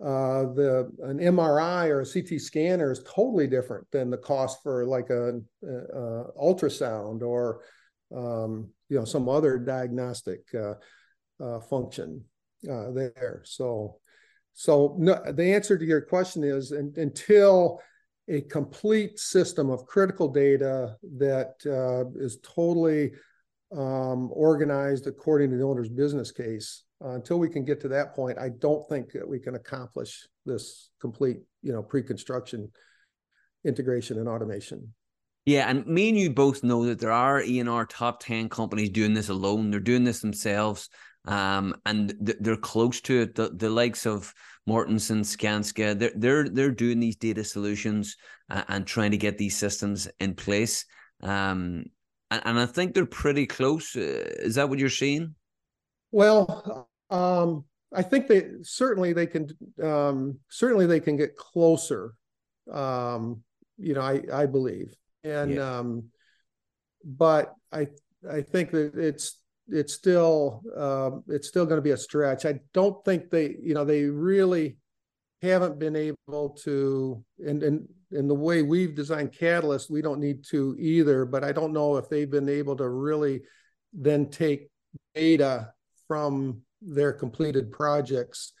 uh, 0.00 0.44
the 0.54 0.90
an 1.02 1.18
MRI 1.18 1.88
or 1.88 2.00
a 2.00 2.06
CT 2.06 2.40
scanner 2.40 2.90
is 2.90 3.02
totally 3.04 3.46
different 3.46 3.86
than 3.90 4.08
the 4.08 4.16
cost 4.16 4.62
for 4.62 4.86
like 4.86 5.10
a, 5.10 5.40
a 5.62 6.24
ultrasound 6.40 7.22
or 7.22 7.60
um, 8.16 8.70
you 8.88 8.98
know 8.98 9.04
some 9.04 9.28
other 9.28 9.58
diagnostic 9.58 10.40
uh, 10.54 10.74
uh, 11.42 11.60
function 11.60 12.24
uh, 12.70 12.90
there. 12.92 13.42
So, 13.44 13.98
so 14.52 14.96
no, 14.98 15.20
the 15.32 15.54
answer 15.54 15.78
to 15.78 15.84
your 15.84 16.00
question 16.00 16.44
is 16.44 16.72
in, 16.72 16.92
until 16.96 17.80
a 18.28 18.42
complete 18.42 19.18
system 19.18 19.70
of 19.70 19.86
critical 19.86 20.28
data 20.28 20.96
that 21.18 21.54
uh, 21.66 22.10
is 22.20 22.38
totally 22.42 23.12
um, 23.76 24.30
organized 24.32 25.06
according 25.06 25.50
to 25.50 25.56
the 25.56 25.64
owner's 25.64 25.88
business 25.88 26.30
case. 26.30 26.84
Uh, 27.02 27.10
until 27.10 27.38
we 27.38 27.48
can 27.48 27.64
get 27.64 27.80
to 27.80 27.88
that 27.88 28.14
point, 28.14 28.38
I 28.38 28.50
don't 28.50 28.86
think 28.88 29.12
that 29.12 29.26
we 29.26 29.38
can 29.38 29.54
accomplish 29.54 30.26
this 30.44 30.90
complete, 31.00 31.38
you 31.62 31.72
know, 31.72 31.82
pre-construction 31.82 32.70
integration 33.64 34.18
and 34.18 34.28
automation. 34.28 34.92
Yeah, 35.46 35.68
and 35.68 35.86
me 35.86 36.10
and 36.10 36.18
you 36.18 36.30
both 36.30 36.62
know 36.62 36.84
that 36.86 37.00
there 37.00 37.12
are 37.12 37.40
ENR 37.40 37.86
top 37.88 38.22
10 38.22 38.50
companies 38.50 38.90
doing 38.90 39.14
this 39.14 39.30
alone. 39.30 39.70
They're 39.70 39.80
doing 39.80 40.04
this 40.04 40.20
themselves. 40.20 40.90
Um, 41.26 41.74
and 41.84 42.14
th- 42.24 42.38
they're 42.40 42.56
close 42.56 43.00
to 43.02 43.20
it. 43.22 43.34
The, 43.34 43.50
the 43.50 43.70
likes 43.70 44.06
of 44.06 44.32
Mortenson, 44.68 45.20
Skanska, 45.20 45.98
they're 45.98 46.12
they're 46.14 46.48
they're 46.48 46.70
doing 46.70 47.00
these 47.00 47.16
data 47.16 47.44
solutions 47.44 48.16
uh, 48.48 48.62
and 48.68 48.86
trying 48.86 49.10
to 49.10 49.18
get 49.18 49.36
these 49.36 49.56
systems 49.56 50.08
in 50.18 50.34
place. 50.34 50.86
Um, 51.22 51.84
and, 52.30 52.42
and 52.44 52.58
I 52.58 52.66
think 52.66 52.94
they're 52.94 53.06
pretty 53.06 53.46
close. 53.46 53.96
Uh, 53.96 54.00
is 54.38 54.54
that 54.54 54.68
what 54.68 54.78
you're 54.78 54.88
seeing? 54.88 55.34
Well, 56.12 56.88
um, 57.10 57.64
I 57.92 58.02
think 58.02 58.28
they 58.28 58.48
certainly 58.62 59.12
they 59.12 59.26
can 59.26 59.48
um, 59.82 60.38
certainly 60.48 60.86
they 60.86 61.00
can 61.00 61.16
get 61.16 61.36
closer. 61.36 62.14
Um, 62.72 63.42
you 63.78 63.94
know, 63.94 64.02
I 64.02 64.22
I 64.32 64.46
believe, 64.46 64.94
and 65.24 65.54
yeah. 65.54 65.78
um, 65.78 66.04
but 67.04 67.54
I 67.72 67.88
I 68.30 68.42
think 68.42 68.70
that 68.70 68.96
it's 68.96 69.39
it's 69.70 69.94
still 69.94 70.62
uh, 70.76 71.10
it's 71.28 71.48
still 71.48 71.66
going 71.66 71.78
to 71.78 71.82
be 71.82 71.90
a 71.90 71.96
stretch. 71.96 72.44
I 72.44 72.60
don't 72.72 73.04
think 73.04 73.30
they 73.30 73.56
you 73.62 73.74
know 73.74 73.84
they 73.84 74.04
really 74.04 74.76
haven't 75.42 75.78
been 75.78 75.96
able 75.96 76.50
to 76.64 77.24
and 77.38 77.62
and 77.62 77.88
in 78.12 78.26
the 78.26 78.34
way 78.34 78.62
we've 78.62 78.94
designed 78.94 79.32
Catalyst, 79.32 79.90
we 79.90 80.02
don't 80.02 80.20
need 80.20 80.44
to 80.46 80.76
either. 80.78 81.24
But 81.24 81.44
I 81.44 81.52
don't 81.52 81.72
know 81.72 81.96
if 81.96 82.08
they've 82.08 82.30
been 82.30 82.48
able 82.48 82.76
to 82.76 82.88
really 82.88 83.42
then 83.92 84.30
take 84.30 84.68
data 85.14 85.72
from 86.08 86.62
their 86.82 87.12
completed 87.12 87.70
projects 87.70 88.52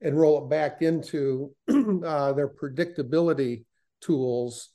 and 0.00 0.18
roll 0.18 0.44
it 0.44 0.50
back 0.50 0.82
into 0.82 1.54
uh, 1.68 2.32
their 2.32 2.48
predictability 2.48 3.64
tools, 4.00 4.70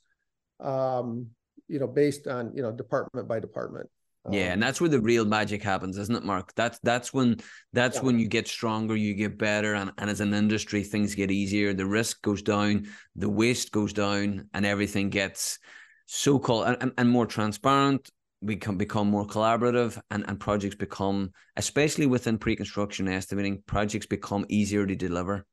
um, 0.59 1.27
you 1.67 1.79
know, 1.79 1.87
based 1.87 2.27
on 2.27 2.53
you 2.55 2.61
know 2.61 2.71
department 2.71 3.27
by 3.27 3.39
department. 3.39 3.89
Yeah, 4.29 4.47
um, 4.47 4.51
and 4.53 4.63
that's 4.63 4.79
where 4.79 4.89
the 4.89 5.01
real 5.01 5.25
magic 5.25 5.63
happens, 5.63 5.97
isn't 5.97 6.15
it, 6.15 6.23
Mark? 6.23 6.53
That's 6.55 6.77
that's 6.83 7.11
when 7.11 7.37
that's 7.73 7.97
yeah. 7.97 8.03
when 8.03 8.19
you 8.19 8.27
get 8.27 8.47
stronger, 8.47 8.95
you 8.95 9.15
get 9.15 9.37
better, 9.37 9.73
and, 9.73 9.91
and 9.97 10.09
as 10.09 10.21
an 10.21 10.33
industry, 10.33 10.83
things 10.83 11.15
get 11.15 11.31
easier. 11.31 11.73
The 11.73 11.87
risk 11.87 12.21
goes 12.21 12.43
down, 12.43 12.87
the 13.15 13.29
waste 13.29 13.71
goes 13.71 13.93
down, 13.93 14.47
and 14.53 14.65
everything 14.65 15.09
gets 15.09 15.57
so 16.05 16.37
called 16.37 16.77
and, 16.79 16.91
and 16.97 17.09
more 17.09 17.25
transparent. 17.25 18.11
We 18.43 18.57
can 18.57 18.77
become 18.77 19.09
more 19.09 19.25
collaborative, 19.25 19.99
and, 20.11 20.23
and 20.27 20.39
projects 20.39 20.75
become, 20.75 21.31
especially 21.57 22.05
within 22.05 22.37
pre-construction 22.37 23.07
estimating, 23.07 23.63
projects 23.65 24.05
become 24.05 24.45
easier 24.49 24.85
to 24.85 24.95
deliver. 24.95 25.45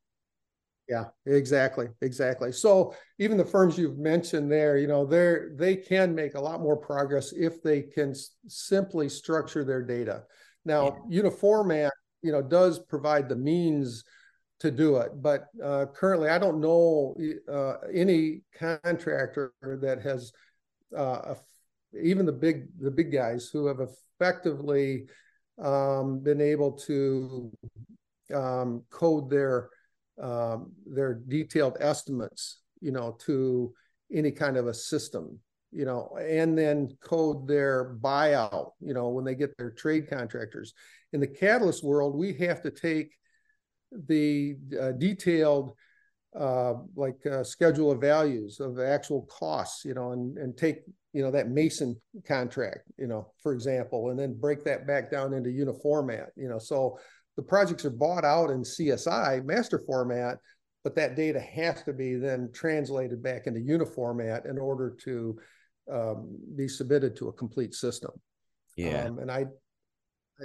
Yeah, 0.89 1.05
exactly, 1.27 1.89
exactly. 2.01 2.51
So 2.51 2.95
even 3.19 3.37
the 3.37 3.45
firms 3.45 3.77
you've 3.77 3.99
mentioned 3.99 4.51
there, 4.51 4.79
you 4.79 4.87
know, 4.87 5.05
they're 5.05 5.53
they 5.55 5.77
can 5.77 6.15
make 6.15 6.35
a 6.35 6.41
lot 6.41 6.61
more 6.63 6.77
progress 6.77 7.33
if 7.33 7.63
they 7.63 7.83
can 7.83 8.11
s- 8.11 8.31
simply 8.47 9.11
structure 9.11 9.65
their 9.65 9.83
data. 9.83 10.25
Now, 10.65 11.05
yeah. 11.11 11.23
Uniformat, 11.23 11.91
you 12.23 12.33
know, 12.33 12.41
does 12.41 12.79
provide 12.79 13.29
the 13.29 13.37
means 13.37 14.05
to 14.61 14.71
do 14.71 14.97
it, 14.97 15.13
but 15.23 15.49
uh, 15.63 15.87
currently, 15.95 16.31
I 16.31 16.39
don't 16.39 16.61
know 16.61 17.15
uh, 17.53 17.75
any 17.93 18.41
contractor 18.59 19.53
that 19.63 20.01
has 20.03 20.33
uh, 20.97 21.35
even 22.03 22.25
the 22.25 22.33
big 22.33 22.67
the 22.81 22.91
big 22.91 23.13
guys 23.13 23.49
who 23.53 23.67
have 23.67 23.81
effectively 23.81 25.07
um, 25.63 26.21
been 26.21 26.41
able 26.41 26.73
to 26.73 27.53
um, 28.35 28.83
code 28.91 29.31
their 29.31 29.71
um, 30.21 30.73
their 30.87 31.15
detailed 31.15 31.77
estimates, 31.81 32.61
you 32.81 32.93
know, 32.93 33.17
to 33.27 33.73
any 34.13 34.31
kind 34.31 34.57
of 34.57 34.67
a 34.67 34.75
system, 34.75 35.39
you 35.71 35.85
know, 35.85 36.17
and 36.21 36.57
then 36.57 36.97
code 37.01 37.47
their 37.47 37.97
buyout, 38.01 38.73
you 38.81 38.95
know, 38.95 39.09
when 39.09 39.25
they 39.25 39.35
get 39.35 39.57
their 39.59 39.71
trade 39.71 40.09
contractors. 40.09 40.75
In 41.13 41.21
the 41.21 41.27
catalyst 41.27 41.85
world, 41.85 42.17
we 42.17 42.33
have 42.35 42.63
to 42.63 42.71
take 42.71 43.13
the 43.93 44.57
uh, 44.81 44.93
detailed 44.93 45.73
uh, 46.39 46.75
like 46.95 47.25
uh, 47.27 47.43
schedule 47.43 47.91
of 47.91 48.01
values 48.01 48.61
of 48.61 48.79
actual 48.79 49.23
costs, 49.23 49.85
you 49.85 49.95
know, 49.95 50.13
and 50.13 50.37
and 50.37 50.57
take 50.57 50.83
you 51.13 51.23
know 51.23 51.31
that 51.31 51.49
Mason 51.49 51.97
contract, 52.27 52.81
you 52.99 53.07
know, 53.07 53.33
for 53.43 53.53
example, 53.53 54.11
and 54.11 54.19
then 54.19 54.39
break 54.39 54.63
that 54.65 54.87
back 54.87 55.11
down 55.11 55.33
into 55.33 55.51
Uniformat, 55.51 56.29
you 56.37 56.49
know. 56.49 56.59
So 56.59 56.99
the 57.39 57.43
projects 57.45 57.85
are 57.85 57.91
bought 57.91 58.25
out 58.25 58.51
in 58.51 58.63
CSI 58.63 59.45
MasterFormat, 59.45 60.39
but 60.83 60.97
that 60.97 61.15
data 61.15 61.39
has 61.39 61.85
to 61.85 61.93
be 61.93 62.17
then 62.17 62.51
translated 62.53 63.23
back 63.23 63.47
into 63.47 63.61
Uniformat 63.61 64.51
in 64.51 64.59
order 64.59 64.97
to 65.05 65.39
um, 65.89 66.37
be 66.57 66.67
submitted 66.67 67.15
to 67.15 67.29
a 67.29 67.33
complete 67.33 67.75
system. 67.75 68.11
Yeah, 68.77 69.05
um, 69.05 69.21
and 69.21 69.31
I, 69.31 69.47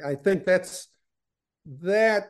I 0.06 0.14
think 0.14 0.46
that's 0.46 0.88
that 1.82 2.30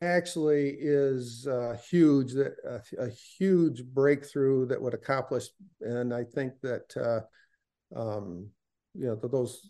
actually 0.00 0.76
is 0.80 1.46
uh, 1.46 1.76
huge 1.90 2.32
that 2.32 2.54
a, 2.66 3.04
a, 3.04 3.10
huge 3.10 3.84
breakthrough 3.84 4.64
that 4.66 4.80
would 4.80 4.94
accomplish 4.94 5.46
and 5.80 6.14
i 6.14 6.22
think 6.22 6.52
that 6.62 6.96
uh, 6.96 8.00
um, 8.00 8.46
you 8.94 9.06
know 9.06 9.16
those 9.16 9.68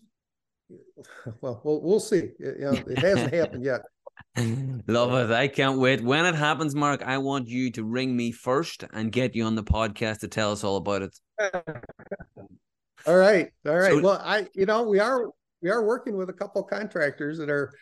well 1.40 1.60
we'll, 1.64 1.80
we'll 1.80 2.00
see. 2.00 2.30
You 2.38 2.54
know, 2.58 2.72
it 2.72 2.98
hasn't 2.98 3.34
happened 3.40 3.64
yet 3.64 3.80
Love 4.86 5.30
it. 5.30 5.34
I 5.34 5.48
can't 5.48 5.78
wait. 5.78 6.02
When 6.02 6.24
it 6.24 6.34
happens, 6.34 6.74
Mark, 6.74 7.02
I 7.02 7.18
want 7.18 7.48
you 7.48 7.70
to 7.72 7.84
ring 7.84 8.16
me 8.16 8.32
first 8.32 8.84
and 8.92 9.10
get 9.10 9.34
you 9.34 9.44
on 9.44 9.54
the 9.54 9.64
podcast 9.64 10.20
to 10.20 10.28
tell 10.28 10.52
us 10.52 10.62
all 10.64 10.76
about 10.76 11.02
it. 11.02 11.18
all 13.06 13.16
right. 13.16 13.50
All 13.66 13.76
right. 13.76 13.92
So, 13.92 14.00
well, 14.00 14.22
I 14.24 14.46
you 14.54 14.66
know, 14.66 14.82
we 14.82 15.00
are 15.00 15.30
we 15.62 15.70
are 15.70 15.84
working 15.84 16.16
with 16.16 16.30
a 16.30 16.32
couple 16.32 16.62
contractors 16.62 17.38
that 17.38 17.50
are 17.50 17.72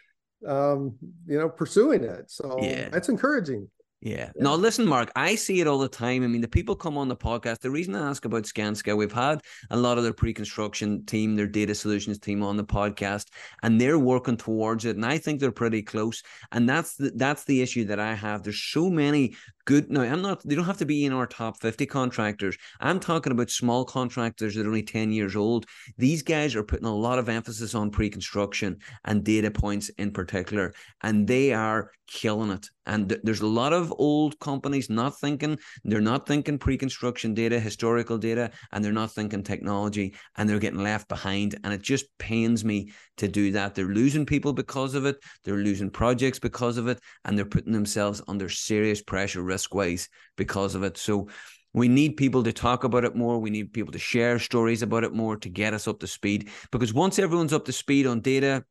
um, 0.47 0.97
you 1.27 1.39
know, 1.39 1.49
pursuing 1.49 2.05
it. 2.05 2.31
So 2.31 2.59
yeah. 2.61 2.89
that's 2.91 3.09
encouraging. 3.09 3.69
Yeah. 4.01 4.31
yeah. 4.37 4.51
listen, 4.51 4.87
Mark, 4.87 5.11
I 5.17 5.35
see 5.35 5.61
it 5.61 5.67
all 5.67 5.79
the 5.79 5.89
time. 5.89 6.23
I 6.23 6.29
mean, 6.29 6.41
the 6.41 6.49
people 6.49 6.77
come 6.77 6.97
on 6.97 7.09
the 7.09 7.17
podcast. 7.17 7.61
The 7.61 7.71
reason 7.71 7.97
I 7.97 8.09
ask 8.09 8.25
about 8.25 8.45
Skanska, 8.45 8.97
we've 8.97 9.13
had 9.13 9.43
a 9.71 9.77
lot 9.77 9.99
of 9.99 10.05
their 10.05 10.13
pre 10.13 10.33
construction 10.33 11.05
team, 11.05 11.35
their 11.35 11.49
data 11.49 11.75
solutions 11.75 12.19
team 12.19 12.43
on 12.43 12.57
the 12.57 12.65
podcast, 12.65 13.27
and 13.63 13.81
they're 13.81 13.99
working 13.99 14.37
towards 14.37 14.85
it. 14.85 14.97
And 14.97 15.05
I 15.05 15.19
think 15.19 15.41
they're 15.41 15.51
pretty 15.51 15.83
close. 15.83 16.23
And 16.53 16.69
that's 16.69 16.95
the, 16.95 17.11
that's 17.17 17.45
the 17.45 17.61
issue 17.61 17.87
that 17.87 17.99
I 17.99 18.15
have. 18.15 18.45
There's 18.45 18.63
so 18.63 18.89
many 18.89 19.35
good. 19.69 19.91
Now, 19.91 20.01
I'm 20.01 20.23
not, 20.23 20.41
they 20.47 20.55
don't 20.55 20.65
have 20.65 20.79
to 20.79 20.87
be 20.87 21.05
in 21.05 21.13
our 21.13 21.27
top 21.27 21.61
50 21.61 21.85
contractors. 21.85 22.57
I'm 22.81 22.99
talking 22.99 23.33
about 23.33 23.51
small 23.51 23.85
contractors 23.85 24.55
that 24.55 24.65
are 24.65 24.69
only 24.69 24.83
10 24.83 25.13
years 25.13 25.37
old. 25.37 25.67
These 25.99 26.23
guys 26.23 26.57
are 26.57 26.65
putting 26.65 26.87
a 26.87 26.97
lot 26.97 27.19
of 27.19 27.29
emphasis 27.29 27.75
on 27.75 27.91
pre 27.91 28.09
construction 28.09 28.79
and 29.05 29.23
data 29.23 29.51
points 29.51 29.91
in 29.99 30.13
particular, 30.13 30.73
and 31.03 31.29
they 31.29 31.53
are 31.53 31.91
killing 32.07 32.51
it. 32.51 32.67
And 32.87 33.11
th- 33.11 33.21
there's 33.23 33.43
a 33.43 33.47
lot 33.47 33.75
of 33.75 33.93
old 33.99 34.39
companies 34.41 34.89
not 34.89 35.21
thinking, 35.21 35.59
they're 35.85 36.01
not 36.01 36.27
thinking 36.27 36.57
pre 36.57 36.79
construction 36.79 37.35
data, 37.35 37.61
historical 37.61 38.17
data, 38.17 38.51
and 38.73 38.83
they're 38.83 38.91
not 38.91 39.13
thinking 39.13 39.43
technology, 39.43 40.15
and 40.37 40.49
they're 40.49 40.59
getting 40.59 40.83
left 40.83 41.09
behind. 41.09 41.61
And 41.63 41.75
it 41.75 41.83
just 41.83 42.07
pains 42.17 42.65
me 42.65 42.93
to 43.19 43.29
do 43.29 43.53
that. 43.53 43.75
They're 43.75 43.87
losing 43.87 44.27
people 44.27 44.53
because 44.53 44.95
of 44.95 45.07
it, 45.07 45.17
they're 45.45 45.57
losing 45.57 45.91
projects 45.91 46.39
because 46.39 46.77
of 46.77 46.89
it, 46.89 47.01
and 47.25 47.37
they're 47.37 47.45
putting 47.45 47.73
themselves 47.73 48.23
under 48.29 48.49
serious 48.49 49.03
pressure 49.03 49.43
risk 49.43 49.75
wise 49.75 50.09
because 50.37 50.75
of 50.75 50.83
it. 50.83 50.97
So 50.97 51.29
we 51.75 51.89
need 51.89 52.17
people 52.17 52.43
to 52.43 52.53
talk 52.53 52.85
about 52.85 53.05
it 53.05 53.15
more. 53.15 53.39
We 53.39 53.51
need 53.51 53.73
people 53.73 53.93
to 53.93 53.99
share 53.99 54.39
stories 54.39 54.83
about 54.83 55.05
it 55.05 55.13
more 55.13 55.37
to 55.37 55.49
get 55.49 55.75
us 55.75 55.87
up 55.87 56.01
to 56.01 56.07
speed. 56.07 56.49
Because 56.73 56.95
once 56.95 57.19
everyone's 57.19 57.53
up 57.53 57.67
to 57.67 57.73
speed 57.73 58.07
on 58.07 58.21
data, 58.21 58.65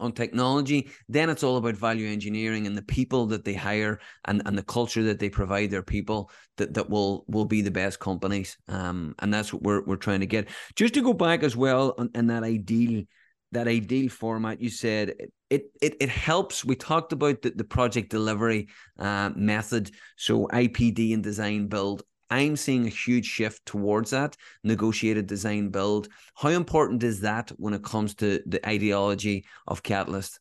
on 0.00 0.12
technology, 0.12 0.90
then 1.08 1.30
it's 1.30 1.44
all 1.44 1.56
about 1.56 1.76
value 1.76 2.08
engineering 2.08 2.66
and 2.66 2.76
the 2.76 2.82
people 2.82 3.26
that 3.26 3.44
they 3.44 3.54
hire 3.54 4.00
and, 4.24 4.42
and 4.44 4.58
the 4.58 4.62
culture 4.62 5.04
that 5.04 5.18
they 5.18 5.30
provide 5.30 5.70
their 5.70 5.82
people 5.82 6.30
that, 6.56 6.74
that 6.74 6.90
will 6.90 7.24
will 7.28 7.44
be 7.44 7.62
the 7.62 7.70
best 7.70 8.00
companies. 8.00 8.58
Um, 8.68 9.14
and 9.20 9.32
that's 9.32 9.52
what 9.52 9.62
we're 9.62 9.84
we're 9.84 9.96
trying 9.96 10.20
to 10.20 10.26
get. 10.26 10.48
Just 10.74 10.94
to 10.94 11.02
go 11.02 11.12
back 11.12 11.42
as 11.42 11.56
well 11.56 11.94
on, 11.96 12.26
that 12.26 12.42
ideal 12.42 13.04
that 13.52 13.68
ideal 13.68 14.08
format, 14.08 14.60
you 14.60 14.70
said 14.70 15.14
it 15.50 15.70
it 15.80 15.96
it 16.00 16.08
helps. 16.08 16.64
We 16.64 16.74
talked 16.74 17.12
about 17.12 17.42
the, 17.42 17.50
the 17.50 17.64
project 17.64 18.10
delivery 18.10 18.68
uh, 18.98 19.30
method, 19.36 19.90
so 20.16 20.48
IPD 20.48 21.14
and 21.14 21.22
design 21.22 21.68
build. 21.68 22.02
I'm 22.30 22.56
seeing 22.56 22.86
a 22.86 22.90
huge 22.90 23.26
shift 23.26 23.66
towards 23.66 24.10
that 24.10 24.38
negotiated 24.64 25.26
design 25.26 25.68
build. 25.68 26.08
How 26.34 26.48
important 26.48 27.02
is 27.02 27.20
that 27.20 27.50
when 27.58 27.74
it 27.74 27.84
comes 27.84 28.14
to 28.16 28.40
the 28.46 28.66
ideology 28.66 29.44
of 29.68 29.82
Catalyst? 29.82 30.40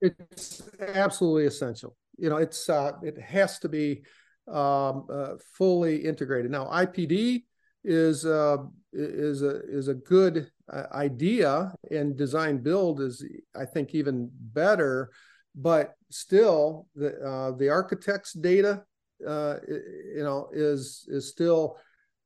It's 0.00 0.62
absolutely 0.80 1.44
essential. 1.44 1.94
You 2.16 2.30
know, 2.30 2.38
it's 2.38 2.70
uh, 2.70 2.92
it 3.02 3.18
has 3.18 3.58
to 3.58 3.68
be 3.68 4.02
um, 4.48 5.06
uh, 5.12 5.34
fully 5.52 5.96
integrated. 5.96 6.50
Now, 6.50 6.64
IPD 6.66 7.44
is 7.84 8.24
uh, 8.24 8.58
is 8.92 9.42
a 9.42 9.60
is 9.68 9.88
a 9.88 9.94
good 9.94 10.50
uh, 10.72 10.84
idea, 10.92 11.72
and 11.90 12.16
design 12.16 12.58
build 12.58 13.00
is, 13.00 13.24
I 13.54 13.64
think, 13.64 13.94
even 13.94 14.30
better. 14.32 15.10
But 15.54 15.94
still, 16.10 16.86
the 16.94 17.20
uh, 17.20 17.56
the 17.56 17.68
architect's 17.68 18.32
data 18.32 18.84
uh, 19.26 19.56
you 19.66 20.22
know, 20.22 20.48
is 20.52 21.06
is 21.08 21.28
still 21.28 21.76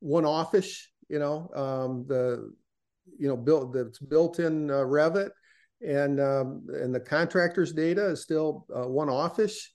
one 0.01 0.25
offish. 0.25 0.91
You 1.09 1.19
know, 1.19 1.51
um, 1.55 2.05
the 2.07 2.53
you 3.19 3.29
know 3.29 3.37
built 3.37 3.73
that's 3.73 3.99
built 3.99 4.39
in 4.39 4.71
uh, 4.71 4.75
Revit, 4.75 5.31
and 5.87 6.21
um, 6.21 6.67
and 6.69 6.95
the 6.95 7.01
contractor's 7.01 7.73
data 7.73 8.07
is 8.11 8.23
still 8.23 8.67
uh, 8.75 8.87
one 8.87 9.09
offish. 9.09 9.73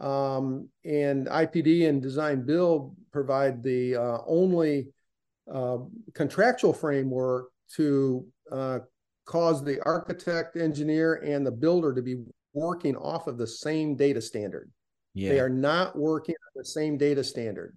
Um, 0.00 0.68
and 0.86 1.26
IPD 1.26 1.86
and 1.86 2.00
design 2.00 2.46
build 2.46 2.96
provide 3.12 3.62
the 3.62 3.96
uh, 3.96 4.18
only 4.26 4.88
uh, 5.52 5.78
contractual 6.14 6.72
framework 6.72 7.51
to 7.76 8.26
uh, 8.50 8.78
cause 9.24 9.64
the 9.64 9.80
architect, 9.84 10.56
engineer, 10.56 11.14
and 11.14 11.46
the 11.46 11.50
builder 11.50 11.94
to 11.94 12.02
be 12.02 12.24
working 12.54 12.96
off 12.96 13.26
of 13.26 13.38
the 13.38 13.46
same 13.46 13.96
data 13.96 14.20
standard. 14.20 14.70
Yeah. 15.14 15.30
They 15.30 15.40
are 15.40 15.48
not 15.48 15.96
working 15.96 16.34
on 16.34 16.52
the 16.60 16.64
same 16.64 16.96
data 16.98 17.22
standard. 17.24 17.76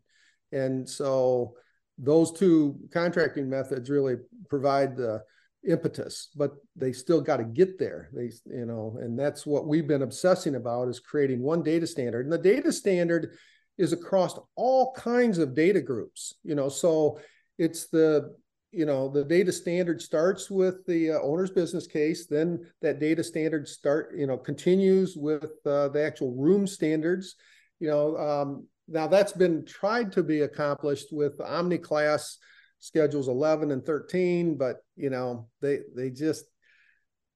And 0.51 0.87
so 0.87 1.55
those 1.97 2.31
two 2.31 2.77
contracting 2.93 3.49
methods 3.49 3.89
really 3.89 4.15
provide 4.49 4.95
the 4.95 5.21
impetus, 5.67 6.29
but 6.35 6.51
they 6.75 6.93
still 6.93 7.21
got 7.21 7.37
to 7.37 7.43
get 7.43 7.79
there. 7.79 8.09
They, 8.13 8.31
you 8.45 8.65
know, 8.65 8.97
and 9.01 9.17
that's 9.17 9.45
what 9.45 9.67
we've 9.67 9.87
been 9.87 10.03
obsessing 10.03 10.55
about 10.55 10.89
is 10.89 10.99
creating 10.99 11.41
one 11.41 11.63
data 11.63 11.87
standard. 11.87 12.25
And 12.25 12.33
the 12.33 12.37
data 12.37 12.71
standard 12.71 13.35
is 13.77 13.91
across 13.91 14.37
all 14.55 14.93
kinds 14.93 15.37
of 15.37 15.55
data 15.55 15.81
groups, 15.81 16.35
you 16.43 16.55
know, 16.55 16.69
so 16.69 17.19
it's 17.57 17.87
the 17.87 18.35
you 18.76 18.86
know 18.86 19.07
the 19.07 19.23
data 19.23 19.53
standard 19.53 20.01
starts 20.01 20.51
with 20.51 20.86
the 20.86 21.11
uh, 21.11 21.19
owner's 21.21 21.49
business 21.49 21.88
case 21.88 22.28
then 22.28 22.59
that 22.82 22.99
data 22.99 23.23
standard 23.23 23.69
start 23.69 24.13
you 24.17 24.28
know 24.28 24.38
continues 24.38 25.15
with 25.15 25.51
uh, 25.65 25.88
the 25.88 26.03
actual 26.05 26.36
room 26.36 26.67
standards. 26.67 27.36
You 27.80 27.89
know 27.89 28.17
um, 28.17 28.67
now 28.89 29.07
that's 29.07 29.32
been 29.32 29.65
tried 29.65 30.11
to 30.11 30.23
be 30.23 30.41
accomplished 30.41 31.07
with 31.11 31.38
OmniClass 31.38 32.36
schedules 32.80 33.30
11 33.30 33.71
and 33.71 33.84
13 33.86 34.57
but 34.57 34.78
you 34.97 35.09
know 35.09 35.47
they 35.61 35.80
they 35.95 36.09
just 36.09 36.43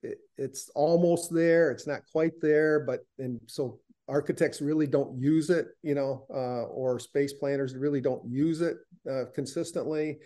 it, 0.04 0.18
it's 0.38 0.70
almost 0.76 1.34
there. 1.34 1.72
It's 1.72 1.88
not 1.88 2.02
quite 2.12 2.34
there 2.42 2.82
but 2.82 3.00
and 3.18 3.40
so 3.48 3.80
architects 4.10 4.60
really 4.60 4.88
don't 4.88 5.22
use 5.22 5.50
it 5.52 5.68
you 5.84 5.96
know 5.96 6.26
uh, 6.34 6.64
or 6.64 7.00
space 7.00 7.32
planners 7.32 7.76
really 7.76 8.02
don't 8.02 8.28
use 8.28 8.60
it 8.60 8.78
uh, 9.10 9.26
consistently 9.36 10.18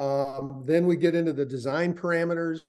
um, 0.00 0.64
then 0.66 0.86
we 0.86 0.96
get 0.96 1.14
into 1.14 1.34
the 1.34 1.44
design 1.44 1.92
parameters 1.92 2.60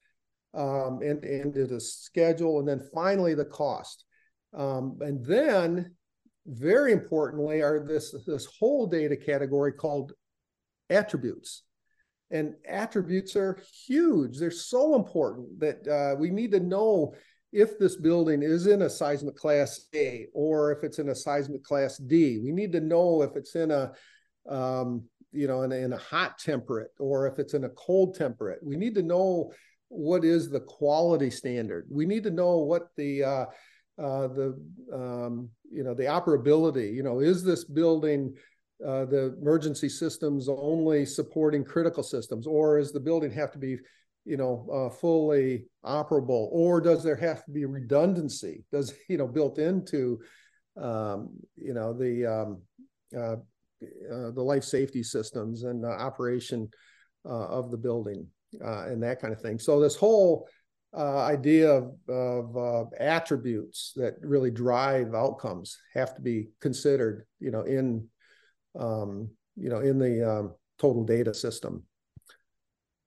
um, 0.54 1.00
and, 1.02 1.24
into 1.24 1.66
the 1.66 1.80
schedule, 1.80 2.60
and 2.60 2.68
then 2.68 2.82
finally 2.94 3.34
the 3.34 3.46
cost. 3.46 4.04
Um, 4.54 4.98
and 5.00 5.26
then, 5.26 5.96
very 6.46 6.92
importantly, 6.92 7.62
are 7.62 7.86
this 7.88 8.14
this 8.28 8.46
whole 8.60 8.86
data 8.86 9.16
category 9.16 9.72
called 9.72 10.12
attributes. 10.90 11.64
And 12.32 12.56
attributes 12.68 13.36
are 13.38 13.62
huge. 13.88 14.38
They're 14.38 14.52
so 14.52 14.96
important 14.96 15.60
that 15.60 15.88
uh, 15.88 16.16
we 16.20 16.30
need 16.30 16.52
to 16.52 16.60
know 16.60 17.14
if 17.54 17.80
this 17.80 17.96
building 17.96 18.44
is 18.44 18.68
in 18.68 18.82
a 18.82 18.90
seismic 18.90 19.36
class 19.36 19.88
A 19.96 20.28
or 20.34 20.72
if 20.72 20.84
it's 20.84 21.00
in 21.00 21.10
a 21.10 21.16
seismic 21.16 21.64
class 21.64 21.98
D. 21.98 22.40
We 22.44 22.52
need 22.52 22.72
to 22.74 22.82
know 22.82 23.22
if 23.22 23.36
it's 23.36 23.56
in 23.56 23.72
a 23.72 23.92
um, 24.50 25.04
you 25.32 25.48
know, 25.48 25.62
in 25.64 25.72
a, 25.72 25.76
in 25.76 25.94
a 25.94 25.98
hot 25.98 26.38
temperate 26.38 26.92
or 27.00 27.28
if 27.28 27.40
it's 27.40 27.54
in 27.54 27.64
a 27.64 27.70
cold 27.70 28.16
temperate. 28.16 28.60
We 28.62 28.76
need 28.76 28.96
to 28.96 29.02
know 29.02 29.52
what 29.92 30.24
is 30.24 30.50
the 30.50 30.62
quality 30.62 31.30
standard. 31.30 31.86
We 31.90 32.06
need 32.06 32.24
to 32.24 32.32
know 32.32 32.60
what 32.60 32.88
the 32.96 33.24
uh, 33.24 33.46
uh, 34.02 34.28
the 34.28 34.60
um, 34.94 35.50
you 35.70 35.84
know 35.84 35.94
the 35.94 36.06
operability. 36.06 36.94
You 36.94 37.04
know, 37.04 37.20
is 37.20 37.44
this 37.44 37.66
building 37.66 38.34
uh, 38.86 39.06
the 39.06 39.36
emergency 39.40 39.90
systems 39.90 40.48
only 40.50 41.06
supporting 41.06 41.64
critical 41.64 42.04
systems, 42.04 42.48
or 42.48 42.80
is 42.80 42.92
the 42.92 43.00
building 43.00 43.32
have 43.32 43.52
to 43.52 43.60
be 43.60 43.78
you 44.26 44.38
know 44.38 44.68
uh, 44.74 44.96
fully 44.96 45.66
operable, 45.86 46.48
or 46.52 46.80
does 46.80 47.04
there 47.04 47.18
have 47.18 47.44
to 47.46 47.52
be 47.52 47.66
redundancy? 47.66 48.64
Does 48.72 48.94
you 49.10 49.18
know 49.18 49.28
built 49.28 49.60
into 49.60 50.20
um, 50.82 51.32
you 51.58 51.74
know 51.74 51.94
the 51.94 52.26
um, 52.26 53.42
uh, 53.82 54.32
the 54.32 54.42
life 54.42 54.64
safety 54.64 55.04
systems 55.04 55.64
and 55.64 55.86
operation 55.86 56.70
uh, 57.26 57.48
of 57.48 57.72
the 57.72 57.78
building 57.78 58.28
uh, 58.64 58.86
and 58.86 59.02
that 59.04 59.22
kind 59.22 59.34
of 59.34 59.42
thing. 59.42 59.60
So 59.60 59.80
this 59.80 59.96
whole 59.96 60.48
idea 60.94 61.72
of, 61.72 61.94
of 62.10 62.94
attributes 63.00 63.94
that 63.96 64.16
really 64.22 64.52
drive 64.52 65.14
outcomes 65.16 65.78
have 65.94 66.14
to 66.16 66.22
be 66.22 66.50
considered, 66.60 67.26
you 67.40 67.50
know, 67.52 67.62
in 67.62 68.08
um, 68.78 69.30
you 69.56 69.70
know 69.70 69.80
in 69.80 70.00
the 70.00 70.30
um, 70.30 70.56
total 70.80 71.04
data 71.04 71.34
system. 71.34 71.84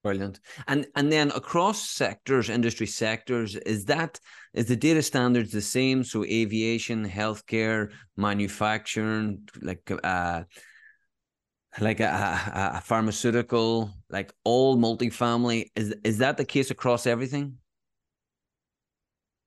Brilliant. 0.05 0.41
And 0.69 0.87
and 0.97 1.11
then 1.11 1.31
across 1.31 1.89
sectors, 1.89 2.51
industry 2.51 2.87
sectors, 2.87 3.57
is 3.57 3.87
that 3.87 4.21
is 4.53 4.67
the 4.67 4.77
data 4.77 5.01
standards 5.01 5.51
the 5.51 5.63
same? 5.63 6.05
So 6.05 6.25
aviation, 6.25 7.09
healthcare, 7.09 7.91
manufacturing, 8.15 9.49
like 9.63 9.91
uh 10.05 10.43
like 11.81 12.01
a, 12.01 12.73
a, 12.77 12.81
pharmaceutical, 12.83 13.91
like 14.11 14.31
all 14.45 14.77
multifamily. 14.77 15.71
Is 15.75 15.95
is 16.05 16.19
that 16.19 16.37
the 16.37 16.45
case 16.45 16.71
across 16.71 17.07
everything? 17.07 17.57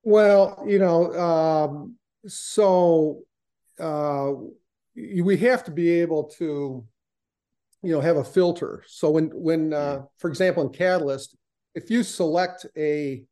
Well, 0.02 0.64
you 0.66 0.80
know, 0.80 1.12
um, 1.14 1.94
so 2.26 3.22
uh, 3.78 4.32
we 4.96 5.36
have 5.36 5.62
to 5.64 5.70
be 5.70 6.00
able 6.00 6.24
to 6.38 6.84
you 7.82 7.92
know 7.92 8.00
have 8.00 8.16
a 8.16 8.24
filter. 8.24 8.82
So 8.86 9.10
when 9.10 9.30
when 9.34 9.72
uh, 9.72 10.02
for 10.18 10.28
example 10.28 10.62
in 10.64 10.72
catalyst 10.72 11.36
if 11.74 11.90
you 11.90 12.02
select 12.02 12.66
a 12.76 13.24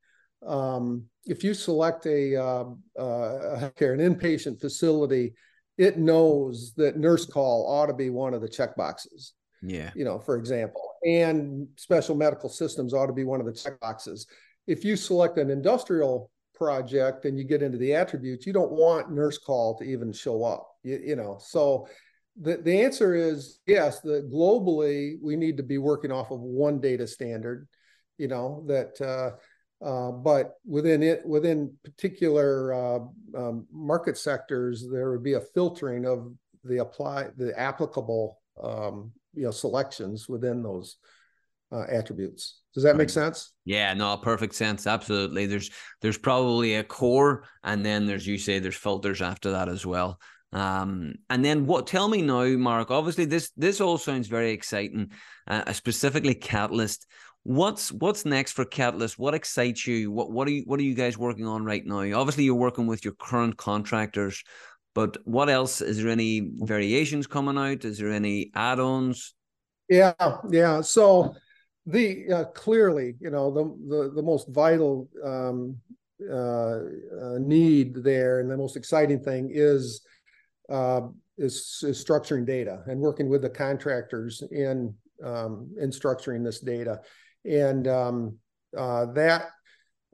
um, 0.47 1.05
if 1.25 1.43
you 1.43 1.55
select 1.55 2.07
a, 2.07 2.37
uh, 2.37 2.65
uh, 2.97 3.71
care 3.71 3.95
an 3.95 4.01
inpatient 4.01 4.61
facility 4.61 5.35
it 5.77 5.99
knows 5.99 6.73
that 6.77 6.97
nurse 6.97 7.27
call 7.27 7.67
ought 7.69 7.87
to 7.87 7.95
be 7.95 8.11
one 8.11 8.33
of 8.33 8.41
the 8.41 8.49
check 8.49 8.77
boxes 8.77 9.35
yeah. 9.63 9.91
you 9.95 10.05
know 10.05 10.19
for 10.19 10.37
example 10.37 10.93
and 11.05 11.67
special 11.77 12.15
medical 12.15 12.49
systems 12.49 12.95
ought 12.95 13.07
to 13.07 13.13
be 13.13 13.25
one 13.25 13.41
of 13.41 13.47
the 13.47 13.53
check 13.53 13.79
boxes. 13.81 14.27
If 14.67 14.85
you 14.85 14.97
select 14.97 15.39
an 15.39 15.51
industrial 15.51 16.31
project 16.55 17.25
and 17.25 17.39
you 17.39 17.45
get 17.45 17.63
into 17.63 17.77
the 17.77 17.95
attributes 17.95 18.47
you 18.47 18.53
don't 18.53 18.73
want 18.73 19.11
nurse 19.11 19.37
call 19.37 19.77
to 19.77 19.85
even 19.85 20.11
show 20.11 20.43
up 20.43 20.67
you, 20.83 20.99
you 21.05 21.15
know 21.15 21.37
so 21.39 21.87
the, 22.41 22.59
the 22.59 22.83
answer 22.83 23.15
is 23.15 23.61
yes 23.67 24.01
that 24.01 24.31
globally 24.31 25.17
we 25.23 25.37
need 25.37 25.57
to 25.57 25.63
be 25.63 25.79
working 25.79 26.13
off 26.13 26.31
of 26.31 26.41
one 26.41 26.81
data 26.81 27.07
standard 27.07 27.67
you 28.19 28.29
know 28.29 28.65
that 28.67 29.01
uh, 29.01 29.31
uh, 29.85 30.11
but 30.11 30.55
within 30.67 31.03
it 31.03 31.27
within 31.27 31.73
particular 31.85 32.73
uh, 32.73 32.99
um, 33.37 33.67
market 33.73 34.17
sectors 34.17 34.87
there 34.91 35.11
would 35.11 35.23
be 35.23 35.35
a 35.35 35.41
filtering 35.41 36.07
of 36.07 36.33
the 36.65 36.79
apply 36.79 37.29
the 37.37 37.59
applicable 37.59 38.41
um, 38.63 39.13
you 39.35 39.45
know 39.45 39.51
selections 39.51 40.29
within 40.29 40.63
those 40.63 40.97
uh, 41.73 41.85
attributes. 41.91 42.61
Does 42.75 42.85
that 42.85 42.97
make 42.97 43.11
sense? 43.11 43.53
Yeah 43.65 43.93
no 43.95 44.17
perfect 44.17 44.55
sense. 44.55 44.87
Absolutely. 44.87 45.47
There's 45.47 45.71
there's 46.01 46.19
probably 46.19 46.77
a 46.77 46.85
core 46.85 47.45
and 47.65 47.85
then 47.85 48.07
there's 48.07 48.27
you 48.27 48.39
say 48.39 48.59
there's 48.59 48.77
filters 48.77 49.23
after 49.23 49.53
that 49.53 49.69
as 49.69 49.85
well 49.85 50.19
um, 50.57 51.17
and 51.29 51.45
then 51.45 51.67
what? 51.67 51.87
Tell 51.87 52.09
me 52.09 52.23
now, 52.23 52.47
Mark. 52.57 52.91
Obviously, 52.91 53.27
this 53.27 53.51
this 53.59 53.79
all 53.79 53.99
sounds 53.99 54.27
very 54.27 54.53
exciting. 54.53 55.11
Uh, 55.47 55.71
specifically, 55.75 56.35
Catalyst. 56.35 57.07
What's 57.43 57.93
what's 57.93 58.25
next 58.25 58.53
for 58.53 58.65
Catalyst? 58.65 59.19
What 59.19 59.35
excites 59.35 59.87
you? 59.87 60.11
What 60.11 60.33
what 60.33 60.49
are 60.49 60.53
you 60.53 60.63
what 60.65 60.81
are 60.81 60.85
you 60.85 60.95
guys 60.95 61.19
working 61.19 61.47
on 61.47 61.67
right 61.67 61.85
now? 61.85 62.19
Obviously, 62.19 62.45
you're 62.45 62.55
working 62.55 62.87
with 62.87 63.05
your 63.05 63.13
current 63.15 63.59
contractors, 63.59 64.43
but 64.95 65.19
what 65.27 65.51
else? 65.51 65.83
Is 65.83 66.03
there 66.03 66.11
any 66.11 66.51
variations 66.55 67.27
coming 67.27 67.59
out? 67.59 67.85
Is 67.85 67.99
there 67.99 68.11
any 68.11 68.51
add-ons? 68.55 69.35
Yeah, 69.91 70.15
yeah. 70.49 70.81
So 70.81 71.35
the 71.85 72.33
uh, 72.33 72.45
clearly, 72.47 73.17
you 73.21 73.29
know, 73.29 73.51
the 73.51 73.65
the 73.95 74.11
the 74.15 74.23
most 74.23 74.49
vital 74.49 75.07
um, 75.23 75.77
uh, 76.33 76.79
uh, 77.21 77.39
need 77.41 77.97
there, 77.97 78.41
and 78.41 78.51
the 78.51 78.57
most 78.57 78.75
exciting 78.75 79.21
thing 79.21 79.51
is 79.53 80.01
uh, 80.69 81.03
is, 81.39 81.83
is, 81.87 82.03
structuring 82.05 82.47
data 82.47 82.83
and 82.87 82.99
working 83.01 83.29
with 83.29 83.43
the 83.43 83.51
contractors 83.51 84.43
in 84.51 84.95
um, 85.25 85.71
in 85.81 85.91
structuring 85.91 86.45
this 86.45 86.61
data, 86.61 87.01
and 87.45 87.89
um, 87.89 88.39
uh, 88.77 89.07
that. 89.13 89.49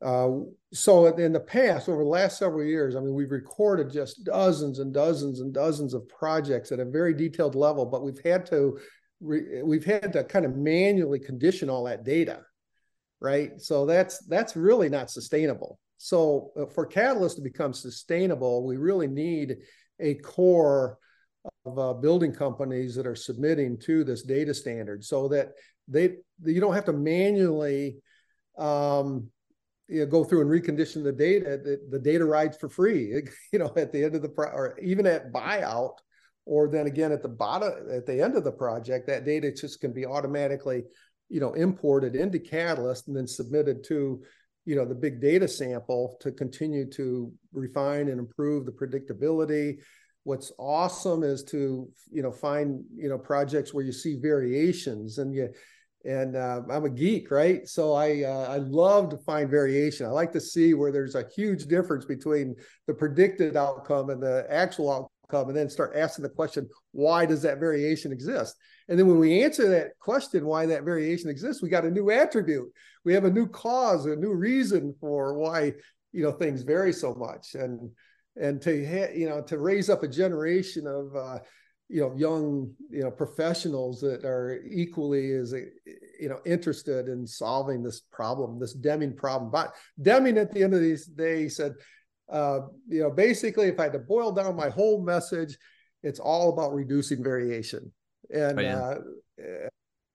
Uh, 0.00 0.40
so 0.72 1.07
in 1.07 1.32
the 1.32 1.40
past, 1.40 1.88
over 1.88 2.03
the 2.03 2.09
last 2.09 2.36
several 2.36 2.64
years, 2.64 2.96
I 2.96 3.00
mean, 3.00 3.14
we've 3.14 3.30
recorded 3.30 3.92
just 3.92 4.24
dozens 4.24 4.80
and 4.80 4.92
dozens 4.92 5.38
and 5.40 5.55
dozens 5.55 5.94
of 5.94 6.09
projects 6.09 6.72
at 6.72 6.80
a 6.80 6.84
very 6.84 7.14
detailed 7.14 7.55
level, 7.55 7.86
but 7.86 8.03
we've 8.03 8.20
had 8.24 8.44
to 8.46 8.78
re- 9.20 9.62
we've 9.62 9.84
had 9.84 10.12
to 10.12 10.24
kind 10.24 10.44
of 10.44 10.57
manually 10.57 11.20
condition 11.20 11.70
all 11.70 11.84
that 11.84 12.05
data, 12.05 12.40
right? 13.20 13.61
So 13.61 13.86
that's 13.86 14.18
that's 14.26 14.57
really 14.57 14.88
not 14.88 15.11
sustainable. 15.11 15.78
So 15.98 16.50
uh, 16.61 16.66
for 16.66 16.84
Catalyst 16.84 17.36
to 17.36 17.42
become 17.42 17.72
sustainable, 17.72 18.66
we 18.66 18.76
really 18.76 19.07
need 19.07 19.59
a 20.01 20.14
core 20.14 20.99
of 21.64 21.78
uh, 21.78 21.93
building 21.95 22.32
companies 22.32 22.95
that 22.95 23.07
are 23.07 23.16
submitting 23.16 23.78
to 23.78 24.05
this 24.05 24.22
data 24.22 24.55
standard 24.55 25.05
so 25.05 25.28
that 25.28 25.53
they 25.88 26.16
you 26.45 26.61
don't 26.61 26.74
have 26.74 26.84
to 26.84 26.93
manually 26.93 27.97
um, 28.59 29.28
you 29.88 30.01
know, 30.01 30.07
go 30.07 30.24
through 30.24 30.40
and 30.40 30.51
recondition 30.51 31.03
the 31.03 31.12
data. 31.12 31.59
The, 31.62 31.80
the 31.90 31.99
data 31.99 32.24
rides 32.24 32.57
for 32.57 32.68
free 32.68 33.22
you 33.53 33.59
know 33.59 33.72
at 33.76 33.93
the 33.93 34.05
end 34.05 34.14
of 34.14 34.22
the 34.22 34.28
pro- 34.28 34.51
or 34.51 34.78
even 34.80 35.07
at 35.07 35.32
buyout 35.32 35.97
or 36.45 36.68
then 36.68 36.86
again 36.86 37.12
at 37.12 37.22
the 37.22 37.28
bottom 37.28 37.72
at 37.90 38.07
the 38.07 38.22
end 38.22 38.36
of 38.36 38.45
the 38.45 38.53
project 38.53 39.07
that 39.07 39.24
data 39.24 39.53
just 39.53 39.80
can 39.80 39.93
be 39.93 40.07
automatically 40.07 40.84
you 41.32 41.40
know, 41.40 41.55
imported 41.55 42.14
into 42.14 42.38
Catalyst 42.38 43.09
and 43.09 43.16
then 43.16 43.26
submitted 43.26 43.82
to, 43.84 44.22
you 44.64 44.76
know, 44.76 44.84
the 44.84 44.94
big 44.94 45.20
data 45.20 45.48
sample 45.48 46.16
to 46.20 46.30
continue 46.30 46.88
to 46.90 47.32
refine 47.52 48.08
and 48.08 48.18
improve 48.18 48.64
the 48.64 48.72
predictability. 48.72 49.78
What's 50.24 50.52
awesome 50.58 51.24
is 51.24 51.42
to, 51.44 51.88
you 52.12 52.22
know, 52.22 52.30
find, 52.30 52.84
you 52.94 53.08
know, 53.08 53.18
projects 53.18 53.74
where 53.74 53.84
you 53.84 53.92
see 53.92 54.16
variations 54.20 55.18
and 55.18 55.34
you, 55.34 55.48
and 56.04 56.36
uh, 56.36 56.62
I'm 56.70 56.84
a 56.84 56.90
geek, 56.90 57.30
right? 57.30 57.66
So 57.68 57.92
I 57.92 58.22
uh, 58.22 58.46
I 58.48 58.56
love 58.56 59.08
to 59.10 59.18
find 59.18 59.48
variation. 59.48 60.06
I 60.06 60.10
like 60.10 60.32
to 60.32 60.40
see 60.40 60.74
where 60.74 60.92
there's 60.92 61.14
a 61.14 61.28
huge 61.34 61.66
difference 61.66 62.04
between 62.04 62.54
the 62.86 62.94
predicted 62.94 63.56
outcome 63.56 64.10
and 64.10 64.22
the 64.22 64.46
actual 64.48 65.08
outcome, 65.32 65.48
and 65.48 65.56
then 65.56 65.70
start 65.70 65.92
asking 65.96 66.24
the 66.24 66.28
question, 66.28 66.68
why 66.93 67.26
does 67.26 67.43
that 67.43 67.59
variation 67.59 68.12
exist? 68.12 68.57
And 68.88 68.99
then 68.99 69.07
when 69.07 69.18
we 69.18 69.43
answer 69.43 69.68
that 69.70 69.99
question, 69.99 70.47
why 70.47 70.66
that 70.66 70.84
variation 70.84 71.30
exists, 71.30 71.62
we 71.62 71.68
got 71.68 71.84
a 71.84 71.90
new 71.90 72.11
attribute. 72.11 72.70
We 73.05 73.14
have 73.14 73.24
a 73.24 73.30
new 73.30 73.47
cause, 73.47 74.07
a 74.07 74.16
new 74.16 74.34
reason 74.34 74.95
for 75.01 75.34
why 75.34 75.74
you 76.12 76.22
know 76.22 76.32
things 76.32 76.62
vary 76.62 76.93
so 76.93 77.14
much, 77.14 77.55
and 77.55 77.90
and 78.36 78.61
to 78.62 78.74
you 79.16 79.28
know 79.28 79.43
to 79.43 79.59
raise 79.59 79.88
up 79.88 80.03
a 80.03 80.09
generation 80.09 80.86
of 80.86 81.16
uh, 81.16 81.38
you 81.88 82.01
know 82.01 82.14
young 82.16 82.72
you 82.90 83.03
know 83.03 83.11
professionals 83.11 84.01
that 84.01 84.24
are 84.24 84.62
equally 84.70 85.32
as 85.32 85.53
you 85.53 86.28
know 86.28 86.38
interested 86.47 87.09
in 87.09 87.26
solving 87.26 87.82
this 87.82 88.01
problem 88.11 88.59
this 88.59 88.72
deming 88.72 89.14
problem 89.14 89.51
but 89.51 89.74
deming 90.01 90.38
at 90.38 90.53
the 90.53 90.62
end 90.62 90.72
of 90.72 90.80
these 90.80 91.05
day 91.05 91.49
said 91.49 91.74
uh, 92.30 92.61
you 92.88 93.03
know 93.03 93.11
basically 93.11 93.66
if 93.66 93.78
i 93.78 93.84
had 93.84 93.93
to 93.93 93.99
boil 93.99 94.32
down 94.32 94.57
my 94.57 94.70
whole 94.70 95.05
message 95.05 95.59
it's 96.03 96.20
all 96.20 96.53
about 96.53 96.74
reducing 96.74 97.22
variation 97.22 97.92
and 98.30 98.59
oh, 98.59 98.62
yeah. 98.62 98.94
Uh, 99.38 99.68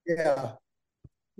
yeah 0.06 0.52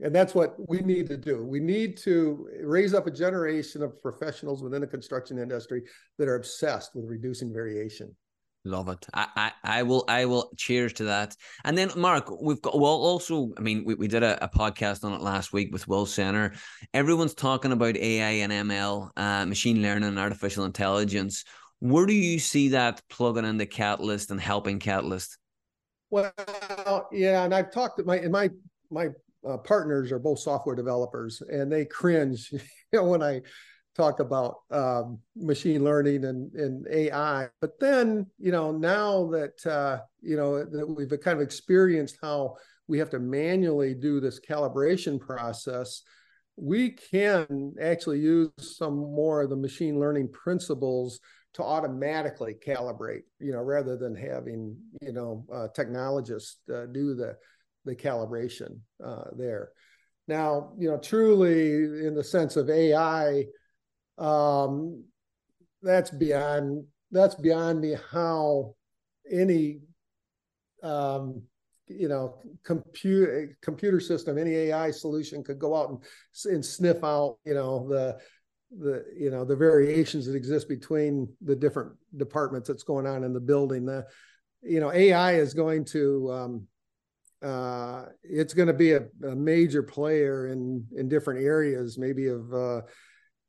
and 0.01 0.15
that's 0.15 0.35
what 0.35 0.55
we 0.69 0.79
need 0.81 1.09
to 1.09 1.17
do 1.17 1.45
we 1.45 1.61
need 1.61 1.97
to 1.97 2.49
raise 2.63 2.95
up 2.95 3.07
a 3.07 3.11
generation 3.11 3.83
of 3.83 4.01
professionals 4.01 4.63
within 4.63 4.81
the 4.81 4.87
construction 4.87 5.39
industry 5.39 5.83
that 6.19 6.29
are 6.29 6.37
obsessed 6.37 6.95
with 6.95 7.05
reducing 7.07 7.53
variation 7.53 8.15
Love 8.65 8.89
it. 8.89 9.07
I, 9.15 9.29
I, 9.37 9.53
I 9.79 9.83
will 9.83 10.05
I 10.09 10.27
will 10.27 10.51
cheers 10.57 10.93
to 10.95 11.05
that. 11.05 11.35
And 11.65 11.79
then 11.79 11.91
Mark, 11.97 12.29
we've 12.43 12.61
got 12.61 12.79
well 12.79 12.93
also, 12.93 13.51
I 13.57 13.61
mean, 13.61 13.85
we, 13.85 13.95
we 13.95 14.09
did 14.09 14.23
a, 14.23 14.45
a 14.45 14.49
podcast 14.49 15.05
on 15.05 15.13
it 15.13 15.21
last 15.21 15.53
week 15.53 15.73
with 15.73 15.87
Will 15.87 16.07
Center. 16.07 16.53
Everyone's 16.93 17.35
talking 17.35 17.73
about 17.73 17.97
AI 17.97 18.31
and 18.31 18.53
ML, 18.53 19.11
uh, 19.17 19.47
machine 19.47 19.81
learning 19.81 20.09
and 20.09 20.19
artificial 20.19 20.65
intelligence. 20.65 21.45
Where 21.81 22.07
do 22.07 22.13
you 22.13 22.39
see 22.39 22.69
that 22.69 23.03
plugging 23.09 23.45
in 23.45 23.57
the 23.57 23.67
catalyst 23.67 24.31
and 24.31 24.41
helping 24.41 24.79
catalyst? 24.79 25.39
Well, 26.11 26.33
yeah, 27.13 27.45
and 27.45 27.55
I've 27.55 27.71
talked 27.71 27.99
to 27.99 28.05
my 28.05 28.21
my 28.23 28.51
my 28.91 29.11
uh, 29.49 29.59
partners 29.59 30.11
are 30.11 30.19
both 30.19 30.41
software 30.41 30.75
developers, 30.75 31.43
and 31.43 31.71
they 31.71 31.85
cringe, 31.85 32.49
you 32.53 32.61
know, 32.93 33.05
when 33.05 33.23
I 33.23 33.43
talk 33.95 34.21
about 34.21 34.61
um, 34.71 35.19
machine 35.37 35.83
learning 35.85 36.25
and, 36.25 36.53
and 36.55 36.87
AI. 36.89 37.49
But 37.61 37.79
then, 37.81 38.27
you 38.39 38.53
know, 38.53 38.71
now 38.71 39.27
that 39.33 39.67
uh, 39.67 40.01
you 40.21 40.37
know 40.37 40.65
that 40.65 40.89
we've 40.89 41.11
kind 41.21 41.37
of 41.37 41.43
experienced 41.43 42.19
how 42.23 42.57
we 42.87 42.99
have 42.99 43.11
to 43.11 43.19
manually 43.19 43.95
do 43.95 44.21
this 44.21 44.41
calibration 44.41 45.21
process, 45.21 46.03
we 46.57 46.91
can 46.91 47.75
actually 47.81 48.21
use 48.21 48.51
some 48.59 48.97
more 48.97 49.43
of 49.43 49.51
the 49.51 49.57
machine 49.57 50.01
learning 50.01 50.31
principles 50.33 51.21
to 51.59 51.65
automatically 51.65 52.55
calibrate. 52.55 53.25
You 53.41 53.53
know, 53.53 53.63
rather 53.63 53.97
than 53.97 54.15
having 54.15 54.77
you 55.03 55.13
know 55.13 55.45
uh, 55.53 55.69
technologists 55.75 56.59
uh, 56.73 56.87
do 56.87 57.15
the 57.15 57.37
the 57.85 57.95
calibration 57.95 58.79
uh, 59.05 59.25
there. 59.37 59.71
Now, 60.27 60.73
you 60.79 60.91
know, 60.91 60.99
truly 60.99 62.07
in 62.07 62.15
the 62.15 62.25
sense 62.25 62.57
of 62.57 62.69
AI, 62.69 63.45
um, 64.19 65.05
that's 65.83 66.11
beyond 66.11 66.85
that's 67.11 67.35
beyond 67.35 67.81
me 67.81 67.97
how 68.11 68.75
any 69.31 69.81
um, 70.83 71.43
you 71.89 72.09
know 72.09 72.41
computer 72.65 73.57
computer 73.63 73.99
system 73.99 74.37
any 74.37 74.55
ai 74.55 74.91
solution 74.91 75.43
could 75.43 75.59
go 75.59 75.75
out 75.75 75.89
and, 75.89 75.99
and 76.53 76.65
sniff 76.65 77.03
out 77.03 77.39
you 77.47 77.55
know 77.55 77.89
the 77.89 78.19
the 78.71 79.05
you 79.17 79.31
know 79.31 79.45
the 79.45 79.57
variations 79.57 80.27
that 80.27 80.37
exist 80.37 80.69
between 80.69 81.29
the 81.41 81.57
different 81.57 81.93
departments 82.17 82.69
that's 82.69 82.83
going 82.83 83.07
on 83.07 83.25
in 83.25 83.33
the 83.33 83.41
building 83.41 83.87
the 83.87 84.05
you 84.63 84.79
know 84.79 84.93
ai 84.93 85.35
is 85.35 85.55
going 85.55 85.85
to 85.85 86.31
um, 86.33 86.67
uh, 87.41 88.07
it's 88.25 88.53
going 88.53 88.67
to 88.67 88.75
be 88.75 88.93
a, 88.93 89.07
a, 89.25 89.35
major 89.35 89.83
player 89.83 90.49
in 90.49 90.85
in 90.97 91.09
different 91.09 91.43
areas 91.43 91.97
maybe 91.97 92.27
of 92.27 92.53
uh, 92.53 92.81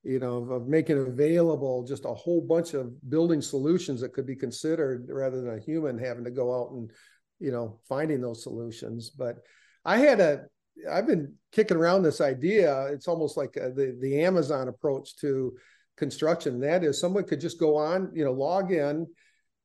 you 0.04 0.20
know, 0.20 0.38
of, 0.38 0.50
of, 0.50 0.68
making 0.68 0.98
available 0.98 1.84
just 1.84 2.06
a 2.06 2.14
whole 2.14 2.42
bunch 2.42 2.74
of 2.74 2.90
building 3.10 3.42
solutions 3.42 4.00
that 4.02 4.14
could 4.14 4.26
be 4.26 4.36
considered 4.36 5.08
rather 5.10 5.42
than 5.42 5.58
a 5.58 5.60
human 5.60 5.98
having 5.98 6.24
to 6.24 6.32
go 6.32 6.58
out 6.58 6.72
and, 6.72 6.92
you 7.40 7.52
know, 7.52 7.80
finding 7.88 8.22
those 8.22 8.44
solutions. 8.44 9.10
But 9.10 9.40
I 9.84 9.98
had 9.98 10.20
a, 10.20 10.46
I've 10.90 11.08
been 11.08 11.34
kicking 11.52 11.78
around 11.78 12.04
this 12.04 12.22
idea. 12.22 12.88
It's 12.88 13.08
almost 13.08 13.38
like 13.38 13.56
a, 13.56 13.72
the 13.72 13.98
the 14.00 14.24
Amazon 14.24 14.68
approach 14.68 15.16
to 15.18 15.56
construction. 15.98 16.60
That 16.60 16.84
is, 16.84 17.00
someone 17.00 17.26
could 17.26 17.42
just 17.42 17.60
go 17.60 17.76
on, 17.76 18.12
you 18.14 18.24
know, 18.24 18.32
log 18.32 18.72
in 18.72 19.08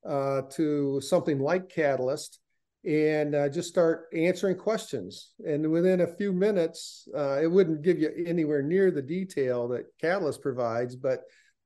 uh, 0.09 0.43
to 0.53 1.01
something 1.01 1.39
like 1.39 1.69
Catalyst 1.69 2.41
and 2.85 3.35
uh, 3.35 3.49
just 3.49 3.69
start 3.69 4.07
answering 4.15 4.57
questions. 4.57 5.33
And 5.47 5.71
within 5.71 6.03
a 6.03 6.17
few 6.17 6.33
minutes, 6.33 7.09
uh, 7.17 7.41
it 7.41 7.47
wouldn't 7.47 7.83
give 7.83 7.99
you 7.99 8.11
anywhere 8.27 8.62
near 8.62 8.91
the 8.91 9.03
detail 9.03 9.69
that 9.69 9.87
Catalyst 10.01 10.43
provides, 10.43 10.95
but 10.95 11.21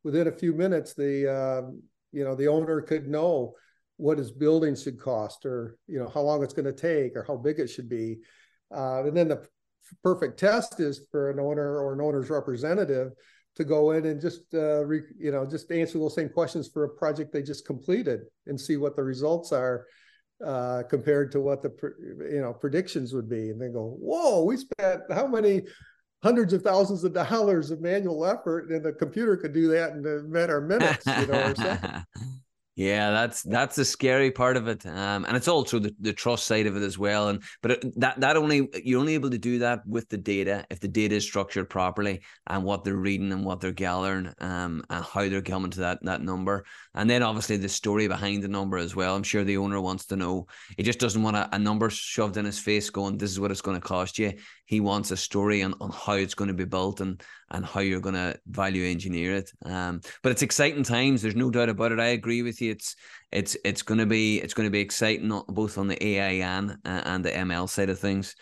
within 0.04 0.28
a 0.28 0.32
few 0.32 0.52
minutes, 0.52 0.94
the 0.94 1.30
uh, 1.30 1.70
you 2.12 2.24
know 2.24 2.34
the 2.34 2.48
owner 2.48 2.80
could 2.80 3.08
know 3.08 3.54
what 3.96 4.18
his 4.18 4.30
building 4.30 4.76
should 4.76 5.00
cost, 5.00 5.44
or 5.44 5.76
you 5.88 5.98
know 5.98 6.08
how 6.08 6.20
long 6.20 6.42
it's 6.42 6.54
going 6.54 6.64
to 6.64 6.72
take, 6.72 7.16
or 7.16 7.24
how 7.24 7.36
big 7.36 7.58
it 7.58 7.68
should 7.68 7.88
be. 7.88 8.18
Uh, 8.74 9.04
and 9.04 9.16
then 9.16 9.28
the 9.28 9.46
perfect 10.02 10.38
test 10.38 10.80
is 10.80 11.06
for 11.10 11.30
an 11.30 11.40
owner 11.40 11.78
or 11.78 11.94
an 11.94 12.00
owner's 12.00 12.30
representative 12.30 13.12
to 13.56 13.64
go 13.64 13.92
in 13.92 14.06
and 14.06 14.20
just 14.20 14.42
uh, 14.54 14.84
re, 14.84 15.00
you 15.18 15.32
know 15.32 15.44
just 15.46 15.70
answer 15.72 15.98
those 15.98 16.14
same 16.14 16.28
questions 16.28 16.68
for 16.68 16.84
a 16.84 16.88
project 16.88 17.32
they 17.32 17.42
just 17.42 17.66
completed 17.66 18.20
and 18.46 18.60
see 18.60 18.76
what 18.76 18.94
the 18.94 19.02
results 19.02 19.50
are 19.50 19.86
uh, 20.44 20.82
compared 20.88 21.32
to 21.32 21.40
what 21.40 21.62
the 21.62 21.72
you 22.30 22.40
know 22.40 22.52
predictions 22.52 23.12
would 23.12 23.28
be, 23.28 23.50
and 23.50 23.60
they 23.60 23.68
go, 23.68 23.96
"Whoa, 24.00 24.44
we 24.44 24.56
spent 24.56 25.02
how 25.10 25.26
many 25.26 25.62
hundreds 26.22 26.52
of 26.52 26.62
thousands 26.62 27.04
of 27.04 27.12
dollars 27.12 27.70
of 27.70 27.80
manual 27.80 28.24
effort, 28.24 28.70
and 28.70 28.84
the 28.84 28.92
computer 28.92 29.36
could 29.36 29.52
do 29.52 29.68
that 29.68 29.92
in 29.92 30.06
a 30.06 30.22
matter 30.28 30.58
of 30.58 30.64
minutes, 30.64 31.06
you 31.06 31.26
know, 31.26 31.50
or 31.50 31.54
something." 31.54 32.04
Yeah, 32.78 33.10
that's 33.10 33.42
that's 33.42 33.74
the 33.74 33.84
scary 33.84 34.30
part 34.30 34.56
of 34.56 34.68
it, 34.68 34.86
um, 34.86 35.24
and 35.24 35.36
it's 35.36 35.48
also 35.48 35.80
the, 35.80 35.92
the 35.98 36.12
trust 36.12 36.46
side 36.46 36.68
of 36.68 36.76
it 36.76 36.82
as 36.84 36.96
well. 36.96 37.26
And 37.28 37.42
but 37.60 37.72
it, 37.72 38.00
that 38.00 38.20
that 38.20 38.36
only 38.36 38.68
you're 38.84 39.00
only 39.00 39.14
able 39.14 39.30
to 39.30 39.38
do 39.38 39.58
that 39.58 39.84
with 39.84 40.08
the 40.08 40.16
data 40.16 40.64
if 40.70 40.78
the 40.78 40.86
data 40.86 41.16
is 41.16 41.24
structured 41.24 41.68
properly 41.68 42.20
and 42.46 42.62
what 42.62 42.84
they're 42.84 42.94
reading 42.94 43.32
and 43.32 43.44
what 43.44 43.58
they're 43.58 43.72
gathering, 43.72 44.32
um, 44.38 44.84
and 44.90 45.04
how 45.04 45.28
they're 45.28 45.42
coming 45.42 45.72
to 45.72 45.80
that 45.80 45.98
that 46.04 46.22
number, 46.22 46.64
and 46.94 47.10
then 47.10 47.24
obviously 47.24 47.56
the 47.56 47.68
story 47.68 48.06
behind 48.06 48.44
the 48.44 48.48
number 48.48 48.76
as 48.76 48.94
well. 48.94 49.16
I'm 49.16 49.24
sure 49.24 49.42
the 49.42 49.56
owner 49.56 49.80
wants 49.80 50.06
to 50.06 50.16
know. 50.16 50.46
He 50.76 50.84
just 50.84 51.00
doesn't 51.00 51.24
want 51.24 51.36
a, 51.36 51.48
a 51.52 51.58
number 51.58 51.90
shoved 51.90 52.36
in 52.36 52.44
his 52.44 52.60
face, 52.60 52.90
going, 52.90 53.18
"This 53.18 53.32
is 53.32 53.40
what 53.40 53.50
it's 53.50 53.60
going 53.60 53.80
to 53.80 53.84
cost 53.84 54.20
you." 54.20 54.34
He 54.68 54.80
wants 54.80 55.10
a 55.10 55.16
story 55.16 55.62
on, 55.62 55.72
on 55.80 55.90
how 55.90 56.12
it's 56.12 56.34
going 56.34 56.48
to 56.48 56.54
be 56.54 56.66
built 56.66 57.00
and 57.00 57.22
and 57.50 57.64
how 57.64 57.80
you're 57.80 58.02
going 58.02 58.14
to 58.14 58.38
value 58.46 58.84
engineer 58.84 59.36
it. 59.36 59.50
Um, 59.64 60.02
but 60.22 60.30
it's 60.30 60.42
exciting 60.42 60.82
times. 60.82 61.22
There's 61.22 61.34
no 61.34 61.50
doubt 61.50 61.70
about 61.70 61.90
it. 61.92 61.98
I 61.98 62.08
agree 62.08 62.42
with 62.42 62.60
you. 62.60 62.72
It's 62.72 62.94
it's 63.32 63.56
it's 63.64 63.80
going 63.80 63.96
to 63.96 64.04
be 64.04 64.42
it's 64.42 64.52
going 64.52 64.66
to 64.66 64.70
be 64.70 64.80
exciting 64.80 65.32
both 65.48 65.78
on 65.78 65.88
the 65.88 66.06
AI 66.06 66.46
and 66.46 66.72
uh, 66.84 67.02
and 67.06 67.24
the 67.24 67.30
ML 67.30 67.66
side 67.66 67.88
of 67.88 67.98
things. 67.98 68.36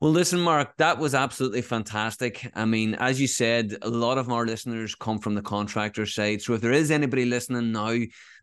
Well, 0.00 0.10
listen, 0.10 0.40
Mark, 0.40 0.76
that 0.78 0.98
was 0.98 1.14
absolutely 1.14 1.62
fantastic. 1.62 2.50
I 2.56 2.64
mean, 2.64 2.94
as 2.94 3.20
you 3.20 3.28
said, 3.28 3.76
a 3.82 3.88
lot 3.88 4.18
of 4.18 4.30
our 4.30 4.44
listeners 4.44 4.96
come 4.96 5.18
from 5.20 5.36
the 5.36 5.42
contractor 5.42 6.06
side. 6.06 6.42
So 6.42 6.54
if 6.54 6.60
there 6.60 6.72
is 6.72 6.90
anybody 6.90 7.26
listening 7.26 7.70
now, 7.70 7.96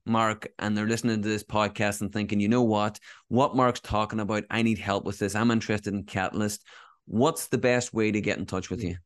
Mark, 0.05 0.47
and 0.59 0.77
they're 0.77 0.87
listening 0.87 1.21
to 1.21 1.27
this 1.27 1.43
podcast 1.43 2.01
and 2.01 2.11
thinking, 2.11 2.39
you 2.39 2.47
know 2.47 2.63
what, 2.63 2.99
what 3.27 3.55
Mark's 3.55 3.79
talking 3.81 4.19
about, 4.19 4.43
I 4.49 4.61
need 4.61 4.79
help 4.79 5.03
with 5.03 5.19
this. 5.19 5.35
I'm 5.35 5.51
interested 5.51 5.93
in 5.93 6.03
Catalyst. 6.03 6.63
What's 7.05 7.47
the 7.47 7.57
best 7.57 7.93
way 7.93 8.11
to 8.11 8.21
get 8.21 8.37
in 8.37 8.45
touch 8.45 8.69
with 8.69 8.83
you? 8.83 8.97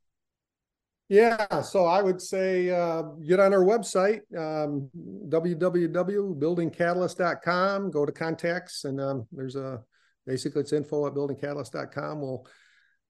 Yeah, 1.10 1.62
so 1.62 1.86
I 1.86 2.02
would 2.04 2.22
say 2.22 2.70
uh, 2.70 3.02
get 3.28 3.40
on 3.40 3.52
our 3.52 3.64
website, 3.64 4.20
um, 4.38 4.92
www.buildingcatalyst.com, 5.28 7.92
go 7.92 8.06
to 8.06 8.12
contacts, 8.12 8.86
and 8.86 9.02
um, 9.02 9.26
there's 9.32 9.56
a 9.56 9.82
basically 10.28 10.62
it's 10.62 10.72
info 10.72 11.08
at 11.08 11.16
buildingcatalyst.com. 11.16 12.22
We'll 12.22 12.46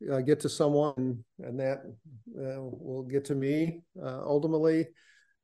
uh, 0.09 0.21
get 0.21 0.39
to 0.41 0.49
someone, 0.49 1.25
and 1.39 1.59
that 1.59 1.79
uh, 2.37 2.61
will 2.61 3.03
get 3.03 3.25
to 3.25 3.35
me 3.35 3.81
uh, 4.01 4.21
ultimately. 4.23 4.87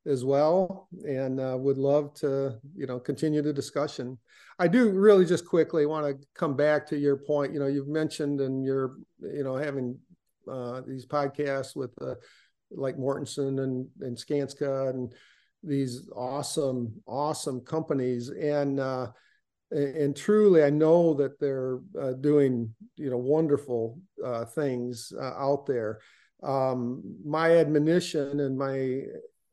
As 0.05 0.23
well, 0.23 0.87
and 1.07 1.39
uh, 1.39 1.55
would 1.59 1.77
love 1.77 2.13
to 2.15 2.59
you 2.75 2.87
know 2.87 2.99
continue 2.99 3.41
the 3.41 3.53
discussion. 3.53 4.17
I 4.59 4.67
do 4.67 4.89
really 4.89 5.25
just 5.25 5.45
quickly 5.45 5.85
want 5.85 6.05
to 6.05 6.27
come 6.33 6.55
back 6.55 6.87
to 6.87 6.97
your 6.97 7.17
point. 7.17 7.53
You 7.53 7.59
know, 7.59 7.67
you've 7.67 7.87
mentioned 7.87 8.41
and 8.41 8.63
you're 8.63 8.95
you 9.21 9.43
know 9.43 9.55
having 9.55 9.97
uh, 10.51 10.81
these 10.87 11.05
podcasts 11.05 11.75
with 11.75 11.91
uh, 12.01 12.15
like 12.71 12.97
Mortenson 12.97 13.63
and 13.63 13.87
and 14.01 14.17
Skanska 14.17 14.89
and 14.89 15.13
these 15.65 16.07
awesome 16.15 16.93
awesome 17.07 17.59
companies 17.61 18.29
and 18.29 18.79
uh, 18.79 19.07
and 19.71 20.15
truly 20.15 20.63
i 20.63 20.69
know 20.69 21.13
that 21.13 21.39
they're 21.39 21.79
uh, 21.99 22.13
doing 22.13 22.73
you 22.97 23.09
know 23.09 23.17
wonderful 23.17 23.99
uh, 24.23 24.45
things 24.45 25.11
uh, 25.19 25.33
out 25.37 25.65
there 25.65 25.99
um, 26.43 27.01
my 27.25 27.57
admonition 27.57 28.41
and 28.41 28.57
my 28.57 29.01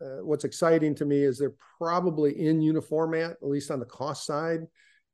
uh, 0.03 0.25
what's 0.25 0.45
exciting 0.45 0.95
to 0.97 1.05
me 1.05 1.23
is 1.23 1.39
they're 1.39 1.55
probably 1.79 2.39
in 2.39 2.61
uniform 2.61 3.15
at 3.15 3.37
least 3.43 3.71
on 3.71 3.79
the 3.79 3.87
cost 3.87 4.27
side. 4.27 4.61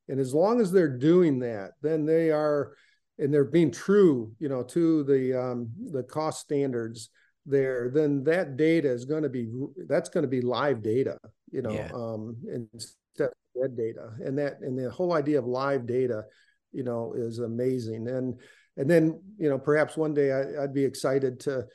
And 0.09 0.18
as 0.18 0.32
long 0.32 0.61
as 0.61 0.72
they're 0.72 0.97
doing 0.97 1.39
that 1.41 1.72
then 1.82 2.07
they 2.07 2.30
are 2.30 2.74
and 3.18 3.34
they're 3.34 3.45
being 3.45 3.70
true 3.70 4.32
you 4.39 4.49
know 4.49 4.62
to 4.62 5.05
the 5.05 5.39
um, 5.39 5.70
the 5.93 6.03
cost 6.03 6.41
standards 6.41 7.11
there 7.45 7.91
then 7.93 8.24
that 8.24 8.57
data 8.57 8.89
is 8.91 9.05
going 9.05 9.22
to 9.22 9.28
be 9.28 9.51
that's 9.86 10.09
going 10.09 10.22
to 10.22 10.28
be 10.28 10.41
live 10.41 10.82
data 10.82 11.18
you 11.51 11.61
know 11.61 11.72
yeah. 11.72 11.91
um, 11.95 12.36
instead 12.53 12.95
of 13.26 13.32
dead 13.61 13.76
data. 13.76 14.11
And 14.24 14.39
that 14.39 14.61
and 14.61 14.78
the 14.78 14.91
whole 14.91 15.12
idea 15.12 15.39
of 15.39 15.47
live 15.47 15.86
data 15.86 16.24
you 16.72 16.82
know 16.82 17.14
is 17.16 17.39
amazing. 17.39 18.09
And 18.09 18.41
and 18.76 18.89
then 18.91 19.20
you 19.39 19.49
know 19.49 19.59
perhaps 19.59 19.97
one 19.97 20.14
day 20.14 20.32
I, 20.32 20.61
would 20.61 20.74
be 20.74 20.84
excited 20.84 21.41
to 21.41 21.66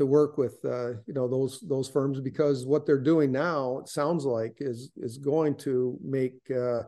to 0.00 0.06
work 0.06 0.38
with 0.38 0.58
uh, 0.64 0.90
you 1.06 1.14
know 1.14 1.28
those 1.28 1.60
those 1.68 1.88
firms 1.88 2.20
because 2.20 2.66
what 2.66 2.86
they're 2.86 2.98
doing 2.98 3.30
now 3.30 3.78
it 3.78 3.88
sounds 3.88 4.24
like 4.24 4.56
is 4.58 4.90
is 4.96 5.18
going 5.18 5.54
to 5.54 5.98
make 6.02 6.38
uh, 6.50 6.82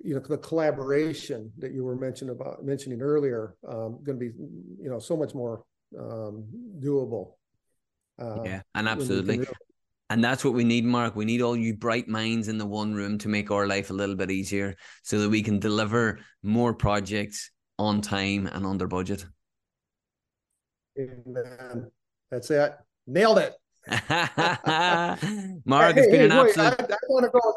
you 0.00 0.14
know 0.14 0.20
the 0.20 0.38
collaboration 0.38 1.50
that 1.58 1.72
you 1.72 1.82
were 1.82 1.96
mentioning 1.96 2.34
about 2.34 2.64
mentioning 2.64 3.00
earlier 3.00 3.56
um, 3.66 3.98
going 4.04 4.18
to 4.18 4.24
be 4.26 4.32
you 4.80 4.90
know 4.90 4.98
so 4.98 5.16
much 5.16 5.34
more 5.34 5.64
um, 5.98 6.44
doable 6.78 7.32
uh, 8.18 8.42
yeah, 8.44 8.62
and 8.74 8.88
absolutely. 8.88 9.46
And 10.10 10.24
that's 10.24 10.44
what 10.44 10.54
we 10.54 10.64
need, 10.64 10.84
Mark. 10.84 11.14
We 11.14 11.24
need 11.24 11.42
all 11.42 11.56
you 11.56 11.76
bright 11.76 12.08
minds 12.08 12.48
in 12.48 12.58
the 12.58 12.66
one 12.66 12.94
room 12.94 13.18
to 13.18 13.28
make 13.28 13.50
our 13.50 13.66
life 13.66 13.90
a 13.90 13.92
little 13.92 14.16
bit 14.16 14.30
easier 14.30 14.74
so 15.02 15.20
that 15.20 15.28
we 15.28 15.42
can 15.42 15.58
deliver 15.58 16.18
more 16.42 16.72
projects 16.72 17.50
on 17.78 18.00
time 18.00 18.46
and 18.46 18.64
under 18.64 18.86
budget. 18.86 19.24
Amen. 20.98 21.90
That's 22.30 22.50
it. 22.50 22.74
Nailed 23.06 23.38
it. 23.38 23.54
Mark, 25.64 25.94
hey, 25.94 26.00
it's 26.00 26.10
been 26.10 26.20
hey, 26.20 26.30
an 26.30 26.36
wait, 26.36 26.58
absolute. 26.58 26.90
I, 26.90 26.94
I 26.94 26.96
want 27.08 27.24
to 27.24 27.30
go. 27.30 27.54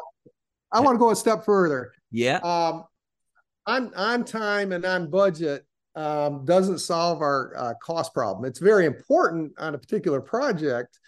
I 0.72 0.80
want 0.80 0.94
to 0.94 0.98
go 0.98 1.10
a 1.10 1.16
step 1.16 1.44
further. 1.44 1.92
Yeah. 2.10 2.38
Um, 2.38 2.84
on 3.66 3.92
on 3.94 4.24
time 4.24 4.72
and 4.72 4.84
on 4.84 5.10
budget 5.10 5.66
um, 5.94 6.44
doesn't 6.44 6.78
solve 6.78 7.20
our 7.20 7.54
uh, 7.56 7.74
cost 7.82 8.14
problem. 8.14 8.44
It's 8.44 8.58
very 8.58 8.86
important 8.86 9.52
on 9.58 9.74
a 9.74 9.78
particular 9.78 10.20
project, 10.20 10.98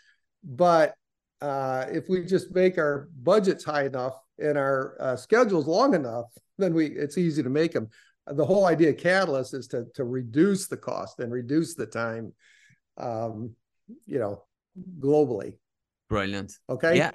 but 0.43 0.95
uh, 1.41 1.87
if 1.91 2.09
we 2.09 2.25
just 2.25 2.55
make 2.55 2.79
our 2.79 3.09
budgets 3.23 3.65
high 3.65 3.85
enough 3.85 4.15
and 4.39 4.57
our 4.59 4.97
uh, 5.01 5.17
schedules 5.17 5.67
long 5.67 5.95
enough, 5.95 6.27
then 6.59 6.75
we 6.75 6.87
it's 6.87 7.19
easy 7.19 7.43
to 7.43 7.51
make 7.51 7.73
them. 7.73 7.89
The 8.27 8.45
whole 8.45 8.67
idea 8.67 8.91
of 8.91 8.97
Catalyst 8.97 9.55
is 9.55 9.67
to 9.69 9.87
to 9.95 10.05
reduce 10.05 10.69
the 10.69 10.77
cost 10.77 11.21
and 11.21 11.33
reduce 11.33 11.75
the 11.75 11.87
time, 11.87 12.33
um, 12.97 13.55
you 14.07 14.19
know, 14.19 14.45
globally. 14.99 15.55
Brilliant. 16.09 16.53
Okay. 16.69 16.97
Yeah. 16.97 17.13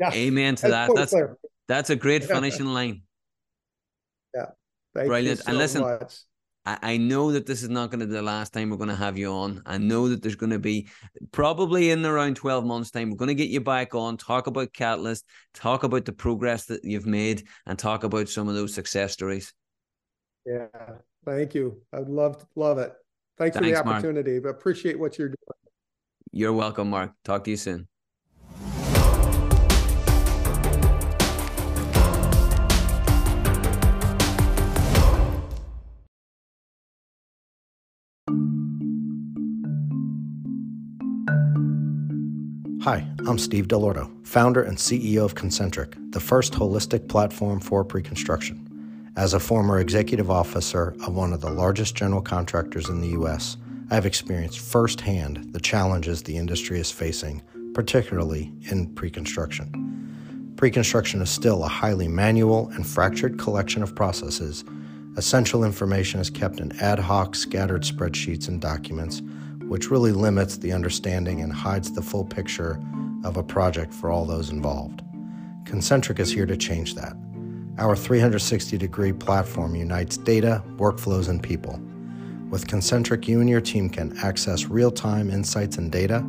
yeah. 0.00 0.12
Amen 0.12 0.56
to 0.56 0.68
that's 0.68 0.88
that. 0.88 0.94
That's 0.94 1.12
clear. 1.12 1.36
that's 1.68 1.90
a 1.90 1.96
great 1.96 2.24
finishing 2.24 2.66
line. 2.66 3.02
Yeah. 4.34 4.46
Thank 4.94 5.08
Brilliant. 5.08 5.40
So 5.40 5.44
and 5.48 5.58
listen, 5.58 5.82
much. 5.82 6.14
I, 6.64 6.78
I 6.82 6.96
know 6.96 7.32
that 7.32 7.46
this 7.46 7.62
is 7.62 7.68
not 7.68 7.90
going 7.90 8.00
to 8.00 8.06
be 8.06 8.12
the 8.12 8.22
last 8.22 8.52
time 8.52 8.70
we're 8.70 8.76
going 8.76 8.88
to 8.88 8.94
have 8.94 9.18
you 9.18 9.32
on. 9.32 9.62
I 9.66 9.78
know 9.78 10.08
that 10.08 10.22
there's 10.22 10.36
going 10.36 10.50
to 10.50 10.58
be 10.58 10.88
probably 11.32 11.90
in 11.90 12.04
around 12.04 12.36
12 12.36 12.64
months' 12.64 12.90
time, 12.90 13.10
we're 13.10 13.16
going 13.16 13.28
to 13.28 13.34
get 13.34 13.48
you 13.48 13.60
back 13.60 13.94
on, 13.94 14.16
talk 14.16 14.46
about 14.46 14.72
Catalyst, 14.72 15.24
talk 15.54 15.82
about 15.82 16.04
the 16.04 16.12
progress 16.12 16.66
that 16.66 16.84
you've 16.84 17.06
made, 17.06 17.44
and 17.66 17.78
talk 17.78 18.04
about 18.04 18.28
some 18.28 18.48
of 18.48 18.54
those 18.54 18.74
success 18.74 19.12
stories. 19.12 19.52
Yeah, 20.46 20.66
thank 21.24 21.54
you. 21.54 21.80
I'd 21.92 22.08
love 22.08 22.38
to, 22.38 22.46
love 22.54 22.78
it. 22.78 22.92
Thanks, 23.42 23.56
Thanks 23.56 23.76
for 23.76 23.84
the 23.84 23.90
opportunity. 23.90 24.38
Mark. 24.38 24.56
Appreciate 24.56 24.96
what 25.00 25.18
you're 25.18 25.28
doing. 25.28 25.36
You're 26.30 26.52
welcome, 26.52 26.90
Mark. 26.90 27.10
Talk 27.24 27.42
to 27.42 27.50
you 27.50 27.56
soon. 27.56 27.88
Hi, 42.82 43.06
I'm 43.26 43.38
Steve 43.38 43.66
Dell'Orto, 43.66 44.24
founder 44.24 44.62
and 44.62 44.78
CEO 44.78 45.24
of 45.24 45.34
Concentric, 45.34 45.96
the 46.10 46.20
first 46.20 46.52
holistic 46.52 47.08
platform 47.08 47.60
for 47.60 47.84
pre-construction. 47.84 48.71
As 49.16 49.34
a 49.34 49.40
former 49.40 49.78
executive 49.78 50.30
officer 50.30 50.94
of 51.06 51.14
one 51.14 51.32
of 51.32 51.40
the 51.40 51.50
largest 51.50 51.94
general 51.94 52.22
contractors 52.22 52.88
in 52.88 53.00
the 53.00 53.08
U.S., 53.08 53.56
I 53.90 53.94
have 53.94 54.06
experienced 54.06 54.60
firsthand 54.60 55.52
the 55.52 55.60
challenges 55.60 56.22
the 56.22 56.36
industry 56.36 56.80
is 56.80 56.90
facing, 56.90 57.42
particularly 57.74 58.52
in 58.70 58.94
pre-construction. 58.94 60.54
Pre-construction 60.56 61.20
is 61.20 61.30
still 61.30 61.64
a 61.64 61.68
highly 61.68 62.08
manual 62.08 62.68
and 62.70 62.86
fractured 62.86 63.38
collection 63.38 63.82
of 63.82 63.94
processes. 63.94 64.64
Essential 65.16 65.62
information 65.62 66.20
is 66.20 66.30
kept 66.30 66.60
in 66.60 66.72
ad 66.80 66.98
hoc, 66.98 67.34
scattered 67.34 67.82
spreadsheets 67.82 68.48
and 68.48 68.60
documents 68.60 69.20
which 69.72 69.90
really 69.90 70.12
limits 70.12 70.58
the 70.58 70.70
understanding 70.70 71.40
and 71.40 71.50
hides 71.50 71.92
the 71.92 72.02
full 72.02 72.26
picture 72.26 72.78
of 73.24 73.38
a 73.38 73.42
project 73.42 73.94
for 73.94 74.10
all 74.10 74.26
those 74.26 74.50
involved. 74.50 75.02
Concentric 75.64 76.18
is 76.18 76.30
here 76.30 76.44
to 76.44 76.58
change 76.58 76.94
that. 76.94 77.16
Our 77.82 77.96
360 77.96 78.78
degree 78.78 79.12
platform 79.12 79.74
unites 79.74 80.16
data, 80.16 80.62
workflows, 80.76 81.28
and 81.28 81.42
people. 81.42 81.80
With 82.48 82.68
Concentric, 82.68 83.26
you 83.26 83.40
and 83.40 83.50
your 83.50 83.60
team 83.60 83.90
can 83.90 84.16
access 84.18 84.66
real 84.66 84.92
time 84.92 85.32
insights 85.32 85.78
and 85.78 85.90
data, 85.90 86.24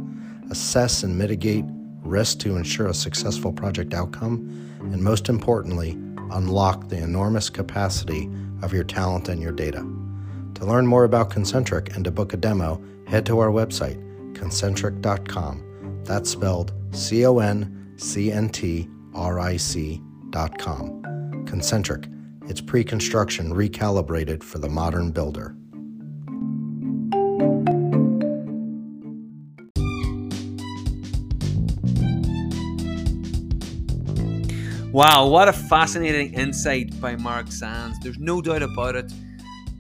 assess 0.49 1.03
and 1.03 1.15
mitigate 1.15 1.63
risk 2.01 2.39
to 2.39 2.57
ensure 2.57 2.87
a 2.87 2.93
successful 2.95 3.53
project 3.53 3.93
outcome, 3.93 4.49
and 4.79 5.03
most 5.03 5.29
importantly, 5.29 5.91
unlock 6.31 6.89
the 6.89 6.97
enormous 6.97 7.51
capacity 7.51 8.27
of 8.63 8.73
your 8.73 8.83
talent 8.83 9.29
and 9.29 9.39
your 9.39 9.51
data. 9.51 9.85
To 10.55 10.65
learn 10.65 10.87
more 10.87 11.03
about 11.03 11.29
Concentric 11.29 11.95
and 11.95 12.03
to 12.05 12.09
book 12.09 12.33
a 12.33 12.37
demo, 12.37 12.83
head 13.05 13.27
to 13.27 13.37
our 13.37 13.49
website, 13.49 13.99
concentric.com. 14.33 16.01
That's 16.03 16.31
spelled 16.31 16.73
C 16.93 17.27
O 17.27 17.37
N 17.37 17.93
C 17.97 18.31
N 18.31 18.49
T 18.49 18.89
R 19.13 19.39
I 19.39 19.57
C.com. 19.57 21.02
Concentric, 21.45 22.07
it's 22.47 22.61
pre 22.61 22.83
construction 22.83 23.53
recalibrated 23.53 24.43
for 24.43 24.59
the 24.59 24.69
modern 24.69 25.11
builder. 25.11 25.55
Wow, 34.91 35.27
what 35.27 35.47
a 35.47 35.53
fascinating 35.53 36.33
insight 36.33 36.99
by 37.01 37.15
Mark 37.15 37.51
Sands. 37.51 37.97
There's 37.99 38.19
no 38.19 38.41
doubt 38.41 38.61
about 38.61 38.95
it 38.95 39.11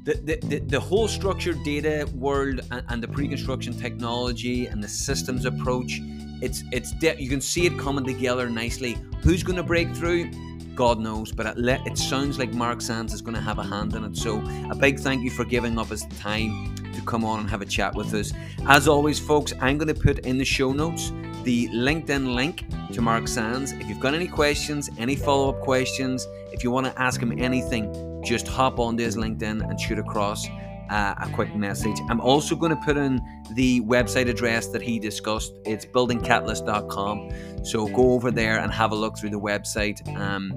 the, 0.03 0.39
the, 0.43 0.59
the, 0.59 0.79
whole 0.79 1.07
structured 1.07 1.63
data 1.63 2.09
world 2.13 2.59
and, 2.71 2.83
and 2.89 3.01
the 3.01 3.07
pre-construction 3.07 3.73
technology 3.73 4.67
and 4.67 4.83
the 4.83 4.87
systems 4.87 5.45
approach 5.45 6.01
it's 6.41 6.63
it's 6.73 6.91
de- 6.93 7.15
you 7.21 7.29
can 7.29 7.39
see 7.39 7.65
it 7.65 7.79
coming 7.79 8.03
together 8.03 8.49
nicely 8.49 8.97
who's 9.21 9.43
going 9.43 9.55
to 9.55 9.63
break 9.63 9.89
through 9.95 10.29
god 10.75 10.99
knows 10.99 11.31
but 11.31 11.45
it, 11.45 11.57
le- 11.57 11.81
it 11.85 11.97
sounds 11.97 12.37
like 12.39 12.53
mark 12.53 12.81
sands 12.81 13.13
is 13.13 13.21
going 13.21 13.35
to 13.35 13.41
have 13.41 13.59
a 13.59 13.63
hand 13.63 13.95
in 13.95 14.03
it. 14.03 14.17
So 14.17 14.43
a 14.69 14.75
big 14.75 14.99
thank 14.99 15.23
you 15.23 15.29
for 15.29 15.45
giving 15.45 15.77
up 15.77 15.87
his 15.87 16.05
time 16.19 16.75
to 16.93 17.01
come 17.01 17.25
on 17.25 17.39
and 17.39 17.49
have 17.49 17.61
a 17.61 17.65
chat 17.65 17.95
with 17.95 18.13
us. 18.13 18.33
As 18.67 18.87
always 18.87 19.19
folks 19.19 19.53
i'm 19.61 19.77
going 19.77 19.93
to 19.93 19.99
put 19.99 20.19
in 20.19 20.37
the 20.37 20.45
show 20.45 20.71
notes 20.71 21.11
the 21.43 21.67
linkedin 21.69 22.33
link 22.33 22.65
to 22.93 23.01
mark 23.01 23.27
sands. 23.27 23.73
If 23.73 23.87
you've 23.87 23.99
got 23.99 24.13
any 24.13 24.27
questions 24.27 24.89
any 24.97 25.15
follow-up 25.15 25.61
questions 25.61 26.27
if 26.51 26.63
you 26.63 26.71
want 26.71 26.85
to 26.85 27.01
ask 27.01 27.21
him 27.21 27.37
anything 27.39 28.21
just 28.23 28.47
hop 28.47 28.79
on 28.79 28.97
his 28.97 29.17
LinkedIn 29.17 29.69
and 29.69 29.79
shoot 29.79 29.99
across 29.99 30.47
uh, 30.93 31.15
a 31.21 31.29
quick 31.29 31.55
message. 31.55 31.99
I'm 32.07 32.21
also 32.21 32.55
going 32.55 32.69
to 32.69 32.81
put 32.85 32.97
in 32.97 33.19
the 33.53 33.81
website 33.81 34.29
address 34.29 34.67
that 34.67 34.81
he 34.81 34.99
discussed. 34.99 35.51
It's 35.65 35.85
buildingcatalyst.com. 35.85 37.65
So 37.65 37.87
go 37.87 38.11
over 38.11 38.29
there 38.29 38.59
and 38.59 38.71
have 38.71 38.91
a 38.91 38.95
look 38.95 39.17
through 39.17 39.31
the 39.31 39.39
website. 39.39 40.07
Um, 40.15 40.51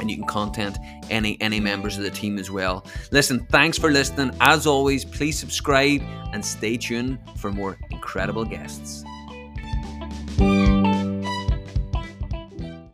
and 0.00 0.10
you 0.10 0.16
can 0.16 0.26
contact 0.26 0.78
any 1.10 1.36
any 1.40 1.60
members 1.60 1.96
of 1.96 2.02
the 2.02 2.10
team 2.10 2.38
as 2.38 2.50
well. 2.50 2.84
Listen, 3.12 3.46
thanks 3.46 3.78
for 3.78 3.90
listening. 3.90 4.34
As 4.40 4.66
always, 4.66 5.04
please 5.04 5.38
subscribe 5.38 6.02
and 6.32 6.44
stay 6.44 6.76
tuned 6.76 7.18
for 7.36 7.52
more 7.52 7.78
incredible 7.90 8.44
guests. 8.44 9.04